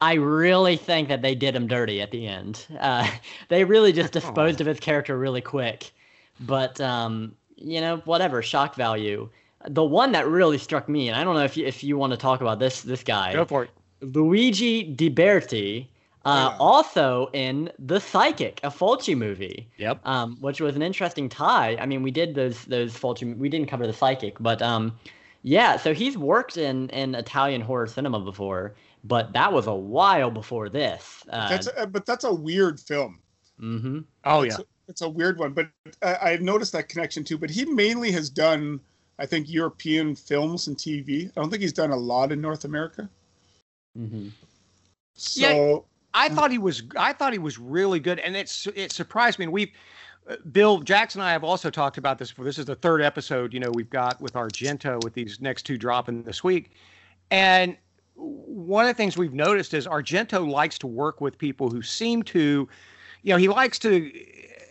I 0.00 0.14
really 0.14 0.76
think 0.76 1.08
that 1.08 1.22
they 1.22 1.34
did 1.34 1.56
him 1.56 1.66
dirty 1.66 2.00
at 2.00 2.12
the 2.12 2.28
end. 2.28 2.64
Uh, 2.78 3.10
they 3.48 3.64
really 3.64 3.92
just 3.92 4.12
disposed 4.12 4.60
of 4.60 4.68
his 4.68 4.78
character 4.78 5.18
really 5.18 5.40
quick. 5.40 5.90
But 6.40 6.80
um, 6.80 7.34
you 7.56 7.80
know, 7.80 7.98
whatever 8.04 8.42
shock 8.42 8.76
value. 8.76 9.28
The 9.66 9.84
one 9.84 10.12
that 10.12 10.26
really 10.28 10.58
struck 10.58 10.88
me, 10.88 11.08
and 11.08 11.16
I 11.18 11.24
don't 11.24 11.34
know 11.34 11.44
if 11.44 11.56
you, 11.56 11.66
if 11.66 11.82
you 11.82 11.96
want 11.98 12.12
to 12.12 12.16
talk 12.16 12.40
about 12.40 12.58
this 12.58 12.82
this 12.82 13.02
guy, 13.02 13.32
Go 13.32 13.44
for 13.44 13.64
it. 13.64 13.70
Luigi 14.00 14.94
Diberti, 14.94 15.88
uh, 16.24 16.50
Yeah. 16.52 16.56
also 16.60 17.28
in 17.32 17.70
The 17.80 17.98
Psychic, 17.98 18.60
a 18.62 18.68
Fulci 18.70 19.16
movie, 19.16 19.68
Yep. 19.78 20.06
um, 20.06 20.36
which 20.40 20.60
was 20.60 20.76
an 20.76 20.82
interesting 20.82 21.28
tie. 21.28 21.76
I 21.80 21.86
mean, 21.86 22.02
we 22.04 22.12
did 22.12 22.34
those 22.36 22.64
those 22.66 22.94
Fulci, 22.94 23.36
we 23.36 23.48
didn't 23.48 23.68
cover 23.68 23.86
The 23.86 23.92
Psychic, 23.92 24.36
but 24.38 24.62
um, 24.62 24.96
yeah. 25.42 25.76
So 25.76 25.92
he's 25.92 26.16
worked 26.16 26.56
in 26.56 26.88
in 26.90 27.16
Italian 27.16 27.60
horror 27.60 27.88
cinema 27.88 28.20
before, 28.20 28.74
but 29.02 29.32
that 29.32 29.52
was 29.52 29.66
a 29.66 29.74
while 29.74 30.30
before 30.30 30.68
this. 30.68 31.24
Uh, 31.30 31.48
That's 31.48 31.68
a, 31.76 31.86
but 31.86 32.06
that's 32.06 32.24
a 32.24 32.32
weird 32.32 32.78
film. 32.78 33.18
Mm-hmm. 33.60 34.00
Oh 34.24 34.42
yeah. 34.42 34.50
It's 34.52 34.58
a, 34.60 34.64
it's 34.86 35.02
a 35.02 35.08
weird 35.08 35.38
one, 35.38 35.52
but 35.52 35.68
I, 36.00 36.14
I 36.32 36.36
noticed 36.36 36.72
that 36.72 36.88
connection 36.88 37.24
too. 37.24 37.36
But 37.38 37.50
he 37.50 37.64
mainly 37.64 38.10
has 38.12 38.30
done, 38.30 38.80
I 39.18 39.26
think, 39.26 39.48
European 39.48 40.14
films 40.14 40.68
and 40.68 40.76
TV. 40.76 41.28
I 41.28 41.40
don't 41.40 41.50
think 41.50 41.62
he's 41.62 41.72
done 41.72 41.90
a 41.90 41.96
lot 41.96 42.32
in 42.32 42.40
North 42.40 42.64
America. 42.64 43.08
hmm 43.96 44.28
So 45.14 45.40
Yeah. 45.40 45.78
I 46.14 46.28
thought 46.30 46.50
he 46.50 46.58
was. 46.58 46.82
I 46.96 47.12
thought 47.12 47.32
he 47.32 47.38
was 47.38 47.58
really 47.58 48.00
good, 48.00 48.18
and 48.20 48.34
it's 48.36 48.66
it 48.74 48.92
surprised 48.92 49.38
me. 49.38 49.44
And 49.44 49.52
we've 49.52 49.70
uh, 50.28 50.36
Bill 50.52 50.80
Jackson 50.80 51.20
and 51.20 51.28
I 51.28 51.32
have 51.32 51.44
also 51.44 51.70
talked 51.70 51.98
about 51.98 52.18
this. 52.18 52.30
before. 52.30 52.44
this 52.44 52.58
is 52.58 52.64
the 52.64 52.74
third 52.74 53.02
episode. 53.02 53.52
You 53.52 53.60
know, 53.60 53.70
we've 53.74 53.90
got 53.90 54.20
with 54.20 54.32
Argento 54.32 55.02
with 55.04 55.12
these 55.14 55.40
next 55.40 55.64
two 55.64 55.76
dropping 55.76 56.22
this 56.22 56.42
week, 56.42 56.72
and 57.30 57.76
one 58.14 58.84
of 58.84 58.88
the 58.88 58.94
things 58.94 59.16
we've 59.16 59.34
noticed 59.34 59.74
is 59.74 59.86
Argento 59.86 60.50
likes 60.50 60.78
to 60.78 60.86
work 60.86 61.20
with 61.20 61.38
people 61.38 61.70
who 61.70 61.82
seem 61.82 62.22
to 62.24 62.68
you 63.22 63.32
know, 63.32 63.38
he 63.38 63.48
likes 63.48 63.78
to 63.80 64.12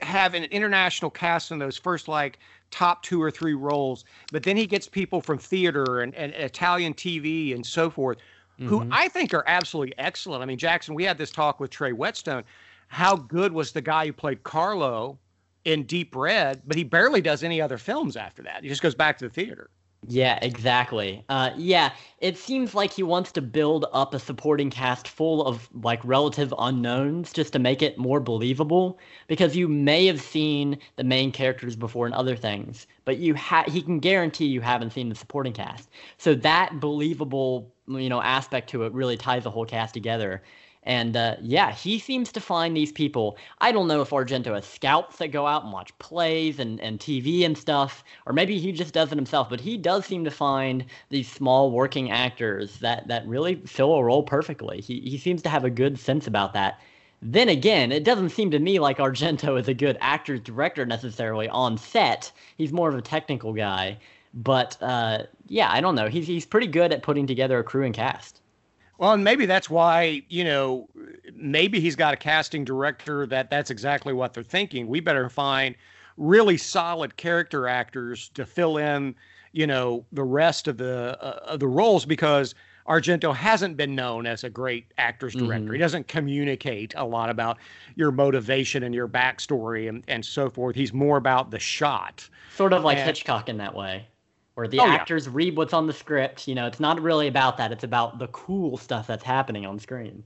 have 0.02 0.34
an 0.34 0.46
international 0.46 1.12
cast 1.12 1.52
in 1.52 1.60
those 1.60 1.78
first 1.78 2.08
like 2.08 2.40
top 2.72 3.04
two 3.04 3.22
or 3.22 3.32
three 3.32 3.54
roles, 3.54 4.06
but 4.32 4.44
then 4.44 4.58
he 4.58 4.66
gets 4.68 4.88
people 4.88 5.22
from 5.22 5.38
theater 5.38 6.02
and, 6.02 6.14
and 6.16 6.34
Italian 6.34 6.94
TV 6.94 7.54
and 7.56 7.66
so 7.66 7.90
forth, 7.90 8.18
who 8.60 8.82
Mhm. 8.82 8.90
I 8.92 9.08
think 9.08 9.34
are 9.34 9.44
absolutely 9.48 9.94
excellent. 9.98 10.42
I 10.42 10.46
mean, 10.46 10.58
Jackson, 10.58 10.96
we 10.96 11.04
had 11.04 11.18
this 11.18 11.32
talk 11.32 11.60
with 11.60 11.70
Trey 11.70 11.92
Whetstone. 11.94 12.44
How 12.88 13.16
good 13.16 13.52
was 13.54 13.72
the 13.72 13.82
guy 13.82 14.08
who 14.08 14.14
played 14.14 14.44
Carlo 14.44 15.20
in 15.66 15.84
Deep 15.84 16.16
Red? 16.16 16.62
But 16.66 16.76
he 16.78 16.84
barely 16.84 17.22
does 17.22 17.44
any 17.44 17.62
other 17.62 17.78
films 17.78 18.18
after 18.18 18.42
that. 18.44 18.64
He 18.64 18.70
just 18.70 18.82
goes 18.82 18.96
back 18.96 19.18
to 19.20 19.28
the 19.28 19.34
theater. 19.34 19.70
Yeah, 20.10 20.40
exactly. 20.42 21.26
Uh, 21.28 21.52
yeah, 21.58 21.92
it 22.20 22.38
seems 22.38 22.74
like 22.74 22.94
he 22.94 23.04
wants 23.04 23.30
to 23.34 23.42
build 23.42 23.86
up 23.92 24.14
a 24.14 24.20
supporting 24.20 24.70
cast 24.70 25.06
full 25.06 25.46
of 25.46 25.68
like 25.84 26.00
relative 26.06 26.54
unknowns 26.58 27.34
just 27.34 27.52
to 27.54 27.60
make 27.60 27.82
it 27.82 27.98
more 27.98 28.22
believable. 28.22 29.00
Because 29.28 29.58
you 29.58 29.68
may 29.68 30.06
have 30.06 30.22
seen 30.22 30.78
the 30.96 31.04
main 31.04 31.34
characters 31.34 31.76
before 31.76 32.08
in 32.08 32.14
other 32.14 32.38
things, 32.38 32.88
but 33.04 33.18
you 33.18 33.36
ha- 33.36 33.66
he 33.68 33.82
can 33.82 34.00
guarantee 34.00 34.46
you 34.46 34.62
haven't 34.62 34.94
seen 34.94 35.10
the 35.10 35.16
supporting 35.16 35.52
cast. 35.52 35.90
So 36.18 36.34
that 36.36 36.80
believable, 36.80 37.74
you 37.90 38.08
know, 38.08 38.22
aspect 38.22 38.70
to 38.70 38.84
it 38.84 38.94
really 38.94 39.18
ties 39.18 39.44
the 39.44 39.52
whole 39.52 39.66
cast 39.66 39.94
together. 39.94 40.42
And 40.88 41.18
uh, 41.18 41.36
yeah, 41.42 41.74
he 41.74 42.00
seems 42.00 42.32
to 42.32 42.40
find 42.40 42.76
these 42.76 42.94
people. 42.94 43.38
I 43.60 43.74
don't 43.74 43.90
know 43.90 44.00
if 44.00 44.12
Argento 44.12 44.56
has 44.56 44.66
scouts 44.66 45.18
that 45.18 45.34
go 45.34 45.46
out 45.46 45.66
and 45.66 45.74
watch 45.74 45.96
plays 46.00 46.60
and, 46.60 46.80
and 46.80 46.98
TV 46.98 47.46
and 47.46 47.58
stuff, 47.58 48.06
or 48.26 48.32
maybe 48.32 48.58
he 48.58 48.72
just 48.72 48.94
does 48.94 49.12
it 49.12 49.18
himself, 49.18 49.50
but 49.50 49.60
he 49.60 49.76
does 49.78 50.06
seem 50.06 50.24
to 50.24 50.32
find 50.32 50.86
these 51.10 51.30
small 51.30 51.72
working 51.72 52.10
actors 52.10 52.80
that, 52.80 53.06
that 53.10 53.28
really 53.28 53.56
fill 53.66 53.96
a 53.96 54.04
role 54.04 54.24
perfectly. 54.24 54.80
He, 54.80 55.02
he 55.02 55.18
seems 55.18 55.42
to 55.42 55.50
have 55.50 55.66
a 55.66 55.70
good 55.70 56.00
sense 56.00 56.26
about 56.26 56.54
that. 56.54 56.80
Then 57.22 57.50
again, 57.50 57.92
it 57.92 58.06
doesn't 58.06 58.30
seem 58.30 58.50
to 58.52 58.60
me 58.60 58.80
like 58.80 58.98
Argento 58.98 59.60
is 59.60 59.68
a 59.68 59.74
good 59.74 59.98
actor 60.00 60.38
director 60.38 60.86
necessarily 60.86 61.50
on 61.50 61.78
set. 61.78 62.32
He's 62.58 62.72
more 62.72 62.88
of 62.88 62.96
a 62.96 63.02
technical 63.02 63.52
guy. 63.52 63.98
But 64.34 64.78
uh, 64.82 65.24
yeah, 65.48 65.70
I 65.70 65.82
don't 65.82 65.96
know. 65.96 66.08
He's, 66.08 66.28
he's 66.28 66.46
pretty 66.46 66.68
good 66.68 66.94
at 66.94 67.04
putting 67.04 67.28
together 67.28 67.60
a 67.60 67.64
crew 67.66 67.84
and 67.84 67.94
cast. 67.94 68.40
Well, 68.98 69.14
and 69.14 69.24
maybe 69.24 69.46
that's 69.46 69.70
why, 69.70 70.24
you 70.30 70.44
know, 70.44 70.90
maybe 71.36 71.80
he's 71.80 71.96
got 71.96 72.14
a 72.14 72.18
casting 72.18 72.66
director 72.66 73.26
that 73.28 73.50
that's 73.50 73.70
exactly 73.70 74.14
what 74.14 74.34
they're 74.34 74.44
thinking. 74.44 74.88
We 74.88 75.00
better 75.00 75.30
find 75.30 75.76
really 76.18 76.58
solid 76.58 77.16
character 77.18 77.68
actors 77.68 78.30
to 78.30 78.46
fill 78.46 78.78
in, 78.78 79.14
you 79.52 79.68
know, 79.68 80.06
the 80.12 80.24
rest 80.24 80.68
of 80.68 80.78
the 80.78 81.18
uh, 81.22 81.40
of 81.46 81.60
the 81.60 81.68
roles 81.68 82.06
because 82.06 82.56
Argento 82.88 83.36
hasn't 83.36 83.76
been 83.78 83.94
known 83.96 84.26
as 84.26 84.44
a 84.46 84.50
great 84.50 84.86
actors 84.98 85.36
director. 85.36 85.70
Mhm. 85.70 85.74
He 85.74 85.78
doesn't 85.78 86.08
communicate 86.08 86.94
a 86.96 87.06
lot 87.06 87.30
about 87.30 87.58
your 87.96 88.12
motivation 88.12 88.82
and 88.84 88.96
your 88.96 89.10
backstory 89.10 89.90
and, 89.90 90.04
and 90.08 90.26
so 90.26 90.50
forth. 90.50 90.76
He's 90.76 90.94
more 90.94 91.18
about 91.18 91.52
the 91.52 91.60
shot. 91.60 92.28
Sort 92.56 92.72
of 92.74 92.84
like 92.86 92.98
And- 92.98 93.06
Hitchcock 93.08 93.50
in 93.50 93.58
that 93.58 93.76
way, 93.76 94.08
where 94.58 94.68
the 94.68 94.80
Oh, 94.80 94.86
yeah. 94.86 94.96
actors 94.96 95.30
read 95.30 95.56
what's 95.56 95.72
on 95.72 95.86
the 95.86 95.94
script. 95.94 96.48
You 96.48 96.56
know, 96.56 96.66
it's 96.66 96.80
not 96.80 97.00
really 97.00 97.28
about 97.28 97.58
that. 97.58 97.72
It's 97.72 97.84
about 97.84 98.18
the 98.18 98.28
cool 98.30 98.76
stuff 98.76 99.06
that's 99.06 99.24
happening 99.24 99.68
on 99.68 99.78
screen. 99.78 100.24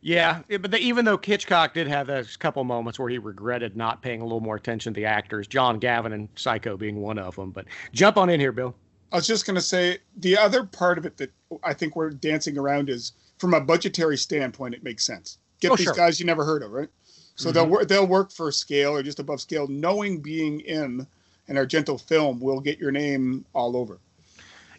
Yeah, 0.00 0.42
yeah, 0.48 0.58
but 0.58 0.72
the, 0.72 0.78
even 0.78 1.04
though 1.04 1.16
Hitchcock 1.22 1.74
did 1.74 1.86
have 1.86 2.08
those 2.08 2.36
couple 2.36 2.64
moments 2.64 2.98
where 2.98 3.08
he 3.08 3.18
regretted 3.18 3.76
not 3.76 4.02
paying 4.02 4.20
a 4.20 4.24
little 4.24 4.40
more 4.40 4.56
attention 4.56 4.92
to 4.94 4.98
the 5.00 5.06
actors, 5.06 5.46
John 5.46 5.78
Gavin 5.78 6.12
and 6.12 6.28
Psycho 6.34 6.76
being 6.76 7.00
one 7.00 7.18
of 7.20 7.36
them. 7.36 7.52
But 7.52 7.66
jump 7.92 8.16
on 8.16 8.30
in 8.30 8.40
here, 8.40 8.50
Bill. 8.50 8.74
I 9.12 9.16
was 9.16 9.28
just 9.28 9.46
going 9.46 9.54
to 9.54 9.62
say 9.62 9.98
the 10.16 10.36
other 10.36 10.64
part 10.64 10.98
of 10.98 11.06
it 11.06 11.16
that 11.18 11.30
I 11.62 11.74
think 11.74 11.94
we're 11.94 12.10
dancing 12.10 12.58
around 12.58 12.90
is 12.90 13.12
from 13.38 13.54
a 13.54 13.60
budgetary 13.60 14.16
standpoint, 14.16 14.74
it 14.74 14.82
makes 14.82 15.04
sense. 15.06 15.38
Get 15.60 15.70
Oh, 15.70 15.76
these 15.76 15.84
sure. 15.84 15.94
guys 15.94 16.18
you 16.18 16.26
never 16.26 16.44
heard 16.44 16.64
of, 16.64 16.72
right? 16.72 16.88
So 17.36 17.52
they'll 17.52 17.62
mm-hmm. 17.62 17.70
wor- 17.70 17.84
they'll 17.84 18.06
work 18.08 18.32
for 18.32 18.50
scale 18.50 18.96
or 18.96 19.04
just 19.04 19.20
above 19.20 19.40
scale, 19.40 19.68
knowing 19.68 20.20
being 20.20 20.60
in 20.60 21.06
an 21.48 21.56
Argento 21.56 22.00
film 22.00 22.40
will 22.40 22.60
get 22.60 22.78
your 22.78 22.90
name 22.92 23.44
all 23.54 23.76
over. 23.76 23.98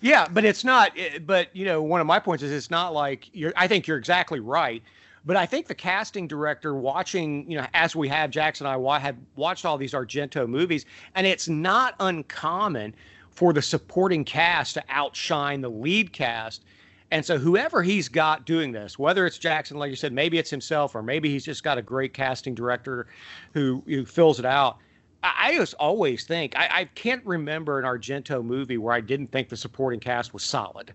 Yeah, 0.02 0.28
but 0.32 0.46
it's 0.46 0.64
not. 0.64 0.92
eh, 0.98 1.20
But 1.20 1.54
you 1.56 1.66
know, 1.66 1.82
one 1.82 2.00
of 2.02 2.08
my 2.08 2.20
points 2.20 2.44
is 2.44 2.52
it's 2.52 2.72
not 2.72 2.94
like 2.94 3.30
you're. 3.34 3.54
I 3.56 3.68
think 3.68 3.88
you're 3.88 3.98
exactly 3.98 4.40
right. 4.40 4.82
But 5.26 5.36
I 5.36 5.46
think 5.46 5.68
the 5.68 5.76
casting 5.76 6.28
director 6.28 6.76
watching, 6.76 7.50
you 7.52 7.58
know, 7.58 7.68
as 7.74 7.94
we 7.96 8.08
have 8.08 8.32
Jackson 8.32 8.66
and 8.66 8.88
I 8.88 9.00
had 9.00 9.18
watched 9.36 9.66
all 9.66 9.78
these 9.78 9.92
Argento 9.92 10.48
movies, 10.48 10.86
and 11.16 11.28
it's 11.28 11.50
not 11.50 11.96
uncommon 12.00 12.96
for 13.30 13.52
the 13.52 13.62
supporting 13.62 14.24
cast 14.24 14.76
to 14.76 14.84
outshine 14.90 15.60
the 15.62 15.70
lead 15.70 16.14
cast. 16.14 16.64
And 17.12 17.26
so 17.26 17.38
whoever 17.38 17.84
he's 17.84 18.08
got 18.08 18.46
doing 18.46 18.72
this, 18.72 18.98
whether 18.98 19.26
it's 19.26 19.38
Jackson, 19.38 19.78
like 19.78 19.90
you 19.90 19.96
said, 19.96 20.14
maybe 20.14 20.38
it's 20.38 20.50
himself, 20.50 20.96
or 20.96 21.02
maybe 21.04 21.30
he's 21.30 21.44
just 21.44 21.64
got 21.64 21.78
a 21.78 21.82
great 21.82 22.14
casting 22.14 22.56
director 22.56 23.08
who 23.54 23.84
who 23.88 24.06
fills 24.06 24.40
it 24.40 24.46
out. 24.46 24.78
I, 25.24 25.56
just 25.56 25.74
always 25.76 26.26
think 26.26 26.58
I, 26.58 26.70
I 26.72 26.86
can't 26.86 27.26
remember 27.26 27.80
an 27.80 27.86
Argento 27.86 28.44
movie 28.44 28.78
where 28.78 28.94
I 28.94 29.02
didn't 29.02 29.32
think 29.32 29.50
the 29.50 29.58
supporting 29.58 30.00
cast 30.00 30.34
was 30.34 30.44
solid. 30.44 30.94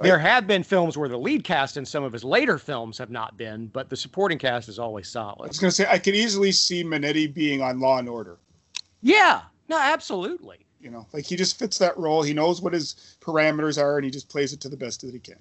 There 0.00 0.18
have 0.18 0.46
been 0.46 0.62
films 0.62 0.98
where 0.98 1.08
the 1.08 1.18
lead 1.18 1.44
cast 1.44 1.76
in 1.76 1.86
some 1.86 2.04
of 2.04 2.12
his 2.12 2.24
later 2.24 2.58
films 2.58 2.98
have 2.98 3.10
not 3.10 3.36
been, 3.36 3.68
but 3.68 3.88
the 3.88 3.96
supporting 3.96 4.38
cast 4.38 4.68
is 4.68 4.78
always 4.78 5.08
solid. 5.08 5.44
I 5.44 5.48
was 5.48 5.58
going 5.58 5.70
to 5.70 5.74
say 5.74 5.86
I 5.88 5.98
could 5.98 6.14
easily 6.14 6.52
see 6.52 6.82
Manetti 6.82 7.32
being 7.32 7.62
on 7.62 7.80
Law 7.80 7.98
and 7.98 8.08
Order. 8.08 8.38
Yeah, 9.02 9.42
no, 9.68 9.78
absolutely. 9.78 10.58
You 10.80 10.90
know, 10.90 11.06
like 11.12 11.24
he 11.24 11.36
just 11.36 11.58
fits 11.58 11.78
that 11.78 11.96
role. 11.96 12.22
He 12.22 12.34
knows 12.34 12.60
what 12.60 12.72
his 12.72 13.16
parameters 13.20 13.80
are, 13.80 13.96
and 13.96 14.04
he 14.04 14.10
just 14.10 14.28
plays 14.28 14.52
it 14.52 14.60
to 14.60 14.68
the 14.68 14.76
best 14.76 15.00
that 15.02 15.12
he 15.12 15.18
can. 15.18 15.38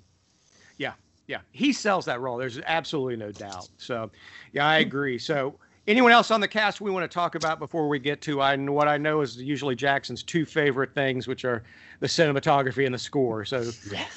Yeah, 0.77 0.93
yeah, 1.27 1.39
he 1.51 1.73
sells 1.73 2.05
that 2.05 2.21
role. 2.21 2.37
There's 2.37 2.59
absolutely 2.65 3.17
no 3.17 3.31
doubt. 3.31 3.69
So, 3.77 4.11
yeah, 4.53 4.67
I 4.67 4.81
hmm. 4.81 4.87
agree. 4.87 5.19
So, 5.19 5.55
anyone 5.87 6.11
else 6.11 6.31
on 6.31 6.41
the 6.41 6.47
cast 6.47 6.81
we 6.81 6.91
want 6.91 7.09
to 7.09 7.13
talk 7.13 7.35
about 7.35 7.59
before 7.59 7.87
we 7.87 7.99
get 7.99 8.21
to 8.21 8.41
I 8.41 8.55
what 8.57 8.87
I 8.87 8.97
know 8.97 9.21
is 9.21 9.37
usually 9.37 9.75
Jackson's 9.75 10.23
two 10.23 10.45
favorite 10.45 10.93
things, 10.93 11.27
which 11.27 11.45
are 11.45 11.63
the 11.99 12.07
cinematography 12.07 12.85
and 12.85 12.93
the 12.93 12.99
score. 12.99 13.45
So, 13.45 13.61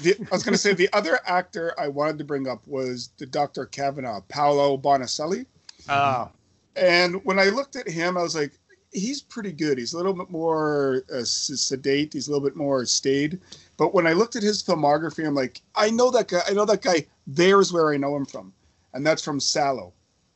The, 0.02 0.16
I 0.30 0.34
was 0.34 0.42
going 0.42 0.52
to 0.54 0.58
say 0.58 0.72
the 0.72 0.88
other 0.92 1.20
actor 1.26 1.74
I 1.78 1.88
wanted 1.88 2.18
to 2.18 2.24
bring 2.24 2.48
up 2.48 2.66
was 2.66 3.10
the 3.18 3.26
Dr. 3.26 3.66
Kavanaugh, 3.66 4.20
Paolo 4.28 4.76
Bonacelli. 4.76 5.46
uh, 5.88 6.28
And 6.76 7.24
when 7.24 7.38
I 7.38 7.44
looked 7.44 7.76
at 7.76 7.88
him, 7.88 8.16
I 8.16 8.22
was 8.22 8.34
like, 8.34 8.52
he's 8.92 9.20
pretty 9.20 9.52
good. 9.52 9.78
He's 9.78 9.92
a 9.92 9.96
little 9.96 10.14
bit 10.14 10.30
more 10.30 11.02
uh, 11.12 11.22
sedate. 11.24 12.12
He's 12.12 12.28
a 12.28 12.30
little 12.32 12.46
bit 12.46 12.56
more 12.56 12.84
staid. 12.86 13.40
But 13.76 13.94
when 13.94 14.06
I 14.06 14.12
looked 14.12 14.34
at 14.36 14.42
his 14.42 14.62
filmography, 14.62 15.26
I'm 15.26 15.34
like, 15.34 15.60
I 15.74 15.90
know 15.90 16.10
that 16.10 16.28
guy. 16.28 16.40
I 16.48 16.52
know 16.52 16.64
that 16.64 16.82
guy. 16.82 17.06
There's 17.26 17.72
where 17.72 17.92
I 17.92 17.96
know 17.96 18.16
him 18.16 18.24
from, 18.24 18.52
and 18.94 19.06
that's 19.06 19.22
from 19.22 19.38
Salò. 19.38 19.92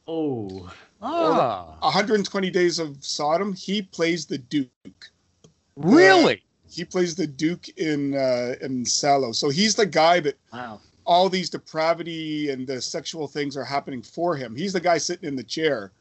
Oh, 0.07 0.70
ah, 1.03 1.76
120 1.80 2.50
Days 2.50 2.78
of 2.78 2.96
Sodom. 3.05 3.53
He 3.55 3.82
plays 3.82 4.26
the 4.26 4.38
Duke. 4.38 5.11
really? 5.76 6.42
He 6.70 6.84
plays 6.84 7.14
the 7.14 7.26
Duke 7.26 7.68
in 7.76 8.14
uh, 8.14 8.55
in 8.62 8.84
Salò. 8.84 9.34
So 9.34 9.50
he's 9.50 9.74
the 9.74 9.84
guy 9.86 10.20
that 10.20 10.38
wow. 10.53 10.80
all 11.05 11.28
these 11.28 11.50
depravity 11.50 12.48
and 12.50 12.66
the 12.66 12.80
sexual 12.80 13.28
things 13.28 13.57
are 13.59 13.64
happening 13.64 14.00
for 14.03 14.36
him. 14.36 14.57
He's 14.57 14.72
the 14.72 14.80
guy 14.80 14.96
sitting 14.98 15.28
in 15.28 15.36
the 15.36 15.42
chair 15.44 15.92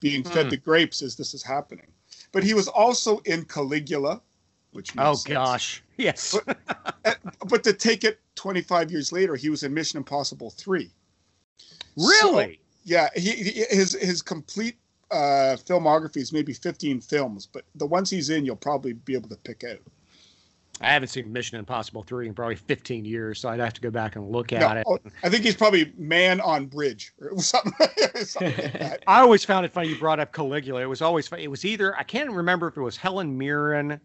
being 0.00 0.24
fed 0.24 0.46
Hmm. 0.46 0.50
the 0.50 0.56
grapes 0.56 1.00
as 1.02 1.14
this 1.16 1.32
is 1.32 1.42
happening. 1.42 1.86
But 2.32 2.42
he 2.42 2.54
was 2.54 2.66
also 2.68 3.18
in 3.18 3.44
Caligula, 3.44 4.20
which 4.72 4.94
makes 4.94 5.06
Oh 5.06 5.14
sense. 5.14 5.32
gosh, 5.32 5.82
yes. 5.96 6.36
But 7.48 7.62
to 7.64 7.72
take 7.72 8.02
it 8.02 8.18
25 8.34 8.90
years 8.90 9.12
later, 9.12 9.36
he 9.36 9.48
was 9.48 9.62
in 9.62 9.72
Mission 9.72 9.96
Impossible 9.98 10.50
3. 10.50 10.90
Really? 11.96 12.60
Yeah, 12.86 13.08
he, 13.16 13.32
he 13.32 13.64
his 13.68 13.94
his 13.94 14.22
complete 14.22 14.76
uh, 15.10 15.56
filmography 15.66 16.18
is 16.18 16.32
maybe 16.32 16.52
15 16.52 17.00
films, 17.00 17.44
but 17.44 17.64
the 17.74 17.86
ones 17.86 18.08
he's 18.08 18.30
in, 18.30 18.46
you'll 18.46 18.54
probably 18.54 18.92
be 18.92 19.14
able 19.14 19.28
to 19.28 19.36
pick 19.36 19.64
out. 19.64 19.80
I 20.80 20.92
haven't 20.92 21.08
seen 21.08 21.32
Mission 21.32 21.58
Impossible 21.58 22.02
3 22.02 22.28
in 22.28 22.34
probably 22.34 22.54
15 22.54 23.04
years, 23.04 23.40
so 23.40 23.48
I'd 23.48 23.58
have 23.60 23.72
to 23.72 23.80
go 23.80 23.90
back 23.90 24.14
and 24.14 24.30
look 24.30 24.52
at 24.52 24.60
No, 24.60 24.80
it. 24.80 24.84
oh, 24.86 24.98
I 25.24 25.30
think 25.30 25.42
he's 25.42 25.56
probably 25.56 25.92
Man 25.96 26.40
on 26.40 26.66
Bridge 26.66 27.12
or 27.20 27.36
something, 27.40 27.72
something 28.24 28.54
like 28.56 28.72
that. 28.78 29.02
I 29.06 29.20
always 29.20 29.44
found 29.44 29.64
it 29.66 29.72
funny 29.72 29.88
you 29.88 29.98
brought 29.98 30.20
up 30.20 30.32
Caligula. 30.32 30.82
It 30.82 30.86
was 30.86 31.02
always 31.02 31.26
fun. 31.26 31.40
It 31.40 31.50
was 31.50 31.64
either 31.64 31.96
I 31.96 32.04
can't 32.04 32.30
remember 32.30 32.68
if 32.68 32.76
it 32.76 32.82
was 32.82 32.96
Helen 32.96 33.36
Mirren 33.36 33.98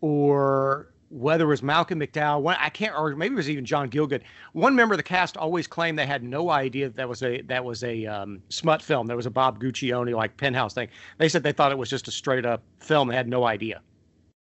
or 0.00 0.93
whether 1.14 1.44
it 1.44 1.48
was 1.48 1.62
Malcolm 1.62 2.00
McDowell. 2.00 2.42
One, 2.42 2.56
I 2.58 2.68
can't, 2.68 2.92
or 2.96 3.14
maybe 3.14 3.34
it 3.34 3.36
was 3.36 3.48
even 3.48 3.64
John 3.64 3.88
Gielgud. 3.88 4.22
One 4.52 4.74
member 4.74 4.94
of 4.94 4.98
the 4.98 5.04
cast 5.04 5.36
always 5.36 5.68
claimed 5.68 5.96
they 5.96 6.06
had 6.06 6.24
no 6.24 6.50
idea 6.50 6.88
that, 6.90 7.08
was 7.08 7.22
a 7.22 7.40
that 7.42 7.64
was 7.64 7.84
a 7.84 8.04
um, 8.06 8.42
smut 8.48 8.82
film. 8.82 9.06
That 9.06 9.16
was 9.16 9.26
a 9.26 9.30
Bob 9.30 9.60
Guccione 9.60 10.14
like 10.14 10.36
penthouse 10.36 10.74
thing. 10.74 10.88
They 11.18 11.28
said 11.28 11.44
they 11.44 11.52
thought 11.52 11.70
it 11.70 11.78
was 11.78 11.88
just 11.88 12.08
a 12.08 12.10
straight 12.10 12.44
up 12.44 12.62
film. 12.80 13.08
They 13.08 13.14
had 13.14 13.28
no 13.28 13.44
idea. 13.44 13.80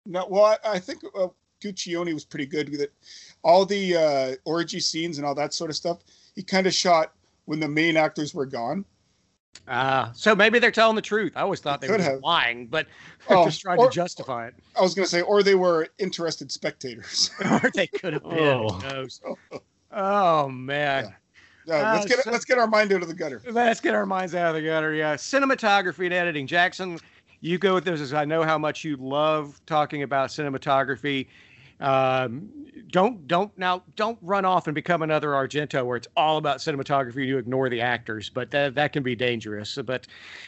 No, 0.05 0.27
well, 0.29 0.45
I, 0.45 0.57
I 0.73 0.79
think 0.79 1.03
uh, 1.19 1.29
Guccione 1.63 2.13
was 2.13 2.27
pretty 2.27 2.47
good 2.47 2.69
with 2.69 2.83
it. 2.83 2.93
All 3.43 3.65
the 3.65 3.97
uh, 3.97 4.35
orgy 4.45 4.81
scenes 4.81 5.17
and 5.17 5.27
all 5.27 5.35
that 5.37 5.55
sort 5.55 5.71
of 5.71 5.77
stuff, 5.77 6.01
he 6.35 6.43
kind 6.43 6.67
of 6.67 6.75
shot 6.75 7.15
when 7.47 7.59
the 7.59 7.69
main 7.69 7.97
actors 7.97 8.35
were 8.35 8.47
gone. 8.47 8.85
Uh, 9.69 10.11
so 10.13 10.35
maybe 10.35 10.59
they're 10.59 10.71
telling 10.71 10.97
the 10.97 11.03
truth. 11.03 11.33
I 11.37 11.43
always 11.43 11.61
thought 11.61 11.81
they 11.81 11.87
Could 11.87 11.99
were 12.01 12.05
have. 12.05 12.21
lying, 12.23 12.67
but 12.67 12.87
they're 13.29 13.39
Oh, 13.39 13.45
just 13.45 13.61
trying 13.61 13.79
or- 13.79 13.89
to 13.89 13.95
justify 13.95 14.49
it. 14.49 14.55
I 14.77 14.81
was 14.83 14.95
going 14.95 15.05
to 15.05 15.11
say, 15.11 15.21
or 15.23 15.43
they 15.43 15.55
were 15.55 15.89
interested 15.99 16.51
spectators. 16.51 17.31
or 17.45 17.71
they 17.75 17.87
could 17.87 18.15
have 18.15 18.23
been. 18.25 18.33
Oh. 18.39 18.69
Who 18.71 18.89
knows? 18.89 19.21
Oh 19.93 20.49
man. 20.49 21.13
Yeah. 21.67 21.83
No, 21.83 21.83
let's 21.93 22.05
Uh, 22.05 22.09
get 22.09 22.19
so- 22.25 22.31
let's 22.31 22.45
get 22.45 22.59
our 22.59 22.69
mind 22.69 22.93
out 22.93 23.03
of 23.03 23.09
the 23.09 23.15
gutter. 23.15 23.43
Let's 23.51 23.81
get 23.81 23.93
our 23.93 24.07
minds 24.07 24.37
out 24.37 24.51
of 24.51 24.55
the 24.55 24.63
gutter. 24.63 24.95
Yeah, 24.95 25.17
cinematography 25.17 26.05
and 26.05 26.15
editing. 26.15 26.47
Jackson, 26.47 27.01
you 27.41 27.59
go 27.59 27.75
with 27.75 27.85
this. 27.85 28.01
As 28.01 28.15
I 28.15 28.25
know 28.25 28.45
how 28.45 28.57
much 28.57 28.85
you 28.85 28.97
love 28.97 29.61
talking 29.67 30.05
about 30.05 30.31
cinematography. 30.31 31.27
Um, 31.81 32.51
don't 32.91 33.27
don't 33.27 33.57
now 33.59 33.83
don't 33.97 34.19
run 34.23 34.45
off 34.45 34.67
and 34.67 34.75
become 34.75 35.03
another 35.03 35.31
Argento 35.31 35.85
where 35.85 35.97
it's 35.97 36.09
all 36.17 36.37
about 36.37 36.59
cinematography 36.59 37.17
and 37.17 37.29
you 37.29 37.39
ignore 37.39 37.69
the 37.69 37.81
actors. 37.81 38.29
But 38.29 38.51
that 38.51 38.75
that 38.75 38.93
can 38.93 39.03
be 39.03 39.15
dangerous. 39.15 39.79
But 39.85 40.07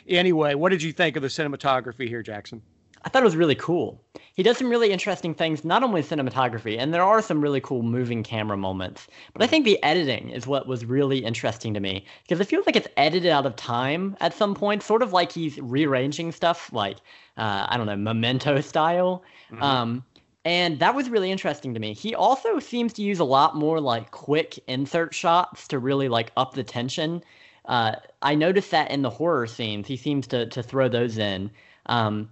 anyway, 0.08 0.54
what 0.54 0.70
did 0.70 0.82
you 0.82 0.92
think 0.92 1.16
of 1.16 1.22
the 1.22 1.28
cinematography 1.28 2.08
here, 2.08 2.22
Jackson? 2.22 2.62
I 3.04 3.08
thought 3.08 3.22
it 3.22 3.24
was 3.24 3.36
really 3.36 3.56
cool. 3.56 4.00
He 4.34 4.42
does 4.42 4.58
some 4.58 4.70
really 4.70 4.92
interesting 4.92 5.34
things, 5.34 5.64
not 5.64 5.82
only 5.82 6.02
cinematography, 6.02 6.78
and 6.78 6.94
there 6.94 7.02
are 7.02 7.20
some 7.20 7.40
really 7.40 7.60
cool 7.60 7.82
moving 7.82 8.22
camera 8.22 8.56
moments, 8.56 9.08
but 9.32 9.42
I 9.42 9.46
think 9.48 9.64
the 9.64 9.82
editing 9.82 10.30
is 10.30 10.46
what 10.46 10.68
was 10.68 10.84
really 10.84 11.18
interesting 11.18 11.74
to 11.74 11.80
me 11.80 12.06
because 12.22 12.40
it 12.40 12.44
feels 12.46 12.64
like 12.64 12.76
it's 12.76 12.86
edited 12.96 13.30
out 13.30 13.44
of 13.44 13.56
time 13.56 14.16
at 14.20 14.34
some 14.34 14.54
point, 14.54 14.82
sort 14.84 15.02
of 15.02 15.12
like 15.12 15.32
he's 15.32 15.58
rearranging 15.58 16.30
stuff, 16.30 16.72
like, 16.72 16.98
uh, 17.36 17.66
I 17.68 17.76
don't 17.76 17.86
know, 17.86 17.96
memento 17.96 18.60
style. 18.60 19.24
Um, 19.60 20.04
and 20.44 20.78
that 20.80 20.94
was 20.94 21.08
really 21.08 21.30
interesting 21.30 21.72
to 21.74 21.80
me. 21.80 21.94
He 21.94 22.14
also 22.14 22.58
seems 22.58 22.92
to 22.94 23.02
use 23.02 23.20
a 23.20 23.24
lot 23.24 23.56
more 23.56 23.80
like 23.80 24.10
quick 24.10 24.58
insert 24.66 25.14
shots 25.14 25.68
to 25.68 25.78
really 25.78 26.08
like 26.08 26.32
up 26.36 26.54
the 26.54 26.64
tension. 26.64 27.22
Uh, 27.66 27.96
I 28.22 28.34
noticed 28.34 28.70
that 28.72 28.90
in 28.90 29.02
the 29.02 29.10
horror 29.10 29.46
scenes, 29.46 29.86
he 29.86 29.96
seems 29.96 30.26
to 30.28 30.46
to 30.46 30.62
throw 30.62 30.88
those 30.88 31.18
in. 31.18 31.50
Um, 31.86 32.30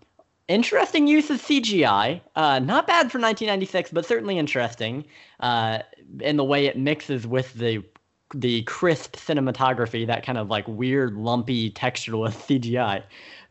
interesting 0.48 1.06
use 1.06 1.30
of 1.30 1.40
CGI. 1.40 2.20
Uh, 2.34 2.58
not 2.58 2.86
bad 2.86 3.12
for 3.12 3.18
1996, 3.18 3.92
but 3.92 4.04
certainly 4.04 4.38
interesting 4.38 5.04
uh, 5.38 5.78
in 6.20 6.36
the 6.36 6.44
way 6.44 6.66
it 6.66 6.76
mixes 6.76 7.26
with 7.26 7.54
the 7.54 7.84
the 8.34 8.62
crisp 8.62 9.16
cinematography, 9.16 10.06
that 10.06 10.24
kind 10.24 10.38
of 10.38 10.48
like 10.48 10.66
weird, 10.68 11.16
lumpy, 11.16 11.70
textureless 11.70 12.34
CGI. 12.60 13.02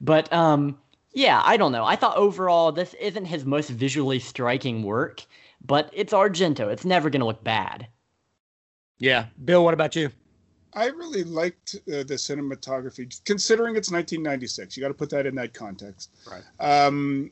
But 0.02 0.32
um, 0.32 0.78
yeah, 1.14 1.42
I 1.44 1.58
don't 1.58 1.72
know. 1.72 1.86
I 1.86 1.96
thought 1.96 2.18
overall 2.18 2.72
this 2.72 2.94
isn't 2.96 3.26
his 3.26 3.46
most 3.46 3.70
visually 3.70 4.20
striking 4.20 4.84
work, 4.84 5.26
but 5.66 5.90
it's 5.94 6.14
Argento. 6.14 6.72
It's 6.72 6.86
never 6.86 7.10
going 7.10 7.22
to 7.22 7.26
look 7.26 7.44
bad. 7.44 7.88
Yeah, 9.00 9.26
Bill. 9.46 9.64
What 9.64 9.74
about 9.74 9.96
you? 9.96 10.12
I 10.74 10.88
really 10.88 11.24
liked 11.24 11.76
uh, 11.88 12.04
the 12.04 12.16
cinematography, 12.16 13.20
considering 13.26 13.76
it's 13.76 13.92
1996. 13.92 14.78
You 14.78 14.82
got 14.82 14.90
to 14.90 14.94
put 14.94 15.10
that 15.10 15.26
in 15.26 15.34
that 15.36 15.54
context. 15.54 16.12
Right. 16.30 16.44
Um, 16.60 17.32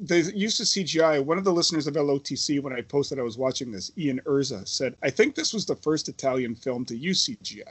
the 0.00 0.20
use 0.34 0.58
of 0.60 0.66
CGI. 0.66 1.24
One 1.24 1.38
of 1.38 1.44
the 1.44 1.52
listeners 1.52 1.86
of 1.86 1.94
LOTC, 1.94 2.60
when 2.62 2.72
I 2.72 2.82
posted 2.82 3.18
I 3.18 3.22
was 3.22 3.38
watching 3.38 3.70
this, 3.70 3.92
Ian 3.98 4.20
Urza 4.26 4.66
said, 4.66 4.96
"I 5.02 5.10
think 5.10 5.34
this 5.34 5.52
was 5.52 5.66
the 5.66 5.76
first 5.76 6.08
Italian 6.08 6.54
film 6.54 6.84
to 6.86 6.96
use 6.96 7.24
CGI," 7.24 7.62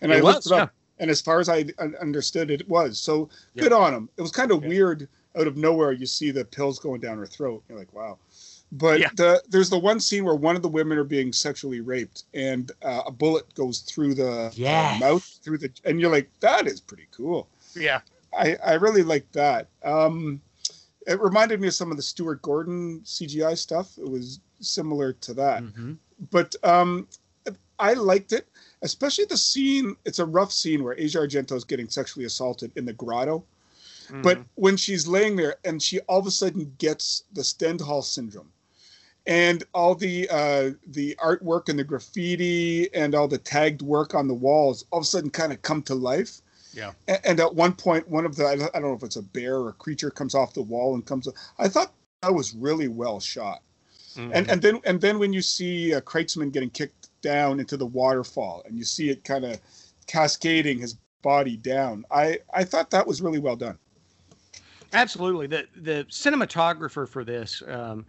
and 0.00 0.12
It 0.12 0.16
I 0.16 0.20
was, 0.20 0.34
looked 0.34 0.46
it 0.46 0.52
up. 0.52 0.74
And 1.00 1.10
as 1.10 1.20
far 1.20 1.40
as 1.40 1.48
I 1.48 1.64
understood 2.00 2.50
it, 2.50 2.60
it 2.62 2.68
was 2.68 2.98
so 2.98 3.28
Yeah. 3.54 3.64
good 3.64 3.72
on 3.72 3.94
him. 3.94 4.08
It 4.16 4.22
was 4.22 4.30
kind 4.30 4.50
of 4.50 4.62
Yeah. 4.62 4.68
weird 4.68 5.08
out 5.38 5.46
of 5.46 5.56
nowhere. 5.56 5.92
You 5.92 6.06
see 6.06 6.30
the 6.30 6.44
pills 6.44 6.78
going 6.78 7.00
down 7.00 7.18
her 7.18 7.26
throat. 7.26 7.62
You're 7.68 7.78
like, 7.78 7.92
wow. 7.92 8.18
But 8.72 9.00
Yeah. 9.00 9.08
the, 9.16 9.42
there's 9.48 9.70
the 9.70 9.78
one 9.78 10.00
scene 10.00 10.24
where 10.24 10.34
one 10.34 10.56
of 10.56 10.62
the 10.62 10.68
women 10.68 10.98
are 10.98 11.04
being 11.04 11.32
sexually 11.32 11.80
raped, 11.80 12.24
and 12.34 12.70
uh, 12.82 13.02
a 13.06 13.10
bullet 13.10 13.52
goes 13.54 13.80
through 13.80 14.14
the 14.14 14.52
uh, 14.96 14.98
mouth, 14.98 15.38
through 15.42 15.58
the, 15.58 15.70
and 15.84 16.00
you're 16.00 16.10
like, 16.10 16.28
that 16.40 16.66
is 16.66 16.80
pretty 16.80 17.06
cool. 17.10 17.48
Yeah. 17.74 18.00
I, 18.36 18.56
I 18.64 18.74
really 18.74 19.02
like 19.02 19.30
that. 19.32 19.68
Um, 19.84 20.42
it 21.06 21.18
reminded 21.20 21.60
me 21.60 21.68
of 21.68 21.74
some 21.74 21.90
of 21.90 21.96
the 21.96 22.02
Stuart 22.02 22.42
Gordon 22.42 23.00
CGI 23.04 23.56
stuff. 23.56 23.96
It 23.96 24.06
was 24.08 24.40
similar 24.60 25.12
to 25.14 25.34
that 25.34 25.62
Mm-hmm. 25.62 25.92
but 26.30 26.54
um, 26.64 27.06
I 27.78 27.94
liked 27.94 28.32
it, 28.32 28.48
especially 28.82 29.24
the 29.26 29.36
scene. 29.36 29.96
It's 30.04 30.18
a 30.18 30.26
rough 30.26 30.52
scene 30.52 30.82
where 30.84 30.98
Asia 30.98 31.18
Argento 31.18 31.52
is 31.52 31.64
getting 31.64 31.88
sexually 31.88 32.26
assaulted 32.26 32.70
in 32.76 32.84
the 32.84 32.92
grotto. 32.92 33.44
Mm-hmm. 34.06 34.22
But 34.22 34.38
when 34.54 34.76
she's 34.76 35.06
laying 35.06 35.36
there 35.36 35.56
and 35.64 35.82
she 35.82 36.00
all 36.00 36.18
of 36.20 36.26
a 36.26 36.30
sudden 36.30 36.74
gets 36.78 37.24
the 37.32 37.42
Stendhal 37.44 38.02
syndrome, 38.02 38.50
and 39.26 39.64
all 39.74 39.94
the 39.94 40.28
uh, 40.30 40.70
the 40.86 41.14
artwork 41.22 41.68
and 41.68 41.78
the 41.78 41.84
graffiti 41.84 42.92
and 42.94 43.14
all 43.14 43.28
the 43.28 43.36
tagged 43.38 43.82
work 43.82 44.14
on 44.14 44.26
the 44.26 44.34
walls 44.34 44.86
all 44.90 45.00
of 45.00 45.02
a 45.02 45.06
sudden 45.06 45.28
kind 45.30 45.52
of 45.52 45.60
come 45.62 45.82
to 45.82 45.94
life. 45.94 46.40
Yeah. 46.72 46.92
A- 47.08 47.26
And 47.28 47.38
at 47.40 47.54
one 47.54 47.72
point, 47.74 48.08
one 48.08 48.24
of 48.24 48.36
the 48.36 48.46
I 48.46 48.56
don't 48.56 48.82
know 48.82 48.94
if 48.94 49.02
it's 49.02 49.16
a 49.16 49.22
bear 49.22 49.56
or 49.56 49.68
a 49.68 49.72
creature 49.74 50.10
comes 50.10 50.34
off 50.34 50.54
the 50.54 50.62
wall 50.62 50.94
and 50.94 51.04
comes. 51.04 51.28
I 51.58 51.68
thought 51.68 51.92
that 52.22 52.32
was 52.34 52.54
really 52.54 52.88
well 52.88 53.20
shot 53.20 53.62
Mhm. 54.16 54.30
and 54.34 54.50
and 54.50 54.62
then 54.62 54.80
and 54.84 55.00
then 55.00 55.18
when 55.18 55.32
you 55.34 55.42
see 55.42 55.94
uh, 55.94 56.00
Kretschmann 56.00 56.50
getting 56.50 56.70
kicked 56.70 56.97
down 57.20 57.60
into 57.60 57.76
the 57.76 57.86
waterfall 57.86 58.62
and 58.66 58.76
you 58.76 58.84
see 58.84 59.10
it 59.10 59.24
kind 59.24 59.44
of 59.44 59.60
cascading 60.06 60.78
his 60.78 60.96
body 61.22 61.56
down 61.56 62.04
i 62.10 62.38
i 62.54 62.64
thought 62.64 62.90
that 62.90 63.06
was 63.06 63.20
really 63.20 63.38
well 63.40 63.56
done 63.56 63.78
Absolutely. 64.92 65.46
The 65.46 65.66
the 65.76 66.06
cinematographer 66.10 67.08
for 67.08 67.24
this 67.24 67.62
um, 67.68 68.06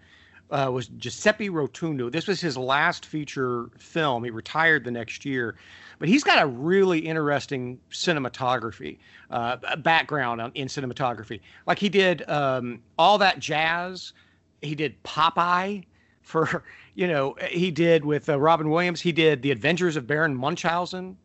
uh, 0.52 0.70
was 0.72 0.88
Giuseppe 0.88 1.50
Rotunno. 1.50 2.10
This 2.10 2.28
was 2.28 2.40
his 2.40 2.58
last 2.58 3.06
feature 3.06 3.70
film. 3.78 4.24
He 4.24 4.30
retired 4.30 4.84
the 4.84 4.92
next 4.92 5.26
year, 5.26 5.56
but 6.00 6.08
he's 6.08 6.24
got 6.24 6.42
a 6.42 6.48
really 6.48 7.00
interesting 7.00 7.80
cinematography 7.92 8.98
uh, 9.30 9.58
background 9.78 10.42
on, 10.42 10.52
in 10.56 10.68
cinematography. 10.68 11.42
Like 11.68 11.80
he 11.80 11.90
did 11.90 12.28
um, 12.30 12.82
all 12.98 13.18
that 13.18 13.40
jazz. 13.40 14.14
He 14.62 14.76
did 14.76 15.02
Popeye 15.04 15.84
for 16.22 16.64
you 17.00 17.08
know 17.08 17.36
he 17.50 17.72
did 17.72 18.04
with 18.04 18.28
uh, 18.30 18.38
Robin 18.38 18.70
Williams. 18.70 19.00
He 19.00 19.14
did 19.14 19.42
The 19.42 19.52
Adventures 19.52 19.96
of 19.96 20.06
Baron 20.06 20.36
Munchausen 20.36 21.16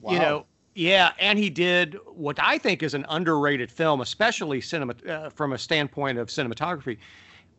Wow. 0.00 0.12
you 0.12 0.18
know 0.20 0.46
yeah 0.76 1.10
and 1.18 1.36
he 1.40 1.50
did 1.50 1.96
what 2.06 2.38
i 2.40 2.56
think 2.56 2.84
is 2.84 2.94
an 2.94 3.04
underrated 3.08 3.68
film 3.68 4.00
especially 4.00 4.60
cinema 4.60 4.94
uh, 5.08 5.28
from 5.30 5.52
a 5.54 5.58
standpoint 5.58 6.18
of 6.18 6.28
cinematography 6.28 6.98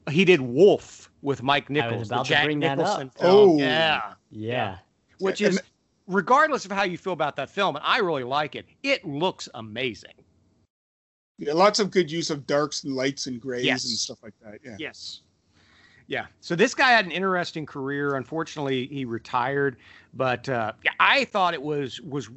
he 0.10 0.24
did 0.24 0.40
wolf 0.40 1.12
with 1.22 1.44
mike 1.44 1.70
nichols 1.70 2.08
the 2.08 2.16
about 2.16 2.26
to 2.28 2.30
Jack 2.30 2.46
bring 2.46 2.62
that 2.62 2.78
Nicholson 2.78 3.08
up. 3.10 3.20
film. 3.20 3.50
Oh. 3.50 3.58
yeah 3.60 4.14
Yeah. 4.32 4.78
which 5.20 5.42
is 5.42 5.62
regardless 6.08 6.64
of 6.64 6.72
how 6.72 6.84
you 6.84 6.98
feel 6.98 7.12
about 7.12 7.36
that 7.36 7.50
film 7.50 7.76
and 7.76 7.84
i 7.86 7.98
really 7.98 8.24
like 8.24 8.56
it 8.56 8.66
it 8.84 9.04
looks 9.04 9.50
amazing 9.56 10.14
yeah, 11.40 11.52
lots 11.52 11.80
of 11.80 11.92
good 11.92 12.10
use 12.10 12.30
of 12.30 12.48
darks 12.48 12.86
and 12.86 12.96
lights 12.96 13.28
and 13.28 13.42
grays 13.42 13.66
Yes. 13.66 13.84
and 13.84 13.98
stuff 13.98 14.20
like 14.24 14.34
that 14.42 14.60
yeah 14.64 14.78
Yes. 14.80 15.24
Yeah. 16.10 16.26
So 16.42 16.56
this 16.56 16.74
guy 16.74 16.90
had 16.90 17.06
an 17.06 17.12
interesting 17.12 17.68
career. 17.68 18.16
Unfortunately, 18.16 18.88
he 18.88 19.06
retired, 19.06 19.78
but 20.16 20.50
uh, 20.50 20.74
I 21.00 21.26
thought 21.26 21.54
it 21.54 21.62
was 21.62 22.02
was 22.02 22.30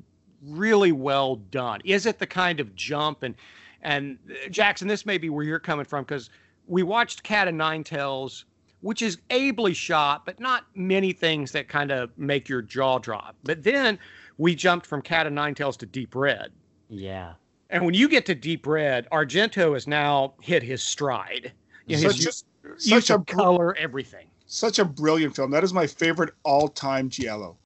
really 0.42 0.92
well 0.92 1.36
done. 1.36 1.80
Is 1.84 2.04
it 2.04 2.18
the 2.18 2.26
kind 2.26 2.60
of 2.60 2.76
jump 2.76 3.22
and 3.22 3.34
and 3.80 4.18
uh, 4.30 4.50
Jackson? 4.50 4.88
This 4.88 5.06
may 5.06 5.16
be 5.16 5.30
where 5.30 5.42
you're 5.42 5.58
coming 5.58 5.86
from 5.86 6.04
because 6.04 6.28
we 6.66 6.82
watched 6.82 7.22
Cat 7.22 7.48
and 7.48 7.56
Nine 7.56 7.82
Tails, 7.82 8.44
which 8.82 9.00
is 9.00 9.16
ably 9.30 9.72
shot, 9.72 10.26
but 10.26 10.38
not 10.38 10.66
many 10.74 11.14
things 11.14 11.50
that 11.52 11.68
kind 11.68 11.90
of 11.90 12.10
make 12.18 12.50
your 12.50 12.60
jaw 12.60 12.98
drop. 12.98 13.36
But 13.42 13.62
then 13.62 13.98
we 14.36 14.54
jumped 14.54 14.84
from 14.84 15.00
Cat 15.00 15.26
and 15.26 15.34
Nine 15.34 15.54
Tails 15.54 15.78
to 15.78 15.86
Deep 15.86 16.14
Red. 16.14 16.52
Yeah. 16.90 17.32
And 17.70 17.86
when 17.86 17.94
you 17.94 18.06
get 18.06 18.26
to 18.26 18.34
Deep 18.34 18.66
Red, 18.66 19.08
Argento 19.10 19.72
has 19.72 19.86
now 19.86 20.34
hit 20.42 20.62
his 20.62 20.82
stride. 20.82 21.52
You 21.86 21.96
know, 21.96 22.02
his 22.02 22.16
such, 22.16 22.26
use- 22.26 22.26
a, 22.26 22.28
use 22.28 22.44
such 22.78 23.10
a 23.10 23.18
color, 23.20 23.74
everything. 23.76 24.26
such 24.46 24.78
a 24.78 24.84
brilliant 24.84 25.34
film 25.36 25.50
that 25.50 25.64
is 25.64 25.72
my 25.72 25.86
favorite 25.86 26.34
all-time 26.44 27.08
giallo 27.08 27.56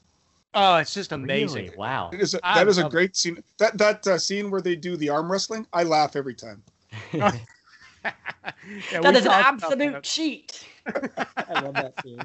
Oh, 0.59 0.77
it's 0.77 0.95
just 0.95 1.13
amazing. 1.13 1.67
Really? 1.67 1.77
Wow. 1.77 2.09
it 2.15 2.21
is 2.21 2.33
a, 2.33 2.41
I 2.47 2.55
that 2.59 2.67
is 2.69 2.79
a 2.79 2.83
love- 2.83 2.91
great 2.93 3.15
scene 3.17 3.43
that 3.59 3.77
that 3.79 4.07
uh, 4.07 4.17
scene 4.19 4.51
where 4.51 4.61
they 4.63 4.75
do 4.77 4.97
the 4.97 5.09
arm 5.11 5.31
wrestling 5.31 5.67
i 5.73 5.83
laugh 5.83 6.17
every 6.17 6.35
time 6.35 6.63
Yeah, 7.13 9.01
That 9.01 9.13
we 9.13 9.19
is 9.19 9.25
an 9.27 9.33
absolute 9.33 9.93
that. 9.95 10.03
cheat. 10.05 10.65
I 10.87 11.61
love 11.61 11.75
that 11.75 11.95
scene. 12.03 12.21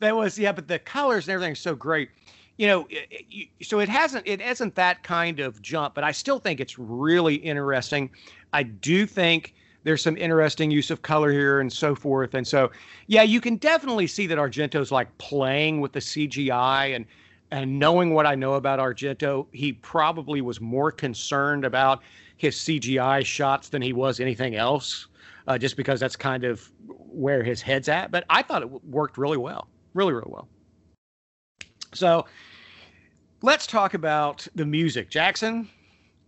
That 0.00 0.14
was 0.14 0.38
yeah, 0.38 0.52
but 0.52 0.68
the 0.68 0.78
colors 0.78 1.26
and 1.26 1.32
everything 1.34 1.52
is 1.52 1.60
so 1.60 1.74
great. 1.74 2.10
You 2.58 2.66
know, 2.66 2.86
it- 2.90 3.08
it- 3.10 3.24
you- 3.30 3.46
so 3.62 3.78
it 3.80 3.88
hasn't 3.88 4.26
it 4.26 4.40
isn't 4.42 4.74
that 4.74 5.02
kind 5.02 5.40
of 5.40 5.62
jump, 5.62 5.94
but 5.94 6.04
I 6.04 6.12
still 6.12 6.38
think 6.38 6.60
it's 6.60 6.78
really 6.78 7.36
interesting. 7.36 8.10
I 8.52 8.64
do 8.64 9.06
think 9.06 9.54
there's 9.84 10.02
some 10.02 10.16
interesting 10.16 10.70
use 10.70 10.90
of 10.90 11.02
color 11.02 11.30
here 11.30 11.60
and 11.60 11.72
so 11.72 11.94
forth. 11.94 12.34
And 12.34 12.46
so, 12.46 12.70
yeah, 13.06 13.22
you 13.22 13.40
can 13.40 13.56
definitely 13.56 14.06
see 14.06 14.26
that 14.26 14.38
Argento's 14.38 14.90
like 14.90 15.16
playing 15.18 15.80
with 15.80 15.92
the 15.92 16.00
CGI 16.00 16.96
and 16.96 17.06
and 17.50 17.78
knowing 17.78 18.14
what 18.14 18.26
I 18.26 18.34
know 18.34 18.54
about 18.54 18.80
Argento, 18.80 19.46
he 19.52 19.74
probably 19.74 20.40
was 20.40 20.60
more 20.60 20.90
concerned 20.90 21.64
about 21.64 22.02
his 22.36 22.56
CGI 22.56 23.24
shots 23.24 23.68
than 23.68 23.80
he 23.80 23.92
was 23.92 24.18
anything 24.18 24.56
else, 24.56 25.06
uh, 25.46 25.56
just 25.56 25.76
because 25.76 26.00
that's 26.00 26.16
kind 26.16 26.42
of 26.42 26.68
where 26.88 27.44
his 27.44 27.62
head's 27.62 27.88
at. 27.88 28.10
But 28.10 28.24
I 28.28 28.42
thought 28.42 28.62
it 28.62 28.84
worked 28.84 29.18
really 29.18 29.36
well, 29.36 29.68
really, 29.92 30.12
really 30.12 30.30
well. 30.32 30.48
So 31.92 32.26
let's 33.42 33.68
talk 33.68 33.94
about 33.94 34.48
the 34.56 34.66
music. 34.66 35.08
Jackson, 35.08 35.68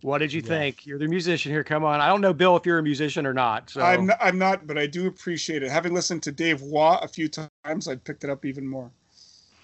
what 0.01 0.19
did 0.19 0.31
you 0.33 0.39
Yes. 0.41 0.47
think? 0.47 0.85
You're 0.85 0.99
the 0.99 1.07
musician 1.07 1.51
here. 1.51 1.63
Come 1.63 1.83
on. 1.83 1.99
I 2.01 2.07
don't 2.07 2.21
know, 2.21 2.33
Bill, 2.33 2.55
if 2.55 2.65
you're 2.65 2.79
a 2.79 2.83
musician 2.83 3.25
or 3.25 3.33
not. 3.33 3.69
So 3.69 3.81
i'm 3.81 4.05
not, 4.07 4.17
i'm 4.21 4.37
not 4.37 4.67
but 4.67 4.77
i 4.77 4.85
do 4.87 5.07
appreciate 5.07 5.63
it 5.63 5.69
having 5.71 5.93
listened 5.93 6.23
to 6.23 6.31
dave 6.31 6.61
waugh 6.61 6.99
a 7.01 7.07
few 7.07 7.27
times 7.29 7.87
i 7.87 7.95
picked 7.95 8.23
it 8.23 8.29
up 8.29 8.45
even 8.45 8.67
more 8.67 8.91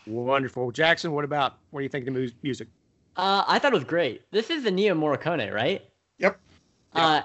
Wonderful, 0.05 0.71
Jackson. 0.71 1.13
What 1.13 1.23
about 1.23 1.57
what 1.71 1.79
do 1.79 1.83
you 1.83 1.89
think 1.89 2.07
of 2.07 2.13
the 2.13 2.31
music? 2.41 2.67
Uh, 3.15 3.45
I 3.47 3.57
thought 3.57 3.71
it 3.71 3.75
was 3.75 3.85
great. 3.85 4.21
This 4.31 4.49
is 4.49 4.63
the 4.63 4.69
Ennio 4.69 4.97
Morricone, 4.97 5.53
right? 5.53 5.81
Yep. 6.17 6.37
Uh, 6.93 7.21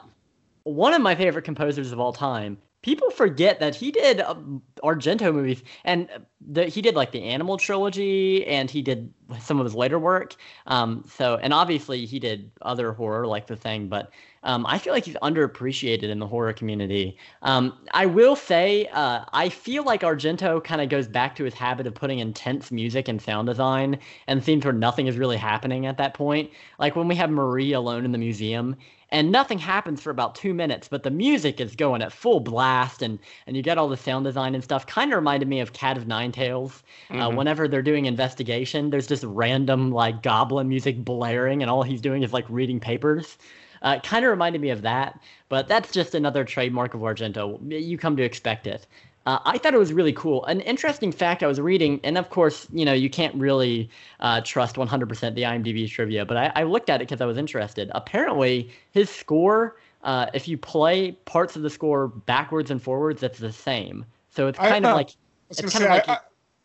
one 0.63 0.95
of 0.95 1.03
my 1.03 1.17
favorite 1.17 1.43
composers 1.43 1.91
of 1.91 1.99
all 1.99 2.13
time. 2.13 2.57
People 2.83 3.11
forget 3.11 3.59
that 3.59 3.75
he 3.75 3.91
did 3.91 4.21
um, 4.21 4.63
Argento 4.85 5.35
movies, 5.35 5.63
and 5.85 6.09
the, 6.41 6.67
he 6.67 6.81
did 6.81 6.95
like 6.95 7.11
the 7.11 7.23
Animal 7.25 7.57
trilogy, 7.57 8.47
and 8.47 8.71
he 8.71 8.83
did 8.83 9.13
some 9.41 9.59
of 9.59 9.65
his 9.65 9.75
later 9.75 9.99
work. 9.99 10.37
Um, 10.67 11.05
so, 11.09 11.37
and 11.43 11.53
obviously 11.53 12.07
he 12.07 12.21
did 12.21 12.51
other 12.63 12.93
horror 12.93 13.27
like 13.27 13.49
The 13.49 13.57
Thing, 13.57 13.89
but 13.89 14.13
um, 14.45 14.65
I 14.67 14.79
feel 14.79 14.93
like 14.93 15.05
he's 15.05 15.17
underappreciated 15.17 16.05
in 16.05 16.21
the 16.21 16.27
horror 16.27 16.53
community. 16.53 17.19
Um, 17.43 17.77
I 17.93 18.07
will 18.07 18.37
say, 18.37 18.87
uh, 18.93 19.25
I 19.33 19.49
feel 19.49 19.83
like 19.83 20.03
Argento 20.03 20.63
kind 20.63 20.81
of 20.81 20.89
goes 20.89 21.09
back 21.09 21.35
to 21.37 21.45
his 21.45 21.55
habit 21.55 21.87
of 21.87 21.95
putting 21.95 22.21
intense 22.21 22.71
music 22.71 23.09
and 23.09 23.21
sound 23.21 23.49
design 23.49 23.99
and 24.29 24.43
scenes 24.43 24.65
where 24.65 24.73
nothing 24.73 25.09
is 25.09 25.19
really 25.19 25.37
happening 25.37 25.87
at 25.87 25.99
that 25.99 26.15
point. 26.15 26.51
Like 26.79 26.95
when 26.95 27.09
we 27.09 27.17
have 27.17 27.31
Marie 27.31 27.73
alone 27.73 28.05
in 28.05 28.13
the 28.13 28.19
museum, 28.19 28.77
and 29.11 29.33
nothing 29.33 29.59
happens 29.59 30.01
for 30.01 30.11
about 30.11 30.35
two 30.35 30.53
minutes, 30.53 30.89
but 30.89 31.03
the 31.03 31.11
music 31.11 31.61
is 31.61 31.75
going 31.75 32.03
at 32.03 32.13
full 32.13 32.41
blast, 32.41 33.03
and 33.03 33.19
and 33.47 33.57
you 33.57 33.63
get 33.63 33.79
all 33.79 33.89
the 33.89 33.97
sound 33.97 34.25
design 34.25 34.55
and 34.55 34.63
stuff. 34.63 34.87
Kind 34.87 35.13
of 35.13 35.17
reminded 35.17 35.49
me 35.49 35.61
of 35.61 35.73
Cat 35.73 35.97
of 35.97 36.07
Nine 36.07 36.33
Tails. 36.33 36.83
Uh, 37.11 37.31
whenever 37.31 37.69
they're 37.69 37.83
doing 37.83 38.05
investigation, 38.07 38.91
there's 38.91 39.07
just 39.07 39.25
random 39.25 39.91
like 39.91 40.23
goblin 40.23 40.69
music 40.69 41.05
blaring, 41.05 41.63
and 41.63 41.71
all 41.71 41.83
he's 41.83 42.01
doing 42.01 42.23
is 42.23 42.33
like 42.33 42.45
reading 42.49 42.81
papers. 42.81 43.39
Uh, 43.83 44.01
kind 44.01 44.25
of 44.25 44.31
reminded 44.31 44.61
me 44.61 44.71
of 44.71 44.83
that, 44.83 45.21
but 45.49 45.69
that's 45.69 45.93
just 45.93 46.15
another 46.15 46.45
trademark 46.45 46.95
of 46.95 47.01
Argento. 47.01 47.59
You 47.71 47.97
come 47.97 48.17
to 48.17 48.25
expect 48.25 48.67
it. 48.67 48.87
Uh, 49.29 49.39
I 49.45 49.59
thought 49.59 49.75
it 49.75 49.79
was 49.79 49.93
really 49.93 50.15
cool. 50.15 50.43
An 50.47 50.63
interesting 50.63 51.13
fact 51.13 51.43
I 51.43 51.47
was 51.47 51.61
reading, 51.61 52.01
and 52.03 52.17
of 52.17 52.31
course, 52.31 52.67
you 52.73 52.87
know, 52.87 52.95
you 52.95 53.11
can't 53.11 53.35
really 53.35 53.91
uh, 54.21 54.41
trust 54.41 54.77
100% 54.77 55.35
the 55.35 55.43
IMDb 55.43 55.87
trivia, 55.87 56.25
but 56.25 56.39
I, 56.39 56.53
I 56.57 56.63
looked 56.63 56.89
at 56.89 57.03
it 57.03 57.09
because 57.09 57.21
I 57.21 57.27
was 57.27 57.37
interested. 57.37 57.91
Apparently, 57.95 58.71
his 58.93 59.11
score, 59.11 59.77
uh, 60.03 60.31
if 60.33 60.49
you 60.49 60.57
play 60.57 61.13
parts 61.27 61.57
of 61.57 61.63
the 61.63 61.69
score 61.69 62.09
backwards 62.09 62.71
and 62.71 62.83
forwards, 62.83 63.23
it's 63.23 63.39
the 63.39 63.53
same. 63.53 64.07
So 64.31 64.47
it's 64.49 64.59
I- 64.59 64.71
kind 64.71 64.87
of 64.87 64.93
uh, 64.93 64.95
like 64.95 65.11
I 65.11 65.13
it's 65.51 65.61
gonna 65.61 65.73
kind 65.73 65.83
say 65.83 65.89
of 65.89 66.09
like 66.09 66.09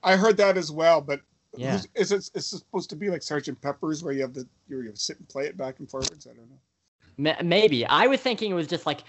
I, 0.04 0.14
I, 0.14 0.16
heard 0.16 0.38
that 0.38 0.56
as 0.56 0.72
well, 0.72 1.02
but 1.02 1.20
Yeah. 1.58 1.82
is 1.96 2.14
it 2.14 2.20
is 2.20 2.32
it 2.34 2.42
supposed 2.44 2.90
to 2.92 2.96
be 2.96 3.10
like 3.10 3.24
Sergeant 3.24 3.60
Pepper's 3.60 4.06
where 4.06 4.14
you 4.14 4.22
have 4.22 4.34
the 4.34 4.48
you, 4.70 4.84
you 4.84 4.92
sit 4.96 5.20
and 5.20 5.28
play 5.28 5.48
it 5.48 5.58
back 5.58 5.80
and 5.80 5.90
forwards? 5.92 6.28
I 6.28 6.34
don't 6.34 6.50
know. 6.50 6.60
Ma- 7.18 7.36
Maybe 7.44 7.86
I 7.86 8.08
was 8.08 8.20
thinking 8.20 8.52
it 8.52 8.56
was 8.56 8.68
just 8.68 8.86
like 8.86 9.04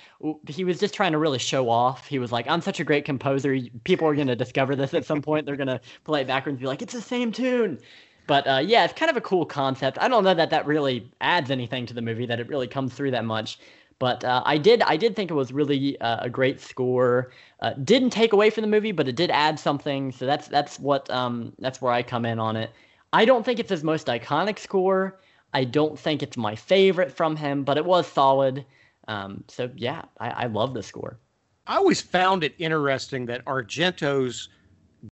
he 0.49 0.65
was 0.65 0.79
just 0.79 0.95
trying 0.95 1.13
to 1.13 1.19
really 1.19 1.39
show 1.39 1.69
off. 1.71 2.07
He 2.07 2.19
was 2.19 2.33
like, 2.33 2.47
"I'm 2.49 2.61
such 2.61 2.81
a 2.81 2.85
great 2.85 3.05
composer. 3.05 3.59
People 3.85 4.09
are 4.09 4.15
gonna 4.15 4.37
discover 4.37 4.77
this 4.77 4.95
at 4.95 5.05
some 5.05 5.23
point. 5.23 5.47
They're 5.47 5.57
gonna 5.57 5.81
play 6.05 6.23
it 6.23 6.27
backwards 6.27 6.55
and 6.55 6.61
be 6.61 6.67
like, 6.67 6.83
it's 6.83 6.93
the 6.95 7.01
same 7.01 7.33
tune." 7.33 7.79
But 8.27 8.47
uh, 8.47 8.63
yeah, 8.65 8.85
it's 8.85 8.95
kind 8.95 9.11
of 9.11 9.17
a 9.17 9.21
cool 9.21 9.45
concept. 9.47 9.99
I 10.01 10.09
don't 10.09 10.25
know 10.25 10.35
that 10.35 10.51
that 10.51 10.67
really 10.67 11.11
adds 11.21 11.51
anything 11.51 11.87
to 11.87 11.95
the 11.95 12.03
movie. 12.03 12.27
That 12.27 12.41
it 12.41 12.49
really 12.49 12.69
comes 12.69 12.95
through 12.95 13.11
that 13.13 13.25
much. 13.25 13.59
But 13.99 14.25
uh, 14.25 14.43
I 14.45 14.59
did 14.59 14.83
I 14.83 14.97
did 14.97 15.15
think 15.17 15.31
it 15.31 15.35
was 15.35 15.53
really 15.53 15.99
uh, 16.01 16.25
a 16.25 16.31
great 16.31 16.61
score. 16.61 17.33
Uh, 17.61 17.73
didn't 17.85 18.11
take 18.11 18.33
away 18.33 18.51
from 18.51 18.63
the 18.63 18.69
movie, 18.69 18.93
but 18.93 19.09
it 19.09 19.17
did 19.17 19.31
add 19.31 19.59
something. 19.59 20.13
So 20.13 20.27
that's 20.27 20.49
that's 20.49 20.79
what 20.81 21.09
um, 21.11 21.53
that's 21.59 21.81
where 21.81 21.93
I 21.93 22.03
come 22.03 22.25
in 22.25 22.39
on 22.39 22.57
it. 22.57 22.71
I 23.13 23.25
don't 23.25 23.45
think 23.45 23.61
it's 23.61 23.71
his 23.71 23.85
most 23.85 24.09
iconic 24.09 24.59
score. 24.59 25.21
I 25.55 25.65
don't 25.65 25.99
think 25.99 26.23
it's 26.23 26.37
my 26.37 26.57
favorite 26.57 27.13
from 27.13 27.37
him, 27.37 27.63
but 27.63 27.79
it 27.79 27.85
was 27.85 28.07
solid. 28.07 28.67
Um, 29.09 29.45
so 29.49 29.71
yeah, 29.77 30.03
I, 30.19 30.31
I 30.31 30.47
love 30.47 30.75
the 30.75 30.83
score. 30.83 31.19
I 31.67 31.77
always 31.77 32.01
found 32.01 32.45
it 32.45 32.55
interesting 32.59 33.27
that 33.27 33.45
Argento's 33.47 34.49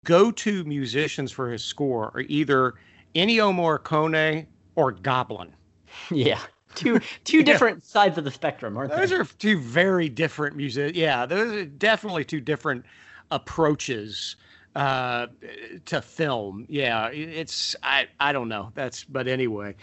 go-to 0.05 0.65
musicians 0.65 1.31
for 1.31 1.51
his 1.51 1.63
score 1.63 2.11
are 2.15 2.25
either 2.29 2.75
Ennio 3.15 3.53
Morricone 3.53 4.47
or 4.75 4.93
Goblin. 4.93 5.53
yeah, 6.11 6.41
two 6.75 7.01
two 7.25 7.43
different 7.45 7.85
sides 7.85 8.17
of 8.19 8.25
the 8.25 8.31
spectrum, 8.31 8.77
aren't 8.77 8.91
Those 8.91 9.11
they? 9.11 9.17
Those 9.17 9.31
are 9.31 9.35
two 9.39 9.59
very 9.59 10.09
different 10.09 10.57
music. 10.57 10.97
Yeah, 10.97 11.27
those 11.27 11.53
are 11.53 11.65
definitely 11.65 12.25
two 12.25 12.41
different 12.41 12.85
approaches 13.31 14.37
uh, 14.77 15.27
to 15.87 16.01
film. 16.01 16.67
Yeah, 16.69 17.09
it's 17.09 17.77
I 17.83 18.07
I 18.19 18.33
don't 18.33 18.49
know. 18.49 18.71
That's 18.75 19.05
but 19.05 19.29
anyway. 19.29 19.75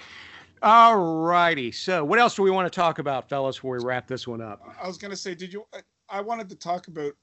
All 0.61 0.97
righty. 0.97 1.71
So, 1.71 2.03
what 2.03 2.19
else 2.19 2.35
do 2.35 2.43
we 2.43 2.51
want 2.51 2.71
to 2.71 2.75
talk 2.75 2.99
about, 2.99 3.29
fellas, 3.29 3.57
before 3.57 3.77
we 3.77 3.83
wrap 3.83 4.07
this 4.07 4.27
one 4.27 4.41
up? 4.41 4.61
I 4.81 4.87
was 4.87 4.97
gonna 4.97 5.15
say, 5.15 5.35
did 5.35 5.53
you? 5.53 5.65
I, 5.73 5.79
I 6.09 6.21
wanted 6.21 6.49
to 6.49 6.55
talk 6.55 6.87
about 6.87 7.13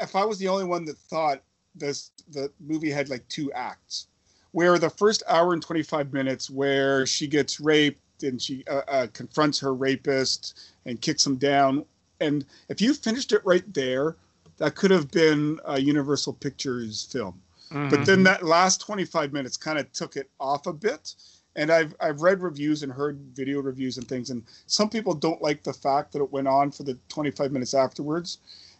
if 0.00 0.16
I 0.16 0.24
was 0.24 0.38
the 0.38 0.48
only 0.48 0.64
one 0.64 0.84
that 0.86 0.96
thought 0.98 1.42
this 1.74 2.12
the 2.30 2.50
movie 2.60 2.90
had 2.90 3.08
like 3.08 3.26
two 3.28 3.52
acts, 3.52 4.06
where 4.52 4.78
the 4.78 4.90
first 4.90 5.22
hour 5.28 5.52
and 5.52 5.62
twenty 5.62 5.82
five 5.82 6.12
minutes 6.12 6.50
where 6.50 7.06
she 7.06 7.26
gets 7.26 7.60
raped 7.60 8.22
and 8.22 8.40
she 8.40 8.64
uh, 8.70 8.82
uh, 8.88 9.06
confronts 9.12 9.58
her 9.58 9.74
rapist 9.74 10.60
and 10.86 11.00
kicks 11.00 11.26
him 11.26 11.36
down, 11.36 11.84
and 12.20 12.44
if 12.68 12.80
you 12.80 12.94
finished 12.94 13.32
it 13.32 13.42
right 13.44 13.64
there, 13.74 14.16
that 14.58 14.76
could 14.76 14.90
have 14.90 15.10
been 15.10 15.58
a 15.64 15.80
Universal 15.80 16.34
Pictures 16.34 17.04
film. 17.10 17.40
But 17.88 18.04
then 18.04 18.22
that 18.24 18.42
last 18.42 18.82
25 18.82 19.32
minutes 19.32 19.56
kind 19.56 19.78
of 19.78 19.90
took 19.92 20.16
it 20.16 20.28
off 20.38 20.66
a 20.66 20.74
bit. 20.74 21.14
And 21.54 21.70
I've 21.70 21.94
I've 22.00 22.22
read 22.22 22.40
reviews 22.40 22.82
and 22.82 22.90
heard 22.92 23.18
video 23.34 23.60
reviews 23.60 23.98
and 23.98 24.08
things, 24.08 24.30
and 24.30 24.42
some 24.66 24.88
people 24.88 25.12
don't 25.14 25.42
like 25.42 25.62
the 25.62 25.72
fact 25.72 26.12
that 26.12 26.22
it 26.22 26.32
went 26.32 26.48
on 26.48 26.70
for 26.70 26.82
the 26.82 26.96
25 27.08 27.52
minutes 27.52 27.74
afterwards, 27.74 28.38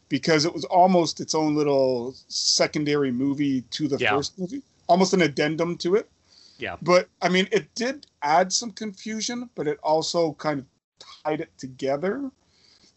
because 0.08 0.44
it 0.44 0.54
was 0.54 0.64
almost 0.64 1.20
its 1.20 1.34
own 1.34 1.54
little 1.54 2.14
secondary 2.28 3.12
movie 3.12 3.62
to 3.72 3.88
the 3.88 3.98
Yeah. 3.98 4.16
first 4.16 4.38
movie, 4.38 4.62
almost 4.86 5.12
an 5.12 5.20
addendum 5.22 5.76
to 5.78 5.96
it. 5.96 6.08
Yeah. 6.58 6.76
But 6.80 7.08
I 7.20 7.28
mean, 7.28 7.46
it 7.52 7.74
did 7.74 8.06
add 8.22 8.52
some 8.52 8.72
confusion, 8.72 9.50
but 9.54 9.66
it 9.68 9.78
also 9.82 10.32
kind 10.34 10.60
of 10.60 10.66
tied 11.24 11.40
it 11.42 11.50
together. 11.58 12.30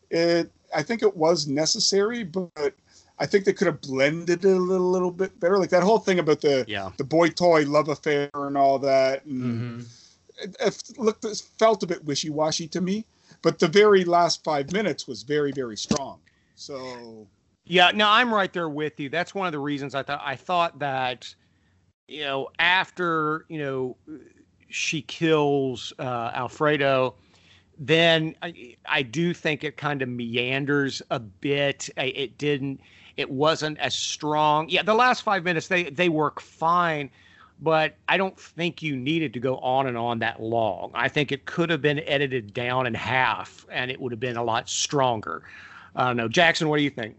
It 0.10 0.52
I 0.74 0.84
think 0.84 1.04
it 1.04 1.16
was 1.18 1.48
necessary, 1.48 2.24
but 2.24 2.74
I 3.18 3.26
think 3.26 3.46
they 3.46 3.54
could 3.54 3.68
have 3.68 3.82
blended 3.82 4.44
it 4.44 4.52
a 4.52 4.56
little, 4.56 4.92
little 4.92 5.12
bit 5.12 5.40
better. 5.40 5.58
Like 5.58 5.70
that 5.70 5.84
whole 5.84 6.00
thing 6.00 6.20
about 6.20 6.42
the 6.42 6.66
Yeah. 6.68 6.92
the 6.98 7.04
boy 7.04 7.30
toy 7.30 7.64
love 7.66 7.88
affair 7.90 8.30
and 8.34 8.58
all 8.58 8.80
that. 8.80 9.26
And 9.26 9.82
Mm-hmm. 9.82 9.82
it, 10.44 10.56
it 10.60 11.00
looked 11.00 11.24
it 11.26 11.42
felt 11.58 11.84
a 11.84 11.88
bit 11.88 12.04
wishy 12.06 12.30
washy 12.30 12.68
to 12.70 12.82
me. 12.82 13.06
But 13.42 13.60
the 13.60 13.68
very 13.68 14.04
last 14.06 14.44
five 14.44 14.72
minutes 14.72 15.08
was 15.08 15.24
very 15.24 15.52
very 15.52 15.78
strong. 15.78 16.20
So 16.56 17.28
Yeah, 17.66 17.92
no, 17.94 18.08
I'm 18.08 18.34
right 18.34 18.52
there 18.52 18.70
with 18.70 19.00
you. 19.00 19.10
That's 19.10 19.34
one 19.34 19.48
of 19.48 19.54
the 19.54 19.60
reasons 19.60 19.96
I 19.96 20.04
thought 20.04 20.22
I 20.24 20.36
thought 20.36 20.80
that, 20.80 21.34
you 22.08 22.22
know, 22.22 22.50
after 22.60 23.46
you 23.50 23.60
know 23.60 23.98
she 24.70 25.02
kills 25.04 25.94
uh, 26.00 26.32
Alfredo, 26.34 27.16
then 27.78 28.36
I, 28.42 28.76
I 28.86 29.04
do 29.04 29.34
think 29.34 29.64
it 29.64 29.78
kind 29.78 30.02
of 30.02 30.10
meanders 30.10 31.02
a 31.12 31.20
bit. 31.20 31.90
I, 31.98 32.06
it 32.06 32.38
didn't. 32.38 32.82
It 33.18 33.30
wasn't 33.30 33.80
as 33.80 33.96
strong. 33.96 34.70
Yeah, 34.70 34.84
the 34.84 34.94
last 34.94 35.22
five 35.22 35.44
minutes 35.44 35.68
they 35.68 35.84
they 35.84 36.10
work 36.10 36.42
fine, 36.42 37.10
but 37.62 37.96
I 38.10 38.18
don't 38.18 38.38
think 38.38 38.82
you 38.82 38.96
needed 38.96 39.34
to 39.34 39.40
go 39.40 39.58
on 39.58 39.88
and 39.88 39.98
on 39.98 40.20
that 40.20 40.42
long. 40.42 40.92
I 40.94 41.08
think 41.08 41.32
it 41.32 41.46
could 41.46 41.70
have 41.70 41.82
been 41.82 42.00
edited 42.00 42.54
down 42.54 42.88
in 42.88 42.94
half, 42.94 43.66
and 43.72 43.90
it 43.90 44.00
would 44.00 44.12
have 44.12 44.20
been 44.20 44.38
a 44.38 44.44
lot 44.44 44.70
stronger. 44.70 45.44
I 45.96 46.08
don't 46.08 46.18
know, 46.18 46.28
Jackson. 46.28 46.68
What 46.68 46.78
do 46.78 46.84
you 46.84 46.90
think? 46.90 47.16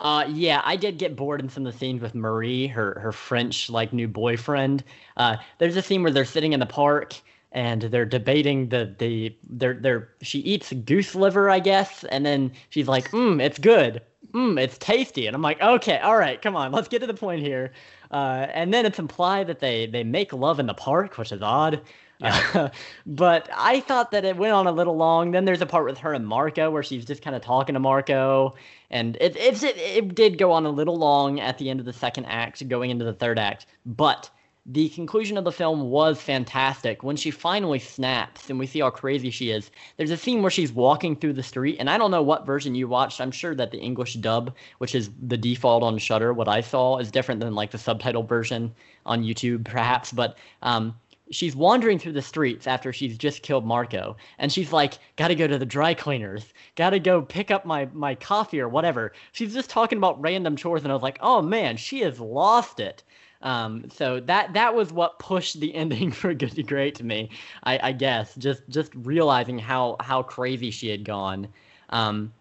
Uh, 0.00 0.24
yeah, 0.28 0.60
I 0.64 0.76
did 0.76 0.98
get 0.98 1.16
bored 1.16 1.40
in 1.40 1.48
some 1.48 1.66
of 1.66 1.72
the 1.72 1.78
scenes 1.78 2.02
with 2.02 2.14
Marie, 2.14 2.66
her 2.66 2.98
her 3.00 3.12
French 3.12 3.70
like 3.70 3.92
new 3.92 4.08
boyfriend. 4.08 4.84
Uh, 5.16 5.36
there's 5.58 5.76
a 5.76 5.82
scene 5.82 6.02
where 6.02 6.12
they're 6.12 6.24
sitting 6.24 6.52
in 6.52 6.60
the 6.60 6.66
park 6.66 7.14
and 7.54 7.82
they're 7.82 8.04
debating 8.04 8.68
the 8.68 8.94
the 8.98 9.34
they're 9.48 9.74
they're 9.74 10.08
she 10.20 10.40
eats 10.40 10.72
goose 10.72 11.14
liver, 11.14 11.48
I 11.48 11.60
guess, 11.60 12.04
and 12.04 12.26
then 12.26 12.52
she's 12.68 12.88
like, 12.88 13.10
"Mmm, 13.12 13.40
it's 13.40 13.58
good. 13.58 14.02
Mmm, 14.32 14.60
it's 14.60 14.76
tasty." 14.76 15.26
And 15.26 15.36
I'm 15.36 15.42
like, 15.42 15.62
"Okay, 15.62 15.98
all 15.98 16.18
right, 16.18 16.42
come 16.42 16.56
on, 16.56 16.72
let's 16.72 16.88
get 16.88 16.98
to 17.00 17.06
the 17.06 17.14
point 17.14 17.40
here." 17.40 17.72
Uh, 18.10 18.48
and 18.52 18.74
then 18.74 18.84
it's 18.84 18.98
implied 18.98 19.46
that 19.46 19.60
they 19.60 19.86
they 19.86 20.02
make 20.02 20.32
love 20.32 20.58
in 20.58 20.66
the 20.66 20.74
park, 20.74 21.16
which 21.16 21.32
is 21.32 21.42
odd. 21.42 21.80
Uh, 22.20 22.68
but 23.06 23.48
I 23.54 23.80
thought 23.80 24.10
that 24.10 24.24
it 24.24 24.36
went 24.36 24.52
on 24.52 24.66
a 24.66 24.72
little 24.72 24.96
long. 24.96 25.30
Then 25.30 25.44
there's 25.44 25.62
a 25.62 25.66
part 25.66 25.84
with 25.84 25.98
her 25.98 26.12
and 26.12 26.26
Marco 26.26 26.70
where 26.70 26.82
she's 26.82 27.04
just 27.04 27.22
kind 27.22 27.36
of 27.36 27.42
talking 27.42 27.74
to 27.74 27.80
Marco, 27.80 28.56
and 28.90 29.16
it 29.20 29.36
it's 29.36 29.62
it, 29.62 29.76
it 29.76 30.14
did 30.16 30.38
go 30.38 30.50
on 30.50 30.66
a 30.66 30.70
little 30.70 30.96
long 30.96 31.38
at 31.38 31.58
the 31.58 31.70
end 31.70 31.78
of 31.78 31.86
the 31.86 31.92
second 31.92 32.24
act, 32.26 32.68
going 32.68 32.90
into 32.90 33.04
the 33.04 33.14
third 33.14 33.38
act. 33.38 33.66
But 33.86 34.28
the 34.66 34.88
conclusion 34.88 35.36
of 35.36 35.44
the 35.44 35.52
film 35.52 35.90
was 35.90 36.22
fantastic 36.22 37.02
when 37.02 37.16
she 37.16 37.30
finally 37.30 37.78
snaps 37.78 38.48
and 38.48 38.58
we 38.58 38.66
see 38.66 38.80
how 38.80 38.88
crazy 38.88 39.28
she 39.28 39.50
is. 39.50 39.70
There's 39.98 40.10
a 40.10 40.16
scene 40.16 40.40
where 40.40 40.50
she's 40.50 40.72
walking 40.72 41.16
through 41.16 41.34
the 41.34 41.42
street, 41.42 41.76
and 41.78 41.90
I 41.90 41.98
don't 41.98 42.10
know 42.10 42.22
what 42.22 42.46
version 42.46 42.74
you 42.74 42.88
watched. 42.88 43.20
I'm 43.20 43.30
sure 43.30 43.54
that 43.56 43.72
the 43.72 43.78
English 43.78 44.14
dub, 44.14 44.54
which 44.78 44.94
is 44.94 45.10
the 45.20 45.36
default 45.36 45.82
on 45.82 45.98
Shudder, 45.98 46.32
what 46.32 46.48
I 46.48 46.62
saw 46.62 46.96
is 46.96 47.10
different 47.10 47.40
than 47.42 47.54
like 47.54 47.72
the 47.72 47.78
subtitle 47.78 48.22
version 48.22 48.74
on 49.04 49.22
YouTube, 49.22 49.66
perhaps. 49.66 50.12
But 50.12 50.38
um, 50.62 50.98
she's 51.30 51.54
wandering 51.54 51.98
through 51.98 52.12
the 52.12 52.22
streets 52.22 52.66
after 52.66 52.90
she's 52.90 53.18
just 53.18 53.42
killed 53.42 53.66
Marco, 53.66 54.16
and 54.38 54.50
she's 54.50 54.72
like, 54.72 54.94
"Gotta 55.16 55.34
go 55.34 55.46
to 55.46 55.58
the 55.58 55.66
dry 55.66 55.92
cleaners. 55.92 56.54
Gotta 56.74 56.98
go 56.98 57.20
pick 57.20 57.50
up 57.50 57.66
my 57.66 57.86
my 57.92 58.14
coffee 58.14 58.60
or 58.60 58.70
whatever." 58.70 59.12
She's 59.32 59.52
just 59.52 59.68
talking 59.68 59.98
about 59.98 60.22
random 60.22 60.56
chores, 60.56 60.84
and 60.84 60.90
I 60.90 60.94
was 60.94 61.02
like, 61.02 61.18
"Oh 61.20 61.42
man, 61.42 61.76
she 61.76 62.00
has 62.00 62.18
lost 62.18 62.80
it." 62.80 63.02
Um, 63.44 63.88
so 63.90 64.20
that 64.20 64.54
that 64.54 64.74
was 64.74 64.92
what 64.92 65.18
pushed 65.18 65.60
the 65.60 65.74
ending 65.82 66.10
for 66.10 66.34
Good 66.34 66.56
to 66.56 66.62
Great 66.62 66.96
to 66.96 67.04
me, 67.04 67.30
I, 67.62 67.78
I 67.90 67.92
guess. 67.92 68.34
Just 68.36 68.62
just 68.68 68.92
realizing 68.94 69.58
how 69.58 69.96
how 70.00 70.22
crazy 70.22 70.70
she 70.70 70.88
had 70.88 71.04
gone. 71.04 71.48
Um, 71.90 72.32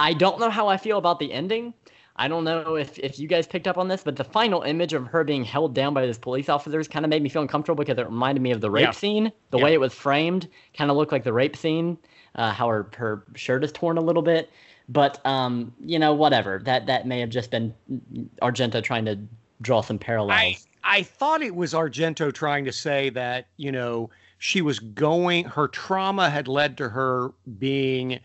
I 0.00 0.14
don't 0.14 0.40
know 0.40 0.50
how 0.50 0.68
I 0.68 0.76
feel 0.78 0.98
about 0.98 1.18
the 1.18 1.32
ending. 1.32 1.74
I 2.16 2.28
don't 2.28 2.44
know 2.44 2.74
if, 2.74 2.98
if 2.98 3.18
you 3.18 3.26
guys 3.26 3.46
picked 3.46 3.66
up 3.66 3.78
on 3.78 3.88
this, 3.88 4.02
but 4.02 4.16
the 4.16 4.24
final 4.24 4.62
image 4.62 4.92
of 4.92 5.06
her 5.06 5.24
being 5.24 5.44
held 5.44 5.74
down 5.74 5.94
by 5.94 6.04
those 6.04 6.18
police 6.18 6.48
officers 6.48 6.86
kind 6.86 7.04
of 7.06 7.08
made 7.10 7.22
me 7.22 7.28
feel 7.28 7.40
uncomfortable 7.42 7.82
because 7.82 7.98
it 7.98 8.04
reminded 8.06 8.42
me 8.42 8.50
of 8.50 8.60
the 8.60 8.70
rape 8.70 8.82
Yeah. 8.82 8.90
scene. 8.92 9.32
The 9.50 9.58
Yeah. 9.58 9.64
way 9.64 9.72
it 9.72 9.80
was 9.80 9.94
framed 9.94 10.48
kind 10.74 10.90
of 10.90 10.96
looked 10.96 11.10
like 11.10 11.24
the 11.24 11.32
rape 11.32 11.56
scene, 11.56 11.96
uh, 12.34 12.52
how 12.52 12.68
her, 12.68 12.90
her 12.96 13.24
shirt 13.34 13.64
is 13.64 13.72
torn 13.72 13.96
a 13.96 14.02
little 14.02 14.22
bit. 14.22 14.50
But, 14.88 15.24
um, 15.24 15.72
you 15.80 15.98
know, 15.98 16.12
whatever. 16.12 16.60
That 16.64 16.86
that 16.86 17.06
may 17.06 17.20
have 17.20 17.30
just 17.30 17.50
been 17.50 17.74
Argento 18.42 18.82
trying 18.82 19.06
to 19.06 19.18
draw 19.62 19.80
some 19.80 19.98
parallels. 19.98 20.32
I 20.32 20.56
I 20.84 21.02
thought 21.02 21.42
it 21.42 21.54
was 21.54 21.72
Argento 21.72 22.32
trying 22.34 22.64
to 22.64 22.72
say 22.72 23.08
that 23.10 23.46
you 23.56 23.72
know 23.72 24.10
she 24.38 24.60
was 24.60 24.78
going. 24.80 25.44
Her 25.44 25.68
trauma 25.68 26.28
had 26.28 26.48
led 26.48 26.76
to 26.78 26.88
her 26.88 27.30
being 27.58 28.18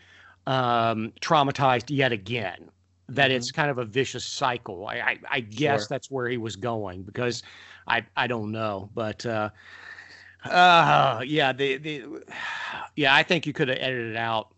um, 0.47 1.13
traumatized 1.21 1.85
yet 1.89 2.11
again. 2.11 2.69
That 3.09 3.31
it's 3.31 3.51
kind 3.51 3.69
of 3.69 3.77
a 3.77 3.85
vicious 3.85 4.25
cycle. 4.25 4.85
I 4.87 4.95
I, 4.99 5.17
I 5.31 5.39
guess 5.39 5.81
Sure. 5.81 5.87
that's 5.89 6.11
where 6.11 6.27
he 6.27 6.37
was 6.37 6.55
going 6.57 7.03
because 7.03 7.41
I 7.87 8.05
I 8.17 8.27
don't 8.27 8.51
know, 8.51 8.89
but 8.93 9.25
uh, 9.25 9.49
uh 10.43 11.21
yeah 11.25 11.51
the 11.53 11.77
the 11.77 12.23
yeah 12.95 13.15
I 13.15 13.23
think 13.23 13.45
you 13.45 13.53
could 13.53 13.69
have 13.69 13.77
edited 13.79 14.15
out 14.17 14.49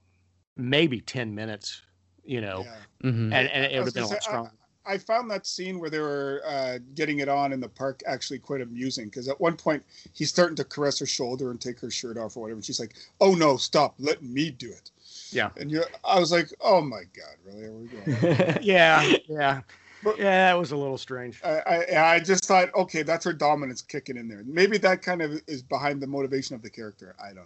maybe 0.58 1.00
ten 1.02 1.36
minutes, 1.36 1.82
you 2.26 2.42
know, 2.42 2.64
Yeah. 2.66 3.10
Mhm. 3.12 3.34
and, 3.34 3.50
and 3.50 3.72
it 3.72 3.78
would 3.80 3.86
have 3.88 3.94
been 3.94 4.04
a 4.04 4.08
lot 4.08 4.12
say, 4.14 4.18
I- 4.18 4.20
stronger. 4.32 4.52
I 4.90 4.98
found 4.98 5.30
that 5.32 5.46
scene 5.46 5.80
where 5.80 5.90
they 5.90 6.00
were 6.00 6.42
uh, 6.46 6.80
getting 6.96 7.20
it 7.20 7.30
on 7.30 7.54
in 7.54 7.60
the 7.60 7.70
park 7.70 8.02
actually 8.08 8.40
quite 8.40 8.62
amusing 8.62 9.06
because 9.06 9.28
at 9.28 9.40
one 9.40 9.56
point 9.56 9.84
he's 10.14 10.30
starting 10.30 10.56
to 10.56 10.64
caress 10.64 10.98
her 11.00 11.06
shoulder 11.06 11.52
and 11.52 11.62
take 11.62 11.80
her 11.80 11.92
shirt 11.92 12.18
off 12.18 12.36
or 12.36 12.42
whatever. 12.42 12.58
And 12.58 12.66
she's 12.66 12.80
like, 12.80 12.96
"Oh 13.22 13.36
no, 13.36 13.56
stop! 13.58 13.94
Let 14.00 14.24
me 14.24 14.50
do 14.50 14.70
it." 14.72 14.92
Yeah. 15.32 15.50
And 15.58 15.70
you, 15.72 15.84
I 16.04 16.20
was 16.20 16.32
like, 16.32 16.50
"Oh 16.60 16.82
my 16.82 17.04
god, 17.16 17.36
really? 17.46 17.66
Are 17.66 17.74
we 17.74 17.88
going?" 17.88 18.58
Yeah, 18.64 19.14
yeah, 19.28 19.62
But- 20.04 20.18
yeah. 20.18 20.52
That 20.52 20.58
was 20.60 20.72
a 20.72 20.78
little 20.78 20.98
strange. 20.98 21.40
I, 21.44 21.60
I, 21.94 22.14
I 22.16 22.20
just 22.20 22.46
thought, 22.46 22.74
okay, 22.74 23.04
that's 23.04 23.24
her 23.26 23.34
dominance 23.34 23.82
kicking 23.84 24.18
in 24.18 24.28
there. 24.28 24.44
Maybe 24.46 24.78
that 24.80 25.02
kind 25.04 25.22
of 25.22 25.40
is 25.48 25.62
behind 25.62 26.02
the 26.02 26.08
motivation 26.08 26.56
of 26.56 26.62
the 26.64 26.70
character. 26.70 27.16
I 27.22 27.28
don't 27.28 27.36
know. 27.38 27.44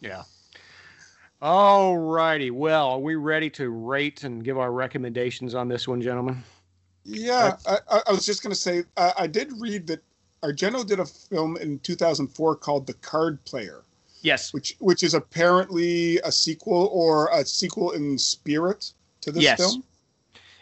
Yeah. 0.00 0.22
All 1.42 1.98
righty. 1.98 2.50
Well, 2.50 2.88
are 2.90 2.98
we 2.98 3.14
ready 3.14 3.50
to 3.50 3.68
rate 3.70 4.24
and 4.24 4.42
give 4.42 4.56
our 4.56 4.72
recommendations 4.72 5.54
on 5.54 5.68
this 5.68 5.86
one, 5.86 6.00
gentlemen? 6.00 6.42
Yeah, 7.06 7.56
I, 7.66 7.78
I- 7.90 8.02
I 8.08 8.12
was 8.12 8.26
just 8.26 8.42
going 8.42 8.52
to 8.52 8.58
say, 8.60 8.82
uh, 8.96 9.12
I 9.16 9.26
did 9.26 9.52
read 9.60 9.86
that 9.86 10.02
Argento 10.42 10.86
did 10.86 11.00
a 11.00 11.06
film 11.06 11.56
in 11.56 11.78
2004 11.80 12.56
called 12.56 12.86
The 12.86 12.94
Card 12.94 13.42
Player, 13.44 13.82
Yes. 14.22 14.52
which 14.52 14.74
which 14.80 15.02
is 15.02 15.14
apparently 15.14 16.18
a 16.18 16.32
sequel 16.32 16.88
or 16.92 17.28
a 17.32 17.44
sequel 17.44 17.92
in 17.92 18.18
spirit 18.18 18.92
to 19.22 19.30
this 19.32 19.42
Yes. 19.42 19.58
film. 19.58 19.84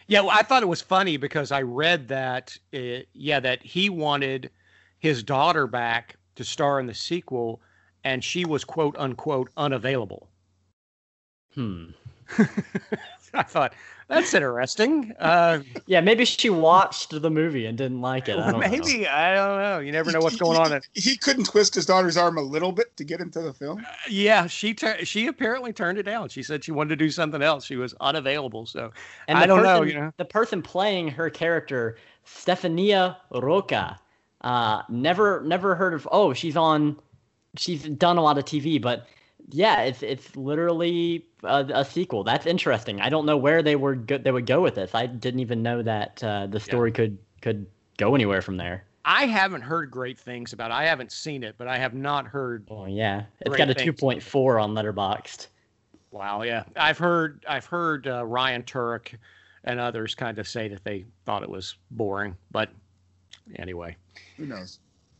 Yeah, 0.07 0.21
well, 0.21 0.29
I 0.37 0.43
thought 0.43 0.61
it 0.61 0.67
was 0.67 0.81
funny 0.81 1.17
because 1.17 1.51
I 1.51 1.63
read 1.63 2.07
that, 2.09 2.55
uh, 2.75 3.01
yeah, 3.13 3.39
that 3.39 3.63
he 3.63 3.89
wanted 3.89 4.51
his 4.99 5.23
daughter 5.23 5.65
back 5.65 6.15
to 6.35 6.43
star 6.43 6.79
in 6.79 6.85
the 6.85 6.93
sequel, 6.93 7.59
and 8.03 8.23
she 8.23 8.45
was 8.45 8.63
quote 8.63 8.95
unquote 8.99 9.49
unavailable. 9.57 10.29
hmm. 11.53 11.87
I 13.33 13.43
thought 13.43 13.73
that's 14.07 14.33
interesting. 14.33 15.13
Uh, 15.19 15.59
Yeah, 15.87 16.01
maybe 16.01 16.25
she 16.25 16.49
watched 16.49 17.19
the 17.21 17.29
movie 17.29 17.65
and 17.65 17.77
didn't 17.77 18.01
like 18.01 18.29
it. 18.29 18.37
I 18.37 18.51
don't 18.51 18.61
know. 18.61 18.69
maybe 18.69 19.07
I 19.07 19.35
don't 19.35 19.59
know. 19.59 19.79
You 19.79 19.91
never 19.91 20.11
know 20.11 20.19
what's 20.19 20.35
going 20.35 20.57
on. 20.57 20.81
He, 20.93 21.11
he 21.11 21.17
couldn't 21.17 21.45
twist 21.45 21.75
his 21.75 21.85
daughter's 21.85 22.17
arm 22.17 22.37
a 22.37 22.41
little 22.41 22.71
bit 22.71 22.95
to 22.97 23.03
get 23.03 23.19
into 23.19 23.41
the 23.41 23.53
film. 23.53 23.85
Yeah, 24.09 24.47
she 24.47 24.73
tur- 24.73 25.03
she 25.03 25.27
apparently 25.27 25.73
turned 25.73 25.97
it 25.97 26.03
down. 26.03 26.29
She 26.29 26.43
said 26.43 26.63
she 26.63 26.71
wanted 26.71 26.89
to 26.89 26.95
do 26.97 27.09
something 27.09 27.41
else. 27.41 27.65
She 27.65 27.75
was 27.75 27.93
unavailable. 27.99 28.65
So 28.65 28.91
And 29.27 29.37
I 29.37 29.45
don't 29.45 29.63
know, 29.63 29.81
you 29.81 29.93
know. 29.95 30.11
The 30.17 30.25
person 30.25 30.61
playing 30.61 31.07
her 31.09 31.29
character, 31.29 31.97
Stefania 32.25 33.17
Rocca, 33.31 33.99
uh, 34.41 34.81
never 34.89 35.41
never 35.41 35.75
heard 35.75 35.93
of. 35.93 36.07
Oh, 36.11 36.33
she's 36.33 36.55
on. 36.55 36.97
She's 37.57 37.83
done 37.83 38.17
a 38.17 38.21
lot 38.21 38.37
of 38.37 38.45
TV, 38.45 38.81
but 38.81 39.07
yeah, 39.49 39.81
it's 39.81 40.01
it's 40.01 40.35
literally 40.35 41.25
a, 41.43 41.65
a 41.73 41.85
sequel. 41.85 42.23
That's 42.23 42.45
interesting. 42.45 43.01
I 43.01 43.09
don't 43.09 43.25
know 43.25 43.37
where 43.37 43.61
they 43.61 43.75
were 43.75 43.95
go- 43.95 44.17
they 44.17 44.31
would 44.31 44.45
go 44.45 44.61
with 44.61 44.75
this. 44.75 44.95
I 44.95 45.05
didn't 45.05 45.39
even 45.39 45.61
know 45.61 45.81
that 45.81 46.23
uh, 46.23 46.47
the 46.47 46.59
story 46.59 46.91
could 46.91 47.17
could 47.41 47.65
go 47.97 48.15
anywhere 48.15 48.41
from 48.41 48.57
there. 48.57 48.85
I 49.07 49.27
haven't 49.27 49.61
heard 49.61 49.91
great 49.91 50.17
things 50.17 50.51
about 50.51 50.71
it. 50.71 50.73
I 50.73 50.85
haven't 50.85 51.11
seen 51.11 51.43
it, 51.43 51.55
but 51.57 51.67
I 51.67 51.77
have 51.77 51.93
not 51.93 52.25
heard. 52.25 52.65
Oh 52.69 52.85
yeah, 52.85 53.25
it's 53.41 53.49
Great 53.49 53.59
got 53.59 53.69
a 53.69 53.75
two 53.75 53.93
point 53.93 54.23
four 54.23 54.57
on 54.59 54.73
Letterboxd. 54.73 55.47
Wow, 56.11 56.41
yeah, 56.41 56.63
I've 56.75 56.97
heard 56.97 57.45
I've 57.47 57.65
heard 57.65 58.07
uh, 58.07 58.25
Ryan 58.25 58.63
Turek 58.63 59.15
and 59.63 59.79
others 59.79 60.15
kind 60.15 60.39
of 60.39 60.47
say 60.47 60.67
that 60.69 60.83
they 60.83 61.05
thought 61.25 61.43
it 61.43 61.49
was 61.49 61.75
boring, 61.91 62.35
but 62.51 62.69
anyway, 63.57 63.95
Who 64.37 64.45
knows? 64.45 64.79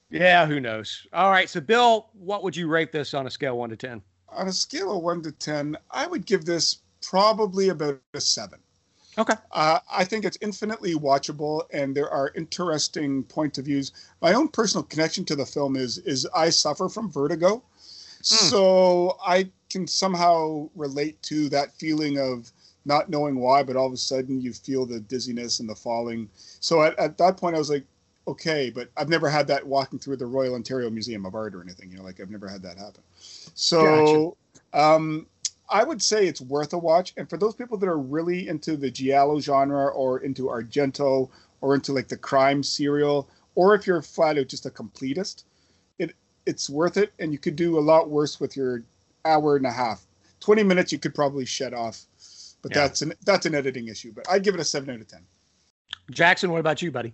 yeah, 0.10 0.46
who 0.46 0.60
knows? 0.60 1.06
All 1.14 1.32
right, 1.32 1.50
so 1.50 1.60
Bill, 1.60 2.10
what 2.14 2.44
would 2.44 2.56
you 2.56 2.68
rate 2.68 2.92
this 2.92 3.14
on 3.14 3.28
a 3.28 3.30
scale 3.30 3.58
one 3.58 3.70
to 3.70 3.76
ten? 3.76 4.02
On 4.36 4.48
a 4.48 4.54
scale 4.54 4.96
of 4.96 5.02
one 5.02 5.22
to 5.24 5.32
ten, 5.32 5.78
I 5.92 6.08
would 6.08 6.26
give 6.26 6.46
this 6.46 6.80
probably 7.02 7.70
about 7.70 8.00
a 8.14 8.22
seven. 8.22 8.60
Okay. 9.18 9.36
Uh, 9.52 9.80
I 9.90 10.04
think 10.04 10.26
it's 10.26 10.38
infinitely 10.42 10.96
watchable, 10.96 11.64
and 11.72 11.96
there 11.96 12.10
are 12.10 12.34
interesting 12.36 13.24
point 13.24 13.58
of 13.58 13.66
views. 13.66 13.94
My 14.22 14.34
own 14.34 14.50
personal 14.50 14.84
connection 14.84 15.24
to 15.26 15.36
the 15.36 15.46
film 15.46 15.78
is 15.78 16.00
is 16.00 16.28
I 16.36 16.50
suffer 16.50 16.90
from 16.90 17.12
vertigo, 17.12 17.64
so 18.22 19.18
I 19.26 19.52
can 19.70 19.88
somehow 19.88 20.70
relate 20.76 21.22
to 21.24 21.48
that 21.50 21.78
feeling 21.78 22.20
of 22.20 22.52
not 22.84 23.10
knowing 23.10 23.38
why, 23.38 23.64
but 23.64 23.76
all 23.76 23.88
of 23.88 23.94
a 23.94 23.98
sudden 23.98 24.42
you 24.42 24.54
feel 24.54 24.86
the 24.86 25.00
dizziness 25.00 25.60
and 25.60 25.70
the 25.70 25.76
falling. 25.76 26.30
So 26.60 26.84
at, 26.84 26.98
at 27.00 27.18
that 27.18 27.38
point, 27.38 27.56
I 27.56 27.60
was 27.60 27.70
like, 27.70 27.86
okay, 28.28 28.70
but 28.70 28.90
I've 28.98 29.10
never 29.10 29.30
had 29.30 29.48
that 29.48 29.66
walking 29.66 30.00
through 30.00 30.18
the 30.18 30.26
Royal 30.26 30.56
Ontario 30.56 30.90
Museum 30.90 31.26
of 31.26 31.36
Art 31.36 31.54
or 31.56 31.62
anything. 31.62 31.92
You 31.92 31.98
know, 31.98 32.04
like 32.04 32.20
I've 32.20 32.32
never 32.32 32.48
had 32.48 32.62
that 32.64 32.78
happen. 32.78 33.04
So 33.54 34.38
um, 34.74 35.28
I 35.70 35.84
would 35.84 36.02
say 36.02 36.28
it's 36.28 36.42
worth 36.42 36.74
a 36.74 36.78
watch. 36.78 37.14
And 37.18 37.30
for 37.30 37.38
those 37.38 37.56
people 37.56 37.78
that 37.78 37.88
are 37.88 37.98
really 38.00 38.48
into 38.48 38.78
the 38.78 38.92
giallo 38.92 39.40
genre 39.40 39.88
or 39.88 40.20
into 40.20 40.44
Argento 40.44 41.30
or 41.62 41.76
into 41.76 41.94
like 41.94 42.08
the 42.08 42.18
crime 42.18 42.64
serial, 42.64 43.30
or 43.56 43.74
if 43.76 43.88
you're 43.88 44.02
flat 44.02 44.38
out 44.38 44.48
just 44.48 44.66
a 44.66 44.70
completist, 44.70 45.44
it 46.00 46.14
it's 46.46 46.70
worth 46.70 46.98
it. 46.98 47.14
And 47.20 47.32
you 47.32 47.40
could 47.40 47.56
do 47.56 47.78
a 47.78 47.82
lot 47.82 48.10
worse 48.10 48.40
with 48.40 48.56
your 48.56 48.84
hour 49.24 49.56
and 49.56 49.66
a 49.66 49.72
half. 49.72 50.06
Twenty 50.40 50.64
minutes 50.64 50.92
you 50.92 51.00
could 51.00 51.16
probably 51.16 51.46
shut 51.46 51.74
off, 51.74 52.02
but 52.62 52.72
Yeah. 52.72 52.82
that's 52.82 53.02
an 53.02 53.14
that's 53.24 53.46
an 53.46 53.56
editing 53.56 53.88
issue. 53.88 54.12
But 54.14 54.30
I'd 54.30 54.44
give 54.44 54.54
it 54.54 54.60
a 54.60 54.66
seven 54.66 54.90
out 54.90 55.02
of 55.02 55.08
ten. 55.08 55.26
Jackson, 56.12 56.52
what 56.52 56.60
about 56.60 56.82
you, 56.82 56.92
buddy? 56.92 57.14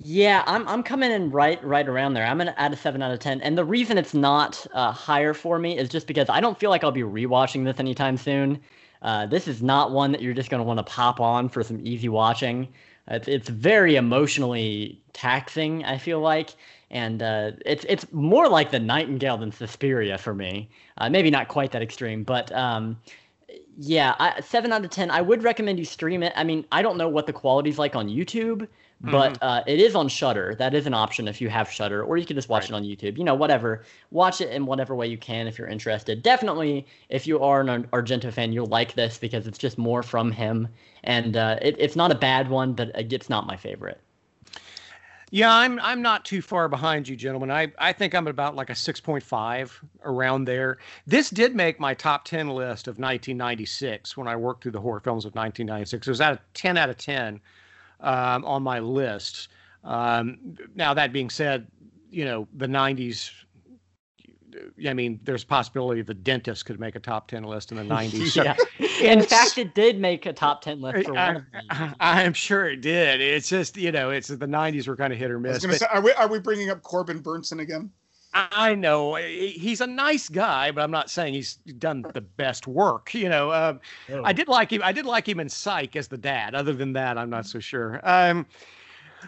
Yeah, 0.00 0.44
I'm 0.46 0.66
I'm 0.68 0.82
coming 0.84 1.10
in 1.10 1.30
right 1.30 1.62
right 1.64 1.88
around 1.88 2.14
there. 2.14 2.24
I'm 2.24 2.38
gonna 2.38 2.54
add 2.56 2.72
a 2.72 2.76
seven 2.76 3.02
out 3.02 3.10
of 3.10 3.18
ten, 3.18 3.40
and 3.40 3.58
the 3.58 3.64
reason 3.64 3.98
it's 3.98 4.14
not 4.14 4.64
uh, 4.72 4.92
higher 4.92 5.34
for 5.34 5.58
me 5.58 5.76
is 5.76 5.88
just 5.88 6.06
because 6.06 6.28
I 6.28 6.40
don't 6.40 6.58
feel 6.58 6.70
like 6.70 6.84
I'll 6.84 6.92
be 6.92 7.02
rewatching 7.02 7.64
this 7.64 7.80
anytime 7.80 8.16
soon. 8.16 8.60
Uh, 9.02 9.26
this 9.26 9.48
is 9.48 9.60
not 9.62 9.90
one 9.90 10.12
that 10.12 10.22
you're 10.22 10.34
just 10.34 10.50
gonna 10.50 10.62
want 10.62 10.78
to 10.78 10.84
pop 10.84 11.20
on 11.20 11.48
for 11.48 11.64
some 11.64 11.84
easy 11.84 12.08
watching. 12.08 12.68
It's 13.08 13.26
it's 13.26 13.48
very 13.48 13.96
emotionally 13.96 15.02
taxing. 15.14 15.84
I 15.84 15.98
feel 15.98 16.20
like, 16.20 16.50
and 16.92 17.20
uh, 17.20 17.52
it's 17.66 17.84
it's 17.88 18.06
more 18.12 18.48
like 18.48 18.70
the 18.70 18.78
Nightingale 18.78 19.38
than 19.38 19.50
Suspiria 19.50 20.16
for 20.18 20.32
me. 20.34 20.70
Uh, 20.98 21.08
maybe 21.10 21.28
not 21.30 21.48
quite 21.48 21.72
that 21.72 21.82
extreme, 21.82 22.22
but 22.22 22.52
um, 22.52 22.96
yeah, 23.78 24.14
I, 24.18 24.40
seven 24.40 24.72
out 24.72 24.84
of 24.84 24.90
ten. 24.90 25.10
I 25.10 25.20
would 25.22 25.42
recommend 25.42 25.78
you 25.78 25.84
stream 25.84 26.22
it. 26.22 26.32
I 26.36 26.44
mean, 26.44 26.64
I 26.72 26.82
don't 26.82 26.96
know 26.98 27.08
what 27.08 27.26
the 27.26 27.32
quality's 27.32 27.78
like 27.78 27.94
on 27.96 28.08
YouTube, 28.08 28.66
but 29.00 29.38
uh, 29.42 29.62
it 29.66 29.78
is 29.78 29.94
on 29.94 30.08
Shudder. 30.08 30.54
That 30.58 30.74
is 30.74 30.86
an 30.86 30.94
option 30.94 31.28
if 31.28 31.40
you 31.40 31.48
have 31.48 31.70
Shudder, 31.70 32.02
or 32.02 32.16
you 32.16 32.26
can 32.26 32.36
just 32.36 32.48
watch 32.48 32.68
it 32.68 32.72
on 32.72 32.82
YouTube. 32.82 33.16
You 33.16 33.24
know, 33.24 33.34
whatever. 33.34 33.84
Watch 34.10 34.40
it 34.40 34.50
in 34.50 34.66
whatever 34.66 34.94
way 34.94 35.06
you 35.06 35.18
can 35.18 35.46
if 35.46 35.58
you're 35.58 35.68
interested. 35.68 36.22
Definitely, 36.22 36.86
if 37.08 37.26
you 37.26 37.40
are 37.40 37.60
an 37.60 37.84
Argento 37.88 38.32
fan, 38.32 38.52
you'll 38.52 38.66
like 38.66 38.94
this 38.94 39.18
because 39.18 39.46
it's 39.46 39.58
just 39.58 39.78
more 39.78 40.02
from 40.02 40.32
him, 40.32 40.68
and 41.04 41.36
uh, 41.36 41.58
it, 41.62 41.76
it's 41.78 41.96
not 41.96 42.10
a 42.10 42.16
bad 42.16 42.50
one, 42.50 42.72
but 42.72 42.88
uh, 42.96 43.02
it's 43.10 43.30
not 43.30 43.46
my 43.46 43.56
favorite. 43.56 44.00
Yeah, 45.30 45.54
I'm 45.54 45.78
I'm 45.80 46.00
not 46.00 46.24
too 46.24 46.40
far 46.40 46.68
behind 46.68 47.06
you, 47.06 47.14
gentlemen. 47.14 47.50
I, 47.50 47.70
I 47.78 47.92
think 47.92 48.14
I'm 48.14 48.26
about 48.26 48.56
like 48.56 48.70
a 48.70 48.74
6.5 48.74 49.70
around 50.02 50.46
there. 50.46 50.78
This 51.06 51.28
did 51.28 51.54
make 51.54 51.78
my 51.78 51.92
top 51.92 52.24
10 52.24 52.48
list 52.48 52.88
of 52.88 52.92
1996 52.98 54.16
when 54.16 54.26
I 54.26 54.36
worked 54.36 54.62
through 54.62 54.72
the 54.72 54.80
horror 54.80 55.00
films 55.00 55.26
of 55.26 55.34
1996. 55.34 56.06
It 56.06 56.10
was 56.10 56.20
at 56.22 56.32
a 56.32 56.40
10 56.54 56.78
out 56.78 56.88
of 56.88 56.96
10 56.96 57.40
um, 58.00 58.44
on 58.44 58.62
my 58.62 58.78
list. 58.78 59.48
Um, 59.84 60.56
now 60.74 60.94
that 60.94 61.12
being 61.12 61.30
said, 61.30 61.66
you 62.10 62.24
know 62.24 62.48
the 62.54 62.66
90s 62.66 63.30
I 64.86 64.94
mean, 64.94 65.20
there's 65.24 65.42
a 65.42 65.46
possibility 65.46 66.02
the 66.02 66.14
dentist 66.14 66.64
could 66.66 66.80
make 66.80 66.96
a 66.96 67.00
top 67.00 67.28
10 67.28 67.44
list 67.44 67.70
in 67.72 67.76
the 67.78 67.84
90s. 67.84 68.28
So 68.38 68.42
yeah. 68.42 68.56
In 69.00 69.22
fact, 69.22 69.58
it 69.58 69.74
did 69.74 69.98
make 69.98 70.26
a 70.26 70.32
top 70.32 70.62
10 70.62 70.80
list 70.80 71.06
for 71.06 71.14
one 71.14 71.36
of 71.36 71.42
I, 71.70 71.94
I 72.00 72.22
am 72.22 72.32
sure 72.32 72.68
it 72.68 72.80
did. 72.80 73.20
It's 73.20 73.48
just, 73.48 73.76
you 73.76 73.92
know, 73.92 74.10
it's 74.10 74.28
the 74.28 74.36
90s 74.36 74.86
were 74.86 74.96
kind 74.96 75.12
of 75.12 75.18
hit 75.18 75.30
or 75.30 75.38
I 75.38 75.40
was 75.40 75.54
miss. 75.54 75.62
going 75.64 75.78
to 75.78 75.80
but- 75.84 75.90
say, 75.90 75.96
are 75.96 76.02
we 76.02 76.12
are 76.12 76.28
we 76.28 76.38
bringing 76.38 76.70
up 76.70 76.82
Corbin 76.82 77.22
Bernsen 77.22 77.60
again? 77.60 77.90
I 78.34 78.74
know 78.74 79.14
he's 79.14 79.80
a 79.80 79.86
nice 79.86 80.28
guy, 80.28 80.70
but 80.70 80.82
I'm 80.82 80.90
not 80.90 81.10
saying 81.10 81.34
he's 81.34 81.56
done 81.78 82.04
the 82.12 82.20
best 82.20 82.66
work. 82.66 83.14
You 83.14 83.28
know, 83.28 83.52
um, 83.52 83.80
I 84.22 84.32
did 84.32 84.48
like 84.48 84.72
him. 84.72 84.82
I 84.84 84.92
did 84.92 85.06
like 85.06 85.28
him 85.28 85.40
in 85.40 85.48
Psych 85.48 85.96
as 85.96 86.08
the 86.08 86.18
dad. 86.18 86.54
Other 86.54 86.72
than 86.72 86.92
that, 86.92 87.16
I'm 87.16 87.30
not 87.30 87.46
so 87.46 87.58
sure. 87.58 88.00
Um, 88.02 88.46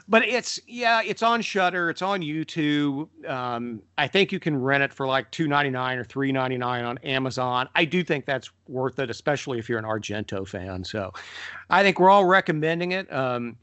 but 0.09 0.25
it's 0.25 0.61
yeah, 0.67 1.03
it's 1.03 1.23
on 1.23 1.41
Shudder. 1.41 1.91
It's 1.91 2.03
on 2.03 2.21
YouTube. 2.21 3.09
Um, 3.29 3.83
I 3.99 4.07
think 4.07 4.33
you 4.33 4.39
can 4.39 4.61
rent 4.61 4.83
it 4.83 4.93
for 4.93 5.07
like 5.07 5.31
two 5.31 5.49
ninety 5.49 5.71
nine 5.71 5.99
or 5.99 6.05
three 6.05 6.31
ninety 6.31 6.59
nine 6.59 6.85
on 6.85 6.99
Amazon. 6.99 7.69
I 7.75 7.85
do 7.85 8.05
think 8.05 8.27
that's 8.27 8.51
worth 8.69 8.99
it, 8.99 9.11
especially 9.11 9.59
if 9.59 9.69
you're 9.69 9.79
an 9.79 9.85
Argento 9.85 10.47
fan. 10.47 10.85
So, 10.85 11.13
I 11.71 11.83
think 11.83 11.99
we're 11.99 12.11
all 12.11 12.25
recommending 12.27 12.93
it. 12.93 13.13
Um, 13.13 13.57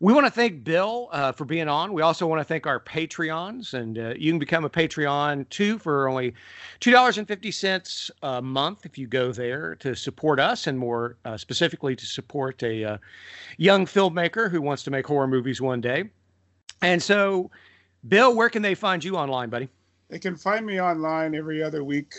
we 0.00 0.14
want 0.14 0.26
to 0.26 0.30
thank 0.30 0.64
Bill 0.64 1.08
uh, 1.12 1.30
for 1.30 1.44
being 1.44 1.68
on. 1.68 1.92
We 1.92 2.00
also 2.00 2.26
want 2.26 2.40
to 2.40 2.44
thank 2.44 2.66
our 2.66 2.80
Patreons, 2.80 3.74
and 3.74 3.98
uh, 3.98 4.14
you 4.16 4.32
can 4.32 4.38
become 4.38 4.64
a 4.64 4.70
Patreon 4.70 5.46
too 5.50 5.78
for 5.78 6.08
only 6.08 6.32
two 6.80 6.90
dollars 6.90 7.18
and 7.18 7.28
fifty 7.28 7.50
cents 7.50 8.10
a 8.22 8.40
month 8.40 8.86
if 8.86 8.96
you 8.96 9.06
go 9.06 9.30
there 9.30 9.74
to 9.76 9.94
support 9.94 10.40
us, 10.40 10.66
and 10.66 10.78
more 10.78 11.18
uh, 11.26 11.36
specifically 11.36 11.94
to 11.94 12.06
support 12.06 12.62
a 12.62 12.84
uh, 12.84 12.98
young 13.58 13.84
filmmaker 13.84 14.50
who 14.50 14.62
wants 14.62 14.82
to 14.84 14.90
make 14.90 15.06
horror 15.06 15.28
movies 15.28 15.60
one 15.60 15.82
day. 15.82 16.08
And 16.80 17.02
so, 17.02 17.50
Bill, 18.08 18.34
where 18.34 18.48
can 18.48 18.62
they 18.62 18.74
find 18.74 19.04
you 19.04 19.16
online, 19.16 19.50
buddy? 19.50 19.68
They 20.08 20.18
can 20.18 20.34
find 20.34 20.64
me 20.64 20.80
online 20.80 21.34
every 21.34 21.62
other 21.62 21.84
week 21.84 22.14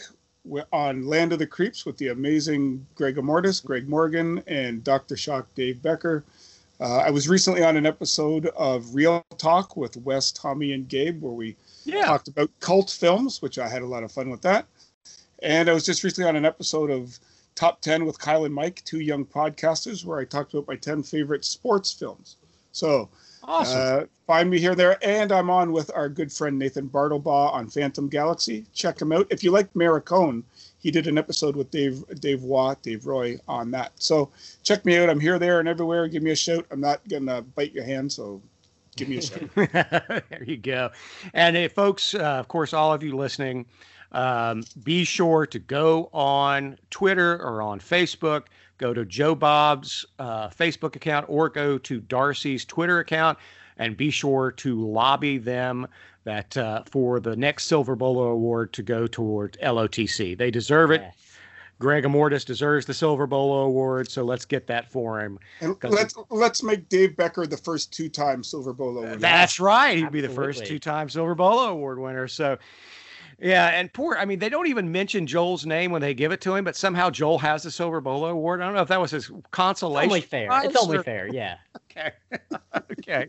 on 0.72 1.06
Land 1.06 1.34
of 1.34 1.40
the 1.40 1.48
Creeps 1.48 1.86
with 1.86 1.98
the 1.98 2.10
amazing 2.10 2.86
Greg 2.96 3.16
Amortis, 3.16 3.64
Greg 3.64 3.90
Morgan, 3.90 4.44
and 4.48 4.84
Dr. 4.84 5.18
Shock 5.18 5.48
Dave 5.56 5.82
Becker. 5.82 6.24
Uh, 6.82 6.98
I 6.98 7.12
was 7.12 7.30
recently 7.30 7.64
on 7.64 7.78
an 7.78 7.86
episode 7.86 8.48
of 8.48 8.96
Real 8.96 9.24
Talk 9.38 9.78
with 9.78 9.98
Wes, 9.98 10.32
Tommy, 10.32 10.74
and 10.74 10.88
Gabe, 10.88 11.22
where 11.22 11.32
we 11.32 11.56
Yeah. 11.86 12.06
talked 12.06 12.28
about 12.28 12.50
cult 12.60 12.90
films, 12.90 13.40
which 13.40 13.60
I 13.60 13.68
had 13.70 13.84
a 13.84 13.88
lot 13.88 14.04
of 14.04 14.12
fun 14.12 14.32
with 14.32 14.42
that. 14.42 14.66
And 15.44 15.70
I 15.70 15.74
was 15.74 15.86
just 15.86 16.04
recently 16.04 16.28
on 16.28 16.36
an 16.36 16.46
episode 16.46 16.90
of 16.90 17.20
Top 17.54 17.82
10 17.82 18.06
with 18.06 18.18
Kyle 18.18 18.46
and 18.46 18.54
Mike, 18.54 18.82
two 18.84 19.00
young 19.00 19.26
podcasters, 19.26 20.04
where 20.04 20.18
I 20.20 20.26
talked 20.26 20.54
about 20.54 20.68
my 20.68 20.76
10 20.76 21.04
favorite 21.04 21.46
sports 21.46 21.92
films. 21.92 22.38
So 22.72 23.10
Awesome. 23.44 23.80
uh, 23.80 24.06
find 24.26 24.50
me 24.50 24.60
here, 24.60 24.74
there, 24.74 24.98
and 25.06 25.32
I'm 25.32 25.50
on 25.52 25.72
with 25.74 25.92
our 25.94 26.10
good 26.10 26.32
friend 26.32 26.58
Nathan 26.58 26.90
Bartlebaugh 26.90 27.54
on 27.54 27.70
Phantom 27.70 28.08
Galaxy. 28.08 28.66
Check 28.74 29.00
him 29.02 29.12
out. 29.12 29.28
If 29.30 29.44
you 29.44 29.52
like 29.52 29.72
Morricone, 29.74 30.44
he 30.82 30.92
did 30.92 31.08
an 31.08 31.18
episode 31.18 31.56
with 31.56 31.72
Dave 31.72 32.04
Dave 32.20 32.44
Watt, 32.44 32.82
Dave 32.82 33.06
Roy 33.06 33.38
on 33.48 33.72
that. 33.72 33.94
So 33.96 34.32
check 34.64 34.84
me 34.84 34.98
out. 34.98 35.10
I'm 35.10 35.20
here, 35.20 35.40
there, 35.40 35.60
and 35.60 35.70
everywhere. 35.70 36.08
Give 36.08 36.24
me 36.24 36.32
a 36.32 36.36
shout. 36.36 36.66
I'm 36.72 36.82
not 36.82 37.08
gonna 37.08 37.42
bite 37.42 37.74
your 37.74 37.84
hand, 37.84 38.12
so 38.12 38.42
give 38.98 39.08
me 39.08 39.18
a 39.18 39.22
shout. 39.22 39.50
there 39.56 40.44
you 40.46 40.58
go. 40.58 40.92
And 41.34 41.56
uh, 41.56 41.70
folks, 41.70 42.16
uh, 42.16 42.20
of 42.20 42.48
course, 42.48 42.74
all 42.74 42.94
of 42.94 43.04
you 43.04 43.16
listening, 43.16 43.68
um, 44.12 44.64
be 44.84 45.04
sure 45.04 45.46
to 45.46 45.60
go 45.60 46.10
on 46.14 46.78
Twitter 46.90 47.42
or 47.42 47.62
on 47.62 47.80
Facebook. 47.80 48.48
Go 48.80 48.94
to 48.96 49.06
Joe 49.06 49.36
Bob's 49.36 50.06
uh, 50.18 50.50
Facebook 50.50 50.96
account 50.96 51.28
or 51.30 51.50
go 51.50 51.78
to 51.78 52.00
Darcy's 52.02 52.66
Twitter 52.66 52.98
account, 53.00 53.38
and 53.78 53.96
be 53.96 54.10
sure 54.10 54.52
to 54.52 54.88
lobby 54.88 55.38
them 55.38 55.88
that 56.24 56.56
uh, 56.58 56.84
for 56.86 57.20
the 57.20 57.36
next 57.36 57.66
Silver 57.66 57.96
Bolo 57.96 58.30
Award 58.30 58.74
to 58.74 58.84
go 58.84 59.08
toward 59.08 59.58
LOTC. 59.64 60.38
They 60.38 60.52
deserve 60.52 60.92
it. 60.92 61.02
Yes. 61.02 61.16
Greg 61.80 62.04
Amortis 62.04 62.46
deserves 62.46 62.86
the 62.86 62.94
Silver 62.94 63.26
Bolo 63.26 63.62
Award, 63.66 64.10
so 64.10 64.24
let's 64.24 64.46
get 64.46 64.68
that 64.68 64.92
for 64.92 65.20
him. 65.20 65.40
And 65.62 65.76
let's 65.82 66.14
let's 66.30 66.62
make 66.62 66.88
Dave 66.90 67.18
Becker 67.18 67.48
the 67.48 67.58
first 67.58 67.92
two-time 67.92 68.44
Silver 68.44 68.72
Bolo 68.72 69.02
winner. 69.02 69.16
That's 69.16 69.60
right. 69.60 69.98
He'd 69.98 70.12
be 70.12 70.22
the 70.22 70.30
first 70.30 70.64
two-time 70.64 71.10
Silver 71.10 71.34
Bolo 71.34 71.70
Award 71.70 71.98
winner. 71.98 72.28
So, 72.28 72.60
yeah, 73.42 73.68
and 73.70 73.92
poor. 73.92 74.16
I 74.18 74.26
mean, 74.26 74.40
they 74.40 74.50
don't 74.50 74.68
even 74.68 74.92
mention 74.92 75.26
Joel's 75.26 75.66
name 75.66 75.92
when 75.92 76.02
they 76.02 76.14
give 76.14 76.32
it 76.32 76.42
to 76.42 76.56
him, 76.56 76.64
but 76.64 76.76
somehow 76.76 77.10
Joel 77.10 77.40
has 77.40 77.64
the 77.64 77.72
Silver 77.72 78.00
Bolo 78.00 78.30
Award. 78.30 78.62
I 78.62 78.66
don't 78.66 78.76
know 78.76 78.82
if 78.82 78.88
that 78.90 79.02
was 79.02 79.12
his 79.12 79.32
consolation. 79.50 80.06
It's 80.06 80.12
only 80.12 80.22
fair. 80.22 80.50
It's 80.64 80.76
only 80.76 80.98
or- 80.98 81.04
fair. 81.04 81.28
Yeah. 81.28 81.58
Okay. 81.92 82.12
okay. 83.00 83.28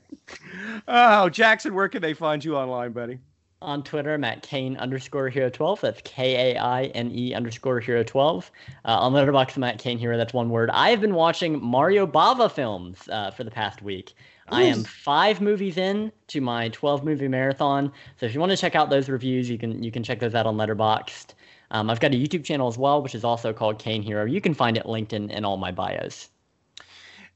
Oh, 0.86 1.28
Jackson, 1.28 1.74
where 1.74 1.88
can 1.88 2.00
they 2.00 2.14
find 2.14 2.44
you 2.44 2.56
online, 2.56 2.92
buddy? 2.92 3.18
On 3.60 3.82
Twitter, 3.82 4.14
I'm 4.14 4.22
at 4.22 4.42
Kaine 4.42 4.76
underscore 4.76 5.28
hero 5.28 5.50
12. 5.50 5.80
That's 5.80 6.00
K 6.04 6.52
A 6.52 6.58
I 6.60 6.84
N 6.86 7.10
E 7.12 7.34
underscore 7.34 7.80
hero 7.80 8.04
12. 8.04 8.52
Uh, 8.84 8.88
on 8.88 9.12
Letterboxd, 9.12 9.56
I'm 9.56 9.64
at 9.64 9.78
Kaine 9.78 9.98
hero. 9.98 10.16
That's 10.16 10.32
one 10.32 10.48
word. 10.50 10.70
I 10.70 10.90
have 10.90 11.00
been 11.00 11.14
watching 11.14 11.60
Mario 11.60 12.06
Bava 12.06 12.50
films 12.50 13.08
uh, 13.10 13.32
for 13.32 13.42
the 13.42 13.50
past 13.50 13.82
week. 13.82 14.14
I 14.52 14.64
am 14.64 14.84
five 14.84 15.40
movies 15.40 15.78
in 15.78 16.12
to 16.28 16.40
my 16.40 16.68
12 16.68 17.04
movie 17.04 17.28
marathon. 17.28 17.90
So 18.18 18.26
if 18.26 18.34
you 18.34 18.40
want 18.40 18.50
to 18.52 18.56
check 18.56 18.74
out 18.74 18.90
those 18.90 19.08
reviews, 19.08 19.48
you 19.48 19.58
can 19.58 19.82
you 19.82 19.90
can 19.90 20.02
check 20.02 20.20
those 20.20 20.34
out 20.34 20.46
on 20.46 20.56
Letterboxd. 20.56 21.34
Um, 21.70 21.88
I've 21.88 22.00
got 22.00 22.12
a 22.12 22.16
YouTube 22.16 22.44
channel 22.44 22.68
as 22.68 22.76
well, 22.76 23.02
which 23.02 23.14
is 23.14 23.24
also 23.24 23.52
called 23.52 23.78
Kaine 23.78 24.02
Hero. 24.02 24.26
You 24.26 24.42
can 24.42 24.52
find 24.52 24.76
it 24.76 24.84
linked 24.84 25.14
in, 25.14 25.30
in 25.30 25.44
all 25.44 25.56
my 25.56 25.72
bios. 25.72 26.28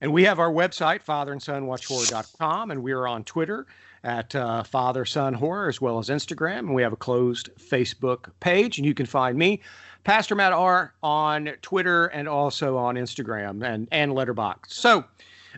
And 0.03 0.13
we 0.13 0.25
have 0.25 0.39
our 0.39 0.51
website, 0.51 1.03
fatherandsonwatchhorror.com, 1.03 2.71
and 2.71 2.83
we 2.83 2.93
are 2.93 3.09
on 3.09 3.25
Twitter 3.25 3.67
at 4.05 4.35
uh, 4.35 4.63
Father 4.63 5.07
Son 5.07 5.33
Horror 5.33 5.69
as 5.69 5.81
well 5.81 5.99
as 5.99 6.11
Instagram. 6.11 6.59
And 6.59 6.75
we 6.75 6.83
have 6.83 6.93
a 6.93 6.97
closed 6.97 7.49
Facebook 7.59 8.31
page, 8.41 8.77
and 8.77 8.87
you 8.87 8.93
can 8.93 9.07
find 9.07 9.39
me, 9.39 9.63
Pastor 10.05 10.35
Matt 10.35 10.53
R, 10.53 10.93
on 11.03 11.53
Twitter 11.63 12.07
and 12.09 12.29
also 12.29 12.77
on 12.77 12.97
Instagram 12.97 13.67
and, 13.67 13.89
and 13.91 14.13
Letterboxd. 14.13 14.67
So 14.69 15.05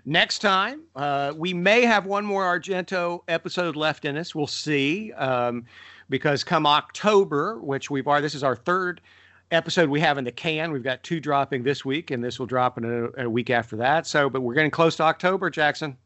next 0.04 0.38
time, 0.40 0.82
uh, 0.96 1.32
we 1.36 1.52
may 1.54 1.82
have 1.82 2.06
one 2.06 2.24
more 2.24 2.44
Argento 2.44 3.20
episode 3.28 3.76
left 3.76 4.04
in 4.04 4.16
us. 4.16 4.34
We'll 4.34 4.46
see. 4.46 5.12
Um, 5.12 5.64
because 6.10 6.42
come 6.44 6.66
October, 6.66 7.60
which 7.60 7.90
we've 7.90 8.06
already, 8.06 8.22
this 8.22 8.34
is 8.34 8.42
our 8.42 8.56
third 8.56 9.00
episode 9.50 9.88
we 9.90 10.00
have 10.00 10.16
in 10.18 10.24
the 10.24 10.32
can. 10.32 10.72
We've 10.72 10.82
got 10.82 11.02
two 11.02 11.20
dropping 11.20 11.62
this 11.62 11.84
week, 11.84 12.10
and 12.10 12.22
this 12.24 12.38
will 12.38 12.46
drop 12.46 12.78
in 12.78 12.84
a, 13.18 13.24
a 13.24 13.28
week 13.30 13.50
after 13.50 13.76
that. 13.76 14.06
So, 14.06 14.30
but 14.30 14.40
we're 14.40 14.54
getting 14.54 14.70
close 14.70 14.96
to 14.96 15.02
October, 15.02 15.50
Jackson. 15.50 15.96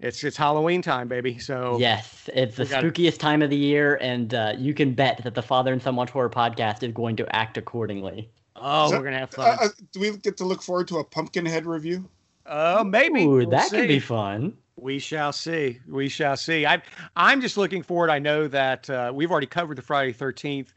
It's 0.00 0.24
it's 0.24 0.36
Halloween 0.36 0.80
time, 0.80 1.08
baby. 1.08 1.38
So 1.38 1.76
Yes, 1.78 2.28
it's 2.32 2.56
the 2.56 2.62
we 2.64 2.68
got- 2.70 2.82
spookiest 2.84 3.18
time 3.18 3.42
of 3.42 3.50
the 3.50 3.56
year, 3.56 3.96
and 4.00 4.32
uh, 4.34 4.54
you 4.56 4.72
can 4.72 4.94
bet 4.94 5.22
that 5.24 5.34
the 5.34 5.42
Father 5.42 5.72
and 5.72 5.82
Son 5.82 5.94
Watch 5.94 6.10
Horror 6.10 6.30
podcast 6.30 6.82
is 6.82 6.92
going 6.92 7.16
to 7.16 7.36
act 7.36 7.58
accordingly. 7.58 8.30
oh, 8.56 8.86
Is 8.86 8.90
that- 8.92 8.98
we're 8.98 9.04
gonna 9.04 9.18
have 9.18 9.34
Uh, 9.38 9.56
fun. 9.56 9.58
uh, 9.60 9.68
do 9.92 10.00
we 10.00 10.16
get 10.16 10.36
to 10.38 10.44
look 10.44 10.62
forward 10.62 10.88
to 10.88 10.98
a 10.98 11.04
Pumpkinhead 11.04 11.66
review? 11.66 12.08
Oh, 12.46 12.84
maybe 12.84 13.24
Ooh, 13.24 13.30
We'll 13.30 13.50
that 13.50 13.70
could 13.70 13.88
be 13.88 14.00
fun. 14.00 14.56
We 14.76 14.98
shall 14.98 15.32
see. 15.32 15.78
We 15.86 16.08
shall 16.08 16.36
see. 16.36 16.64
I, 16.66 16.80
I'm 17.14 17.40
just 17.40 17.56
looking 17.56 17.82
forward. 17.82 18.10
I 18.10 18.18
know 18.18 18.48
that 18.48 18.88
uh, 18.88 19.12
we've 19.14 19.30
already 19.30 19.46
covered 19.46 19.76
the 19.76 19.82
Friday 19.82 20.12
13th 20.12 20.68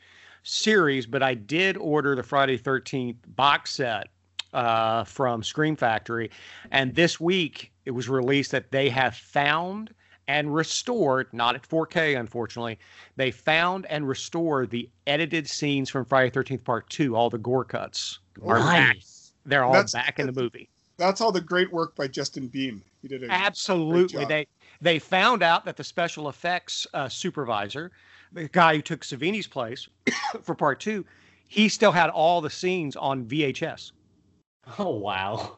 series, 0.43 1.05
but 1.05 1.23
I 1.23 1.33
did 1.35 1.77
order 1.77 2.15
the 2.15 2.23
Friday 2.23 2.57
13th 2.57 3.15
box 3.35 3.71
set 3.71 4.07
uh, 4.53 5.05
from 5.05 5.41
Scream 5.41 5.75
Factory. 5.77 6.31
And 6.71 6.93
this 6.93 7.19
week 7.19 7.71
it 7.85 7.91
was 7.91 8.09
released 8.09 8.51
that 8.51 8.71
they 8.71 8.89
have 8.89 9.15
found 9.15 9.93
and 10.27 10.53
restored, 10.53 11.27
not 11.33 11.55
at 11.55 11.67
4K, 11.67 12.17
unfortunately, 12.17 12.79
they 13.17 13.29
found 13.31 13.85
and 13.87 14.07
restored 14.07 14.69
the 14.69 14.89
edited 15.05 15.47
scenes 15.49 15.89
from 15.89 16.05
Friday 16.05 16.29
13th 16.29 16.63
Part 16.63 16.89
2, 16.89 17.15
all 17.15 17.29
the 17.29 17.37
gore 17.37 17.65
cuts. 17.65 18.19
Are 18.45 18.59
back. 18.59 18.97
They're 19.45 19.63
all 19.63 19.73
That's- 19.73 19.91
back 19.93 20.19
in 20.19 20.25
the 20.25 20.31
movie. 20.31 20.69
That's 21.03 21.21
all 21.21 21.31
the 21.31 21.41
great 21.41 21.71
work 21.71 21.95
by 21.95 22.07
Justin 22.07 22.49
Beahm. 22.49 22.81
He 23.01 23.07
did 23.07 23.23
a 23.23 23.31
Absolutely. 23.31 24.21
job. 24.21 24.29
They 24.29 24.47
they 24.81 24.99
found 24.99 25.43
out 25.43 25.65
that 25.65 25.77
the 25.77 25.83
special 25.83 26.29
effects 26.29 26.87
uh, 26.93 27.09
supervisor, 27.09 27.91
the 28.31 28.47
guy 28.49 28.75
who 28.75 28.81
took 28.81 29.01
Savini's 29.01 29.47
place 29.47 29.87
for 30.43 30.55
part 30.55 30.79
two, 30.79 31.05
he 31.49 31.67
still 31.69 31.91
had 31.91 32.09
all 32.09 32.41
the 32.41 32.49
scenes 32.49 32.95
on 32.95 33.25
VHS. 33.25 33.91
Oh 34.79 34.91
wow. 34.91 35.57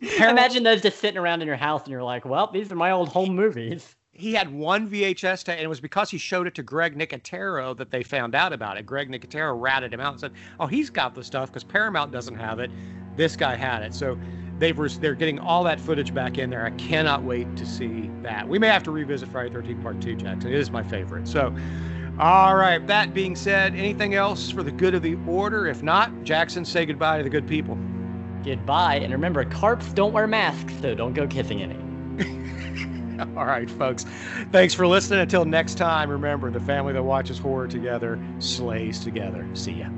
Paramount- 0.00 0.38
Imagine 0.38 0.62
those 0.62 0.82
just 0.82 0.98
sitting 0.98 1.18
around 1.18 1.40
in 1.40 1.48
your 1.48 1.56
house, 1.56 1.82
and 1.82 1.90
you're 1.90 2.02
like, 2.04 2.24
"Well, 2.24 2.50
these 2.52 2.70
are 2.70 2.76
my 2.76 2.90
old 2.90 3.08
home 3.08 3.34
movies." 3.34 3.94
He 4.12 4.34
had 4.34 4.52
one 4.52 4.88
VHS 4.88 5.44
tape, 5.44 5.56
and 5.56 5.64
it 5.64 5.68
was 5.68 5.80
because 5.80 6.10
he 6.10 6.18
showed 6.18 6.46
it 6.46 6.54
to 6.56 6.62
Greg 6.62 6.96
Nicotero 6.96 7.76
that 7.76 7.90
they 7.90 8.02
found 8.02 8.34
out 8.34 8.52
about 8.52 8.76
it. 8.76 8.84
Greg 8.84 9.08
Nicotero 9.10 9.58
ratted 9.58 9.94
him 9.94 10.00
out 10.00 10.12
and 10.12 10.20
said, 10.20 10.32
"Oh, 10.60 10.66
he's 10.66 10.90
got 10.90 11.14
the 11.14 11.24
stuff 11.24 11.50
because 11.50 11.64
Paramount 11.64 12.12
doesn't 12.12 12.34
have 12.34 12.58
it. 12.58 12.70
This 13.16 13.34
guy 13.34 13.54
had 13.56 13.82
it." 13.82 13.94
So 13.94 14.18
they 14.58 14.72
were 14.72 14.88
they're 14.88 15.14
getting 15.14 15.38
all 15.38 15.64
that 15.64 15.80
footage 15.80 16.12
back 16.12 16.38
in 16.38 16.50
there. 16.50 16.64
I 16.64 16.70
cannot 16.70 17.22
wait 17.22 17.56
to 17.56 17.66
see 17.66 18.10
that. 18.22 18.48
We 18.48 18.58
may 18.58 18.68
have 18.68 18.82
to 18.84 18.90
revisit 18.90 19.28
Friday 19.28 19.52
13 19.52 19.82
Part 19.82 20.00
2, 20.00 20.16
Jackson. 20.16 20.52
It 20.52 20.58
is 20.58 20.70
my 20.70 20.82
favorite. 20.82 21.28
So 21.28 21.54
all 22.18 22.56
right, 22.56 22.84
that 22.88 23.14
being 23.14 23.36
said, 23.36 23.76
anything 23.76 24.14
else 24.14 24.50
for 24.50 24.64
the 24.64 24.72
good 24.72 24.92
of 24.92 25.02
the 25.02 25.16
order? 25.28 25.68
If 25.68 25.84
not, 25.84 26.24
Jackson, 26.24 26.64
say 26.64 26.84
goodbye 26.84 27.18
to 27.18 27.22
the 27.22 27.30
good 27.30 27.46
people. 27.46 27.78
Goodbye, 28.42 28.96
and 28.96 29.12
remember, 29.12 29.44
carps 29.44 29.92
don't 29.92 30.12
wear 30.12 30.26
masks, 30.26 30.74
so 30.80 30.96
don't 30.96 31.12
go 31.12 31.28
kissing 31.28 31.62
any. 31.62 31.76
All 33.36 33.46
right, 33.46 33.70
folks. 33.70 34.04
Thanks 34.50 34.74
for 34.74 34.84
listening. 34.84 35.20
Until 35.20 35.44
next 35.44 35.76
time, 35.76 36.10
remember 36.10 36.50
the 36.50 36.60
family 36.60 36.92
that 36.92 37.02
watches 37.04 37.38
horror 37.38 37.68
together 37.68 38.18
slays 38.40 38.98
together. 38.98 39.48
See 39.54 39.74
ya. 39.74 39.88